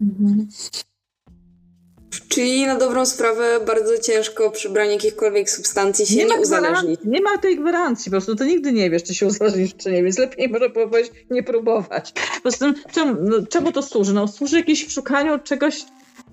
Mhm. 0.00 0.48
Czyli 2.28 2.66
na 2.66 2.76
dobrą 2.76 3.06
sprawę 3.06 3.60
bardzo 3.66 3.98
ciężko 3.98 4.50
przy 4.50 4.68
braniu 4.68 4.90
jakichkolwiek 4.90 5.50
substancji 5.50 6.06
się 6.06 6.16
nie, 6.16 6.24
nie 6.24 6.40
uzależnić. 6.40 7.00
Nie 7.04 7.20
ma 7.20 7.38
tej 7.38 7.56
gwarancji, 7.56 8.04
po 8.04 8.10
prostu 8.10 8.36
to 8.36 8.44
nigdy 8.44 8.72
nie 8.72 8.90
wiesz, 8.90 9.02
czy 9.02 9.14
się 9.14 9.26
uzależnisz, 9.26 9.74
czy 9.76 9.92
nie, 9.92 10.02
więc 10.02 10.18
lepiej 10.18 10.48
może 10.48 10.70
powiedzieć 10.70 11.12
nie 11.30 11.42
próbować. 11.42 12.12
Po 12.12 12.40
prostu 12.42 12.64
czemu, 12.92 13.16
no, 13.20 13.46
czemu 13.46 13.72
to 13.72 13.82
służy? 13.82 14.12
No, 14.12 14.28
służy 14.28 14.56
jakieś 14.56 14.88
szukaniu 14.88 15.38
czegoś, 15.38 15.84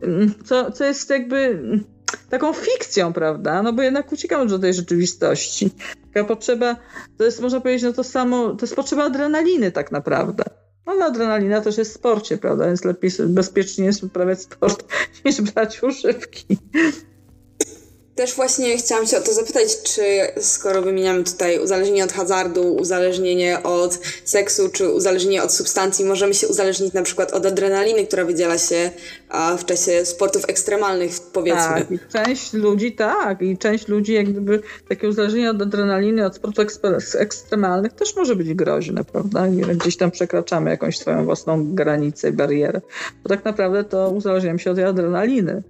mm, 0.02 0.34
co, 0.45 0.71
co 0.71 0.86
jest 0.86 1.10
jakby 1.10 1.38
mm, 1.38 1.84
taką 2.30 2.54
fikcją, 2.54 3.13
prawda? 3.13 3.63
No 3.63 3.74
bo 3.74 3.82
jednak 3.82 4.12
uciekamy 4.12 4.45
do 4.45 4.60
tej 4.60 4.74
rzeczywistości. 4.74 5.69
Taka 6.13 6.28
potrzeba, 6.28 6.76
to 7.17 7.24
jest, 7.24 7.41
można 7.41 7.62
powiedzieć, 7.62 7.84
no 7.84 7.93
to 7.93 8.04
samo, 8.04 8.50
to 8.50 8.65
jest 8.65 8.76
potrzeba 8.76 9.04
adrenaliny 9.04 9.71
tak 9.71 9.91
naprawdę. 9.91 10.43
No, 10.86 10.93
ale 10.93 11.06
adrenalina 11.06 11.62
też 11.62 11.78
jest 11.78 11.91
w 11.91 11.95
sporcie, 11.95 12.38
prawda? 12.38 12.65
Więc 12.65 12.84
lepiej, 12.84 13.12
bezpiecznie 13.19 13.86
jest 13.86 14.04
uprawiać 14.04 14.41
sport 14.41 14.93
niż 15.26 15.41
brać 15.41 15.84
używki. 15.84 16.58
Też 18.15 18.36
właśnie 18.36 18.78
chciałam 18.78 19.06
się 19.06 19.17
o 19.17 19.21
to 19.21 19.34
zapytać, 19.34 19.82
czy 19.84 20.04
skoro 20.41 20.82
wymieniamy 20.82 21.23
tutaj 21.23 21.60
uzależnienie 21.60 22.04
od 22.04 22.12
hazardu, 22.12 22.75
uzależnienie 22.75 23.63
od 23.63 23.99
seksu, 24.23 24.69
czy 24.69 24.89
uzależnienie 24.89 25.43
od 25.43 25.54
substancji, 25.54 26.06
możemy 26.06 26.34
się 26.34 26.47
uzależnić 26.47 26.93
na 26.93 27.01
przykład 27.01 27.34
od 27.34 27.45
adrenaliny, 27.45 28.08
która 28.08 28.25
wydziela 28.25 28.58
się 28.58 28.91
w 29.58 29.65
czasie 29.65 30.06
sportów 30.06 30.43
ekstremalnych, 30.47 31.12
powiedzmy. 31.34 31.62
Tak, 31.62 31.91
i 31.91 31.99
część 32.13 32.54
ludzi 32.54 32.91
tak, 32.91 33.41
i 33.41 33.58
część 33.58 33.88
ludzi 33.88 34.13
jak 34.13 34.30
gdyby 34.30 34.62
takie 34.89 35.08
uzależnienie 35.10 35.51
od 35.51 35.62
adrenaliny, 35.62 36.25
od 36.25 36.36
sportów 36.36 36.65
ekstremalnych 37.17 37.93
też 37.93 38.15
może 38.15 38.36
być 38.36 38.54
groźne, 38.54 39.04
prawda? 39.04 39.47
Gdzieś 39.75 39.97
tam 39.97 40.12
przekraczamy 40.12 40.69
jakąś 40.69 40.97
swoją 40.97 41.25
własną 41.25 41.75
granicę, 41.75 42.32
barierę. 42.32 42.82
Bo 43.23 43.30
tak 43.30 43.45
naprawdę 43.45 43.84
to 43.84 44.10
uzależniam 44.10 44.60
się 44.60 44.71
od 44.71 44.80
adrenaliny. 44.80 45.63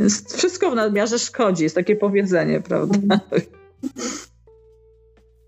Więc 0.00 0.34
wszystko 0.34 0.70
w 0.70 0.74
nadmiarze 0.74 1.18
szkodzi, 1.18 1.62
jest 1.62 1.74
takie 1.74 1.96
powiedzenie, 1.96 2.60
prawda? 2.60 3.20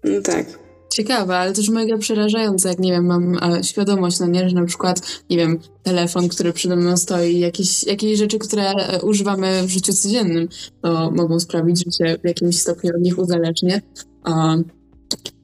No 0.04 0.22
tak. 0.22 0.64
Ciekawe, 0.94 1.36
ale 1.36 1.52
też 1.52 1.68
mega 1.68 1.98
przerażające, 1.98 2.68
jak 2.68 2.78
nie 2.78 2.92
wiem, 2.92 3.06
mam 3.06 3.38
świadomość, 3.62 4.20
no 4.20 4.26
nie, 4.26 4.48
że 4.48 4.54
na 4.54 4.64
przykład, 4.64 5.22
nie 5.30 5.36
wiem, 5.36 5.58
telefon, 5.82 6.28
który 6.28 6.52
przede 6.52 6.76
mną 6.76 6.96
stoi, 6.96 7.38
jakieś, 7.38 7.84
jakieś 7.84 8.18
rzeczy, 8.18 8.38
które 8.38 8.70
e, 8.70 9.02
używamy 9.02 9.62
w 9.66 9.70
życiu 9.70 9.92
codziennym, 9.92 10.48
to 10.82 11.10
mogą 11.10 11.40
sprawić, 11.40 11.84
że 11.84 12.06
się 12.06 12.18
w 12.18 12.26
jakimś 12.26 12.58
stopniu 12.58 12.90
od 12.96 13.02
nich 13.02 13.18
uzależnię. 13.18 13.82
A, 14.22 14.56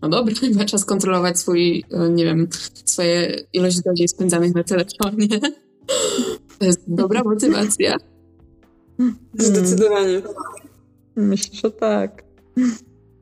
no 0.02 0.08
dobra, 0.08 0.34
chyba 0.40 0.64
czas 0.64 0.84
kontrolować 0.84 1.38
swój, 1.38 1.84
e, 1.90 2.10
nie 2.10 2.24
wiem, 2.24 2.48
swoje 2.84 3.36
ilość 3.52 3.80
godzin 3.80 4.08
spędzanych 4.08 4.54
na 4.54 4.64
telefonie. 4.64 5.28
To 6.58 6.66
jest 6.66 6.80
dobra 6.86 7.22
motywacja. 7.24 7.96
Zdecydowanie. 9.38 10.22
Myślę, 11.16 11.58
że 11.62 11.70
tak. 11.70 12.24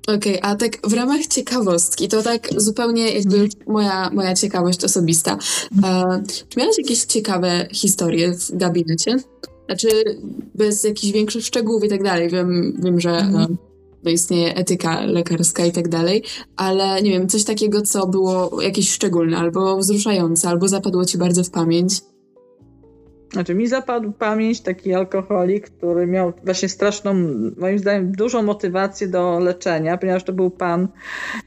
Okej, 0.08 0.40
okay, 0.40 0.50
a 0.50 0.56
tak 0.56 0.88
w 0.88 0.92
ramach 0.92 1.26
ciekawostki, 1.26 2.08
to 2.08 2.22
tak 2.22 2.48
zupełnie 2.56 3.12
jakby 3.12 3.48
moja, 3.66 4.10
moja 4.10 4.34
ciekawość 4.34 4.84
osobista. 4.84 5.38
E, 5.84 6.22
czy 6.48 6.58
miałaś 6.60 6.78
jakieś 6.78 7.04
ciekawe 7.04 7.68
historie 7.72 8.34
w 8.34 8.56
gabinecie? 8.56 9.16
Znaczy, 9.66 9.88
bez 10.54 10.84
jakichś 10.84 11.12
większych 11.12 11.44
szczegółów 11.44 11.84
i 11.84 11.88
tak 11.88 12.02
dalej. 12.02 12.30
Wiem, 12.30 12.76
wiem 12.82 13.00
że 13.00 13.28
no, 13.32 13.48
istnieje 14.10 14.54
etyka 14.54 15.00
lekarska 15.00 15.66
i 15.66 15.72
tak 15.72 15.88
dalej, 15.88 16.22
ale 16.56 17.02
nie 17.02 17.10
wiem, 17.10 17.28
coś 17.28 17.44
takiego, 17.44 17.82
co 17.82 18.06
było 18.06 18.62
jakieś 18.62 18.92
szczególne, 18.92 19.36
albo 19.36 19.78
wzruszające, 19.78 20.48
albo 20.48 20.68
zapadło 20.68 21.04
ci 21.04 21.18
bardzo 21.18 21.44
w 21.44 21.50
pamięć. 21.50 22.00
Znaczy 23.32 23.54
mi 23.54 23.68
zapadł 23.68 24.12
pamięć 24.12 24.60
taki 24.60 24.94
alkoholik, 24.94 25.70
który 25.70 26.06
miał 26.06 26.32
właśnie 26.44 26.68
straszną, 26.68 27.14
moim 27.56 27.78
zdaniem, 27.78 28.12
dużą 28.12 28.42
motywację 28.42 29.08
do 29.08 29.38
leczenia, 29.38 29.98
ponieważ 29.98 30.24
to 30.24 30.32
był 30.32 30.50
pan, 30.50 30.88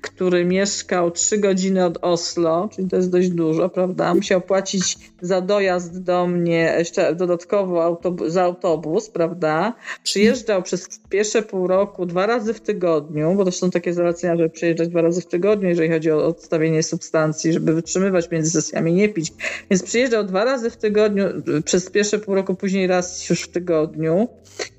który 0.01 0.45
mieszkał 0.45 1.11
trzy 1.11 1.37
godziny 1.37 1.85
od 1.85 1.97
Oslo, 2.01 2.69
czyli 2.75 2.87
to 2.87 2.95
jest 2.95 3.11
dość 3.11 3.29
dużo, 3.29 3.69
prawda? 3.69 4.13
Musiał 4.13 4.41
płacić 4.41 4.97
za 5.21 5.41
dojazd 5.41 6.03
do 6.03 6.27
mnie 6.27 6.75
jeszcze 6.77 7.15
dodatkowo 7.15 8.01
za 8.27 8.43
autobus, 8.43 9.09
prawda? 9.09 9.73
Przyjeżdżał 10.03 10.63
przez 10.63 10.99
pierwsze 11.09 11.41
pół 11.41 11.67
roku 11.67 12.05
dwa 12.05 12.25
razy 12.25 12.53
w 12.53 12.61
tygodniu, 12.61 13.35
bo 13.35 13.45
to 13.45 13.51
są 13.51 13.71
takie 13.71 13.93
zalecenia, 13.93 14.35
żeby 14.35 14.49
przyjeżdżać 14.49 14.89
dwa 14.89 15.01
razy 15.01 15.21
w 15.21 15.25
tygodniu, 15.25 15.69
jeżeli 15.69 15.89
chodzi 15.89 16.11
o 16.11 16.25
odstawienie 16.25 16.83
substancji, 16.83 17.53
żeby 17.53 17.73
wytrzymywać 17.73 18.31
między 18.31 18.51
sesjami, 18.51 18.93
nie 18.93 19.09
pić. 19.09 19.33
Więc 19.69 19.83
przyjeżdżał 19.83 20.23
dwa 20.23 20.45
razy 20.45 20.69
w 20.69 20.77
tygodniu 20.77 21.25
przez 21.71 21.89
pierwsze 21.89 22.19
pół 22.19 22.35
roku, 22.35 22.55
później 22.55 22.87
raz 22.87 23.29
już 23.29 23.41
w 23.41 23.47
tygodniu, 23.47 24.27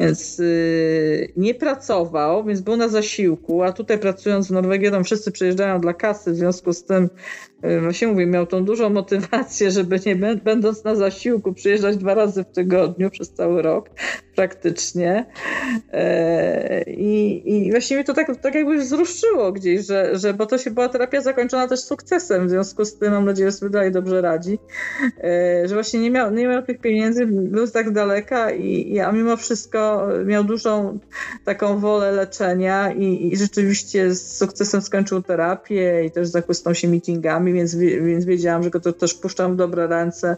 więc 0.00 0.38
yy, 0.38 1.32
nie 1.36 1.54
pracował, 1.54 2.44
więc 2.44 2.60
był 2.60 2.76
na 2.76 2.88
zasiłku, 2.88 3.62
a 3.62 3.72
tutaj 3.72 3.98
pracując 3.98 4.48
w 4.48 4.50
Norwegii, 4.50 4.90
tam 4.90 5.04
wszyscy 5.04 5.32
przyjeżdżają 5.32 5.80
dla 5.80 5.94
kasy, 5.94 6.32
w 6.32 6.36
związku 6.36 6.72
z 6.72 6.84
tym 6.84 7.10
właśnie 7.82 8.08
mówię, 8.08 8.26
miał 8.26 8.46
tą 8.46 8.64
dużą 8.64 8.90
motywację, 8.90 9.70
żeby 9.70 10.00
nie 10.06 10.16
będąc 10.36 10.84
na 10.84 10.94
zasiłku 10.94 11.52
przyjeżdżać 11.52 11.96
dwa 11.96 12.14
razy 12.14 12.44
w 12.44 12.52
tygodniu 12.52 13.10
przez 13.10 13.32
cały 13.32 13.62
rok 13.62 13.90
praktycznie. 14.36 15.26
Yy, 15.92 16.94
I, 16.94 17.42
I 17.56 17.70
właśnie 17.70 17.96
mnie 17.96 18.04
to 18.04 18.14
tak, 18.14 18.36
tak 18.36 18.54
jakby 18.54 18.78
wzruszyło 18.78 19.52
gdzieś, 19.52 19.86
że, 19.86 20.18
że 20.18 20.34
bo 20.34 20.46
to 20.46 20.58
się 20.58 20.70
była 20.70 20.88
terapia 20.88 21.20
zakończona 21.20 21.68
też 21.68 21.80
sukcesem, 21.80 22.46
w 22.46 22.50
związku 22.50 22.84
z 22.84 22.98
tym 22.98 23.12
mam 23.12 23.24
nadzieję, 23.24 23.50
że 23.50 23.56
sobie 23.56 23.70
dalej 23.70 23.92
dobrze 23.92 24.20
radzi, 24.20 24.58
yy, 25.02 25.68
że 25.68 25.74
właśnie 25.74 26.00
nie 26.00 26.10
miał, 26.10 26.34
nie 26.34 26.48
miał 26.48 26.62
tych 26.62 26.80
pieniędzy 26.80 27.26
był 27.26 27.68
tak 27.68 27.90
daleka, 27.90 28.50
i, 28.50 28.98
a 28.98 29.12
mimo 29.12 29.36
wszystko 29.36 30.08
miał 30.26 30.44
dużą 30.44 30.98
taką 31.44 31.78
wolę 31.78 32.12
leczenia 32.12 32.92
i, 32.92 33.32
i 33.32 33.36
rzeczywiście 33.36 34.14
z 34.14 34.36
sukcesem 34.36 34.82
skończył 34.82 35.22
terapię 35.22 36.04
i 36.04 36.10
też 36.10 36.28
zachłysnął 36.28 36.74
się 36.74 36.88
meetingami, 36.88 37.51
więc, 37.52 37.74
więc 37.74 38.24
wiedziałam, 38.24 38.62
że 38.62 38.70
go 38.70 38.80
to 38.80 38.92
też 38.92 39.14
puszczam 39.14 39.52
w 39.52 39.56
dobre 39.56 39.86
ręce 39.86 40.36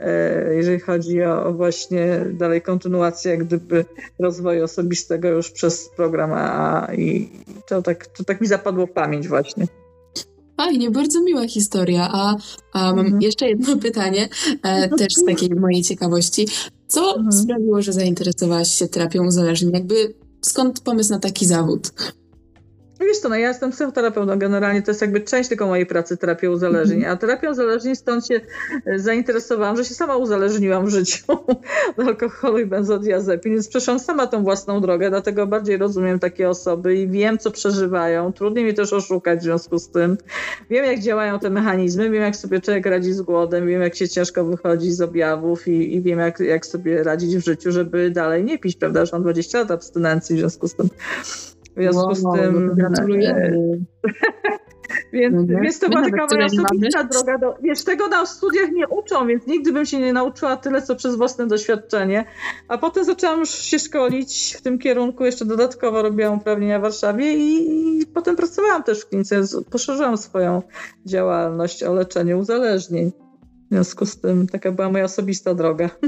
e, 0.00 0.54
jeżeli 0.54 0.80
chodzi 0.80 1.22
o, 1.22 1.52
właśnie 1.52 2.26
dalej 2.32 2.62
kontynuację 2.62 3.30
jak 3.30 3.44
gdyby 3.44 3.84
rozwoju 4.18 4.64
osobistego 4.64 5.28
już 5.28 5.50
przez 5.50 5.90
program 5.96 6.32
A 6.34 6.88
i 6.94 7.30
to 7.68 7.82
tak, 7.82 8.06
to 8.06 8.24
tak 8.24 8.40
mi 8.40 8.46
zapadło 8.46 8.86
w 8.86 8.92
pamięć 8.92 9.28
właśnie. 9.28 9.66
Fajnie, 10.56 10.90
bardzo 10.90 11.22
miła 11.22 11.48
historia. 11.48 12.08
A, 12.12 12.36
mam 12.74 12.98
mhm. 12.98 13.22
jeszcze 13.22 13.48
jedno 13.48 13.76
pytanie, 13.76 14.28
e, 14.62 14.88
też 14.88 15.14
z 15.14 15.24
takiej 15.24 15.50
mojej 15.50 15.82
ciekawości. 15.82 16.48
Co 16.86 17.16
mhm. 17.16 17.32
sprawiło, 17.32 17.82
że 17.82 17.92
zainteresowałaś 17.92 18.74
się 18.74 18.88
terapią 18.88 19.26
uzależnień? 19.26 19.72
Jakby 19.74 20.14
skąd 20.40 20.80
pomysł 20.80 21.10
na 21.10 21.18
taki 21.18 21.46
zawód? 21.46 21.92
No 23.00 23.06
wiesz 23.06 23.18
co, 23.18 23.28
no 23.28 23.36
ja 23.36 23.48
jestem 23.48 23.70
psychoterapeutą, 23.70 24.38
generalnie 24.38 24.82
to 24.82 24.90
jest 24.90 25.00
jakby 25.00 25.20
część 25.20 25.48
tylko 25.48 25.66
mojej 25.66 25.86
pracy, 25.86 26.16
terapia 26.16 26.50
uzależnień, 26.50 27.04
a 27.04 27.16
terapią 27.16 27.50
uzależnień 27.50 27.96
stąd 27.96 28.26
się 28.26 28.40
e, 28.86 28.98
zainteresowałam, 28.98 29.76
że 29.76 29.84
się 29.84 29.94
sama 29.94 30.16
uzależniłam 30.16 30.86
w 30.86 30.88
życiu 30.88 31.24
do 31.96 32.02
alkoholu 32.02 32.58
i 32.58 32.66
benzodiazepin, 32.66 33.52
więc 33.52 33.68
przeszłam 33.68 34.00
sama 34.00 34.26
tą 34.26 34.42
własną 34.42 34.80
drogę, 34.80 35.10
dlatego 35.10 35.46
bardziej 35.46 35.76
rozumiem 35.76 36.18
takie 36.18 36.48
osoby 36.48 36.94
i 36.94 37.08
wiem, 37.08 37.38
co 37.38 37.50
przeżywają. 37.50 38.32
Trudniej 38.32 38.64
mi 38.64 38.74
też 38.74 38.92
oszukać 38.92 39.40
w 39.40 39.42
związku 39.42 39.78
z 39.78 39.88
tym. 39.88 40.16
Wiem, 40.70 40.84
jak 40.84 41.00
działają 41.00 41.38
te 41.38 41.50
mechanizmy, 41.50 42.10
wiem, 42.10 42.22
jak 42.22 42.36
sobie 42.36 42.60
człowiek 42.60 42.86
radzi 42.86 43.12
z 43.12 43.22
głodem, 43.22 43.66
wiem, 43.66 43.82
jak 43.82 43.94
się 43.94 44.08
ciężko 44.08 44.44
wychodzi 44.44 44.92
z 44.92 45.00
objawów 45.00 45.68
i, 45.68 45.94
i 45.94 46.02
wiem, 46.02 46.18
jak, 46.18 46.40
jak 46.40 46.66
sobie 46.66 47.02
radzić 47.02 47.36
w 47.36 47.44
życiu, 47.44 47.72
żeby 47.72 48.10
dalej 48.10 48.44
nie 48.44 48.58
pić, 48.58 48.76
prawda, 48.76 49.06
że 49.06 49.10
mam 49.12 49.22
20 49.22 49.58
lat 49.58 49.70
abstynencji 49.70 50.36
w 50.36 50.38
związku 50.38 50.68
z 50.68 50.74
tym. 50.74 50.88
W 51.78 51.80
związku 51.80 52.14
z 52.14 52.22
tym. 52.22 52.66
No 52.66 52.74
gratuluję. 52.74 53.52
Więc, 55.12 55.36
mhm. 55.36 55.62
więc 55.62 55.78
to 55.78 55.88
była 55.88 56.02
taka 56.02 56.26
moja 56.34 56.46
osobista 56.46 57.04
droga. 57.04 57.38
Do, 57.38 57.54
wiesz, 57.62 57.84
tego 57.84 58.08
na 58.08 58.26
studiach 58.26 58.70
nie 58.72 58.88
uczą, 58.88 59.26
więc 59.26 59.46
nigdy 59.46 59.72
bym 59.72 59.86
się 59.86 59.98
nie 59.98 60.12
nauczyła 60.12 60.56
tyle, 60.56 60.82
co 60.82 60.96
przez 60.96 61.16
własne 61.16 61.46
doświadczenie. 61.46 62.24
A 62.68 62.78
potem 62.78 63.04
zaczęłam 63.04 63.40
już 63.40 63.50
się 63.50 63.78
szkolić 63.78 64.56
w 64.58 64.62
tym 64.62 64.78
kierunku, 64.78 65.24
jeszcze 65.24 65.44
dodatkowo 65.44 66.02
robiłam 66.02 66.38
uprawnienia 66.38 66.78
w 66.78 66.82
Warszawie 66.82 67.34
i, 67.34 68.00
i 68.00 68.06
potem 68.06 68.36
pracowałam 68.36 68.82
też 68.82 69.00
w 69.00 69.08
klinice, 69.08 69.42
poszerzyłam 69.70 70.16
swoją 70.16 70.62
działalność 71.06 71.82
o 71.82 71.94
leczeniu 71.94 72.38
uzależnień. 72.38 73.12
W 73.70 73.74
związku 73.74 74.06
z 74.06 74.20
tym 74.20 74.46
taka 74.46 74.72
była 74.72 74.90
moja 74.90 75.04
osobista 75.04 75.54
droga. 75.54 75.90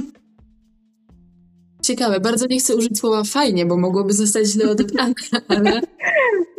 Ciekawe, 1.90 2.20
bardzo 2.20 2.46
nie 2.46 2.58
chcę 2.58 2.76
użyć 2.76 2.98
słowa 2.98 3.24
fajnie, 3.24 3.66
bo 3.66 3.76
mogłoby 3.76 4.12
zostać 4.12 4.46
źle 4.46 4.70
odebrane, 4.70 5.14
ale 5.48 5.80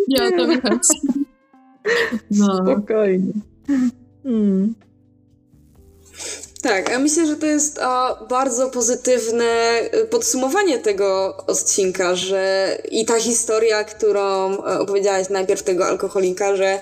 nie 0.08 0.24
o 0.24 0.32
to 0.32 0.48
chodzi. 0.48 1.24
No. 2.32 2.56
Spokojnie. 2.66 3.34
Hmm. 4.24 4.76
Tak, 6.62 6.90
ja 6.90 7.00
myślę, 7.00 7.28
że 7.28 7.36
to 7.36 7.46
jest 7.46 7.80
o, 7.80 8.26
bardzo 8.30 8.70
pozytywne 8.70 9.80
y, 10.04 10.06
podsumowanie 10.06 10.80
tego 10.80 11.38
odcinka, 11.48 12.16
że 12.16 12.78
i 12.92 13.06
ta 13.06 13.20
historia, 13.20 13.84
którą 13.84 14.52
e, 14.52 14.80
opowiedziałaś 14.80 15.30
najpierw 15.30 15.64
tego 15.64 15.86
alkoholika, 15.86 16.56
że 16.56 16.82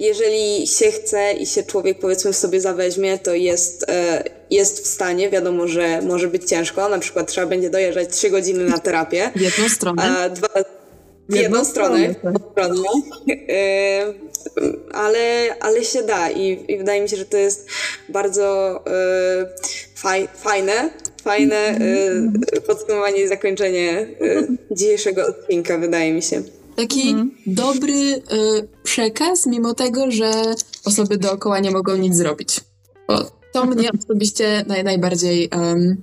jeżeli 0.00 0.66
się 0.66 0.90
chce 0.90 1.32
i 1.32 1.46
się 1.46 1.62
człowiek 1.62 1.98
powiedzmy 1.98 2.32
w 2.32 2.36
sobie 2.36 2.60
zaweźmie, 2.60 3.18
to 3.18 3.34
jest, 3.34 3.84
e, 3.88 4.24
jest 4.50 4.84
w 4.84 4.86
stanie, 4.86 5.30
wiadomo, 5.30 5.68
że 5.68 6.02
może 6.02 6.28
być 6.28 6.44
ciężko, 6.44 6.88
na 6.88 6.98
przykład 6.98 7.28
trzeba 7.28 7.46
będzie 7.46 7.70
dojeżdżać 7.70 8.08
trzy 8.08 8.30
godziny 8.30 8.64
na 8.64 8.78
terapię. 8.78 9.30
W 9.36 9.40
jedną 9.40 9.68
stronę. 9.68 10.02
A, 10.02 10.28
dwa, 10.28 10.48
w 11.28 11.34
jedną, 11.34 11.64
stronę. 11.64 12.14
stronę. 12.14 12.38
Tak. 12.54 12.72
ale, 14.92 15.54
ale 15.60 15.84
się 15.84 16.02
da 16.02 16.30
I, 16.30 16.64
i 16.68 16.78
wydaje 16.78 17.02
mi 17.02 17.08
się, 17.08 17.16
że 17.16 17.24
to 17.24 17.36
jest 17.36 17.68
bardzo 18.08 18.76
e, 18.86 19.46
faj, 19.94 20.28
fajne, 20.34 20.90
fajne 21.22 21.56
e, 21.56 22.60
podsumowanie 22.66 23.22
i 23.22 23.28
zakończenie 23.28 23.90
e, 23.90 24.06
dzisiejszego 24.70 25.26
odcinka, 25.26 25.78
wydaje 25.78 26.12
mi 26.12 26.22
się. 26.22 26.42
Taki 26.76 27.08
mhm. 27.08 27.30
dobry 27.46 27.92
e, 27.92 28.20
przekaz, 28.82 29.46
mimo 29.46 29.74
tego, 29.74 30.10
że 30.10 30.32
osoby 30.84 31.16
dookoła 31.16 31.60
nie 31.60 31.70
mogą 31.70 31.96
nic 31.96 32.16
zrobić. 32.16 32.60
Bo 33.08 33.37
to 33.52 33.66
mnie 33.66 33.88
osobiście 34.04 34.64
naj, 34.66 34.84
najbardziej 34.84 35.48
um, 35.56 36.02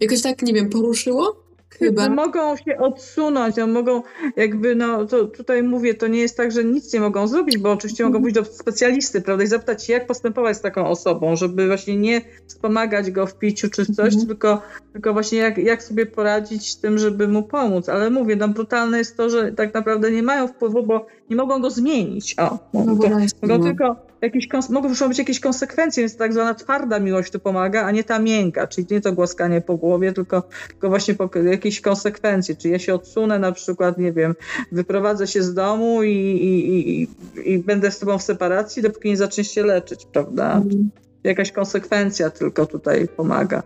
jakoś 0.00 0.22
tak, 0.22 0.42
nie 0.42 0.52
wiem, 0.52 0.70
poruszyło 0.70 1.45
Chyba. 1.78 2.08
Mogą 2.08 2.56
się 2.56 2.78
odsunąć, 2.78 3.56
no 3.56 3.66
mogą 3.66 4.02
jakby, 4.36 4.74
no 4.74 5.06
to 5.06 5.24
tutaj 5.24 5.62
mówię, 5.62 5.94
to 5.94 6.06
nie 6.06 6.20
jest 6.20 6.36
tak, 6.36 6.52
że 6.52 6.64
nic 6.64 6.94
nie 6.94 7.00
mogą 7.00 7.28
zrobić, 7.28 7.58
bo 7.58 7.72
oczywiście 7.72 8.04
mogą 8.04 8.20
pójść 8.20 8.34
do 8.34 8.44
specjalisty, 8.44 9.20
prawda, 9.20 9.44
i 9.44 9.46
zapytać 9.46 9.84
się, 9.84 9.92
jak 9.92 10.06
postępować 10.06 10.56
z 10.56 10.60
taką 10.60 10.86
osobą, 10.86 11.36
żeby 11.36 11.66
właśnie 11.66 11.96
nie 11.96 12.20
wspomagać 12.46 13.10
go 13.10 13.26
w 13.26 13.38
piciu 13.38 13.70
czy 13.70 13.86
coś, 13.86 14.12
mhm. 14.12 14.26
tylko, 14.26 14.62
tylko 14.92 15.12
właśnie 15.12 15.38
jak, 15.38 15.58
jak 15.58 15.82
sobie 15.82 16.06
poradzić 16.06 16.70
z 16.70 16.80
tym, 16.80 16.98
żeby 16.98 17.28
mu 17.28 17.42
pomóc. 17.42 17.88
Ale 17.88 18.10
mówię, 18.10 18.36
no 18.36 18.48
brutalne 18.48 18.98
jest 18.98 19.16
to, 19.16 19.30
że 19.30 19.52
tak 19.52 19.74
naprawdę 19.74 20.10
nie 20.10 20.22
mają 20.22 20.48
wpływu, 20.48 20.82
bo 20.82 21.06
nie 21.30 21.36
mogą 21.36 21.60
go 21.60 21.70
zmienić. 21.70 22.34
O, 22.38 22.58
no, 22.74 22.96
to, 22.96 23.08
mogą 23.42 23.64
tylko 23.64 23.96
jakieś, 24.22 24.48
mogą 24.70 24.88
być 25.08 25.18
jakieś 25.18 25.40
konsekwencje, 25.40 26.02
więc 26.02 26.16
tak 26.16 26.32
zwana 26.32 26.54
twarda 26.54 26.98
miłość 26.98 27.32
tu 27.32 27.40
pomaga, 27.40 27.82
a 27.82 27.90
nie 27.90 28.04
ta 28.04 28.18
miękka, 28.18 28.66
czyli 28.66 28.86
nie 28.90 29.00
to 29.00 29.12
głaskanie 29.12 29.60
po 29.60 29.76
głowie, 29.76 30.12
tylko, 30.12 30.42
tylko 30.68 30.88
właśnie 30.88 31.14
jakieś 31.50 31.65
konsekwencje, 31.80 32.56
czy 32.56 32.68
ja 32.68 32.78
się 32.78 32.94
odsunę 32.94 33.38
na 33.38 33.52
przykład, 33.52 33.98
nie 33.98 34.12
wiem, 34.12 34.34
wyprowadzę 34.72 35.26
się 35.26 35.42
z 35.42 35.54
domu 35.54 36.02
i, 36.02 36.10
i, 36.10 37.00
i, 37.00 37.08
i 37.52 37.58
będę 37.58 37.90
z 37.90 37.98
tobą 37.98 38.18
w 38.18 38.22
separacji, 38.22 38.82
dopóki 38.82 39.08
nie 39.08 39.16
zaczniesz 39.16 39.50
się 39.50 39.62
leczyć, 39.62 40.06
prawda? 40.12 40.56
Mhm. 40.56 40.90
Jakaś 41.24 41.52
konsekwencja 41.52 42.30
tylko 42.30 42.66
tutaj 42.66 43.08
pomaga. 43.08 43.62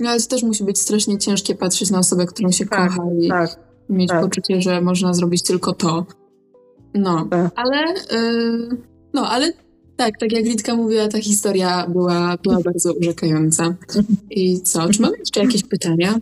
No 0.00 0.10
ale 0.10 0.20
to 0.20 0.26
też 0.26 0.42
musi 0.42 0.64
być 0.64 0.78
strasznie 0.78 1.18
ciężkie 1.18 1.54
patrzeć 1.54 1.90
na 1.90 1.98
osobę, 1.98 2.26
którą 2.26 2.50
się 2.50 2.66
tak, 2.66 2.90
kocha 2.90 3.02
i 3.20 3.28
tak, 3.28 3.60
mieć 3.88 4.08
tak. 4.08 4.22
poczucie, 4.22 4.62
że 4.62 4.80
można 4.80 5.14
zrobić 5.14 5.42
tylko 5.42 5.72
to. 5.72 6.06
No, 6.94 7.28
tak. 7.30 7.52
ale... 7.56 7.94
Y 8.12 8.96
no, 9.14 9.28
ale 9.28 9.52
tak, 9.96 10.18
tak 10.20 10.32
jak 10.32 10.44
Litka 10.44 10.74
mówiła, 10.74 11.08
ta 11.08 11.18
historia 11.18 11.86
była, 11.88 12.36
była 12.42 12.60
bardzo 12.60 12.92
urzekająca. 12.92 13.74
I 14.30 14.60
co? 14.60 14.88
Czy 14.88 15.02
mamy 15.02 15.18
jeszcze 15.18 15.40
jakieś 15.40 15.62
pytania? 15.62 16.14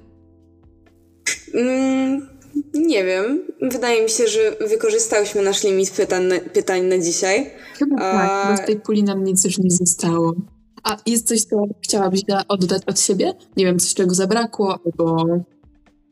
Mm, 1.55 2.29
nie 2.75 3.05
wiem. 3.05 3.43
Wydaje 3.61 4.03
mi 4.03 4.11
się, 4.11 4.29
że 4.29 4.57
wykorzystałyśmy 4.69 5.43
nasz 5.43 5.65
limit 5.65 5.91
pytań 5.91 6.25
na, 6.25 6.41
pytań 6.41 6.83
na 6.83 6.99
dzisiaj. 6.99 7.51
Chyba 7.79 7.99
tak, 7.99 8.51
bo 8.51 8.63
z 8.63 8.67
tej 8.67 8.81
puli 8.81 9.05
nam 9.05 9.25
nic 9.25 9.45
już 9.45 9.59
nie 9.59 9.71
zostało. 9.71 10.35
A 10.83 10.97
jest 11.07 11.29
coś, 11.29 11.43
co 11.43 11.57
chciałabyś 11.85 12.21
oddać 12.49 12.83
od 12.87 13.01
siebie? 13.01 13.33
Nie 13.57 13.65
wiem, 13.65 13.79
coś, 13.79 13.95
czego 13.95 14.15
zabrakło, 14.15 14.79
albo 14.85 15.27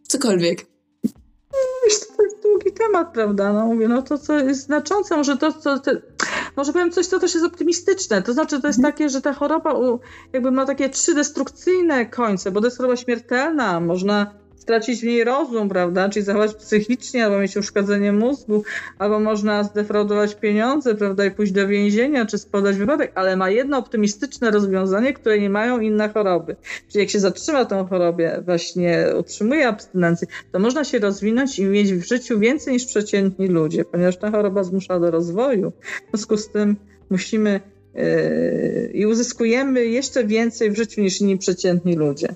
cokolwiek. 0.09 0.67
Wiesz, 1.85 2.01
to 2.17 2.23
jest 2.23 2.43
długi 2.43 2.73
temat, 2.73 3.13
prawda? 3.13 3.53
No 3.53 3.67
mówię, 3.67 3.89
no 3.89 4.03
to 4.03 4.19
co 4.19 4.39
jest 4.39 4.63
znaczące, 4.63 5.17
może 5.17 5.37
to, 5.37 5.53
co... 5.53 5.79
Te 5.79 6.03
może 6.57 6.73
powiem 6.73 6.91
coś, 6.91 7.07
co 7.07 7.19
też 7.19 7.35
jest 7.35 7.47
optymistyczne. 7.47 8.23
To 8.23 8.33
znaczy, 8.33 8.61
to 8.61 8.67
jest 8.67 8.79
mhm. 8.79 8.93
takie, 8.93 9.09
że 9.09 9.21
ta 9.21 9.33
choroba 9.33 9.75
jakby 10.33 10.51
ma 10.51 10.67
takie 10.67 10.89
trzy 10.89 11.15
destrukcyjne 11.15 12.07
końce, 12.07 12.51
bo 12.51 12.61
to 12.61 12.67
jest 12.67 12.77
choroba 12.77 12.97
śmiertelna. 12.97 13.81
Można 13.81 14.35
stracić 14.63 15.01
w 15.01 15.05
niej 15.05 15.25
rozum, 15.25 15.69
prawda? 15.69 16.09
Czyli 16.09 16.25
zachować 16.25 16.55
psychicznie, 16.55 17.25
albo 17.25 17.39
mieć 17.39 17.57
uszkodzenie 17.57 18.13
mózgu, 18.13 18.65
albo 18.99 19.21
można 19.21 19.65
zdefraudować 19.65 20.35
pieniądze, 20.35 20.95
prawda? 20.95 21.25
I 21.25 21.31
pójść 21.31 21.53
do 21.53 21.69
więzienia, 21.69 22.27
czy 22.27 22.39
spodać 22.39 22.77
wypadek, 22.77 23.13
ale 23.15 23.37
ma 23.37 23.51
jedno 23.51 23.79
optymistyczne 23.79 24.51
rozwiązanie, 24.51 25.13
które 25.13 25.39
nie 25.39 25.51
mają 25.51 25.81
inne 25.81 26.09
choroby. 26.09 26.57
Czyli 26.89 27.03
jak 27.03 27.11
się 27.11 27.21
zatrzyma 27.21 27.65
tą 27.65 27.87
chorobę, 27.87 28.43
właśnie 28.45 29.07
utrzymuje 29.19 29.69
abstynencję, 29.69 30.29
to 30.53 30.59
można 30.59 30.85
się 30.85 30.99
rozwinąć 30.99 31.59
i 31.59 31.65
mieć 31.65 31.93
w 31.93 32.09
życiu 32.09 32.39
więcej 32.39 32.73
niż 32.73 32.85
przeciętni 32.87 33.49
ludzie, 33.49 33.85
ponieważ 33.85 34.17
ta 34.17 34.31
choroba 34.31 34.65
zmusza 34.65 35.01
do 35.01 35.11
rozwoju. 35.11 35.73
W 36.07 36.11
związku 36.11 36.37
z 36.37 36.49
tym 36.49 36.77
musimy 37.11 37.61
yy, 37.95 38.91
i 38.95 39.07
uzyskujemy 39.07 39.85
jeszcze 39.85 40.25
więcej 40.25 40.71
w 40.71 40.77
życiu 40.77 41.01
niż 41.01 41.21
inni 41.21 41.39
przeciętni 41.39 41.97
ludzie. 41.97 42.35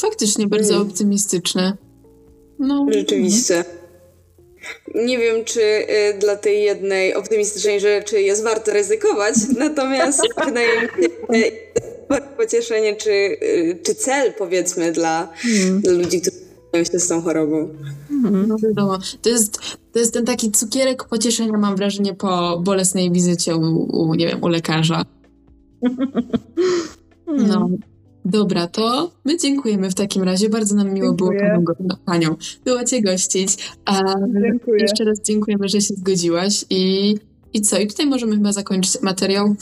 Faktycznie 0.00 0.46
bardzo 0.46 0.74
mm. 0.74 0.88
optymistyczne. 0.88 1.76
No. 2.58 2.86
Rzeczywiście. 2.90 3.64
Nie 4.94 5.18
wiem, 5.18 5.44
czy 5.44 5.60
y, 5.60 6.18
dla 6.18 6.36
tej 6.36 6.62
jednej 6.62 7.14
optymistycznej 7.14 7.80
rzeczy 7.80 8.22
jest 8.22 8.42
warto 8.42 8.72
ryzykować, 8.72 9.34
natomiast 9.58 10.22
wydaje 10.46 10.82
mi 10.82 11.04
się, 11.04 11.50
pocieszenie, 12.36 12.96
czy, 12.96 13.10
y, 13.10 13.78
czy 13.82 13.94
cel, 13.94 14.32
powiedzmy, 14.38 14.92
dla, 14.92 15.32
mm. 15.44 15.80
dla 15.80 15.92
ludzi, 15.92 16.20
którzy 16.20 16.36
zajmują 16.72 16.92
się 16.92 16.98
z 16.98 17.08
tą 17.08 17.22
chorobą. 17.22 17.68
Mm, 18.10 18.48
no 18.48 18.56
wiadomo. 18.58 18.98
To 19.22 19.28
jest, 19.30 19.58
to 19.92 19.98
jest 19.98 20.12
ten 20.12 20.24
taki 20.24 20.50
cukierek 20.50 21.04
pocieszenia, 21.04 21.58
mam 21.58 21.76
wrażenie, 21.76 22.14
po 22.14 22.60
bolesnej 22.64 23.12
wizycie 23.12 23.56
u, 23.56 24.00
u 24.00 24.14
nie 24.14 24.26
wiem, 24.26 24.42
u 24.42 24.48
lekarza. 24.48 25.02
No. 27.26 27.68
Dobra, 28.24 28.66
to 28.66 29.10
my 29.24 29.38
dziękujemy 29.38 29.90
w 29.90 29.94
takim 29.94 30.22
razie. 30.22 30.48
Bardzo 30.48 30.74
nam 30.76 30.92
miło 30.92 31.08
Dziękuję. 31.08 31.38
było 31.38 31.64
panią, 31.76 31.96
panią 32.04 32.36
było 32.64 32.84
Cię 32.84 33.02
gościć. 33.02 33.72
A 33.84 34.00
Dziękuję. 34.42 34.82
Jeszcze 34.82 35.04
raz 35.04 35.20
dziękujemy, 35.20 35.68
że 35.68 35.80
się 35.80 35.94
zgodziłaś 35.94 36.64
i, 36.70 37.14
i 37.52 37.60
co? 37.60 37.78
I 37.78 37.86
tutaj 37.86 38.06
możemy 38.06 38.36
chyba 38.36 38.52
zakończyć 38.52 39.02
materiał. 39.02 39.54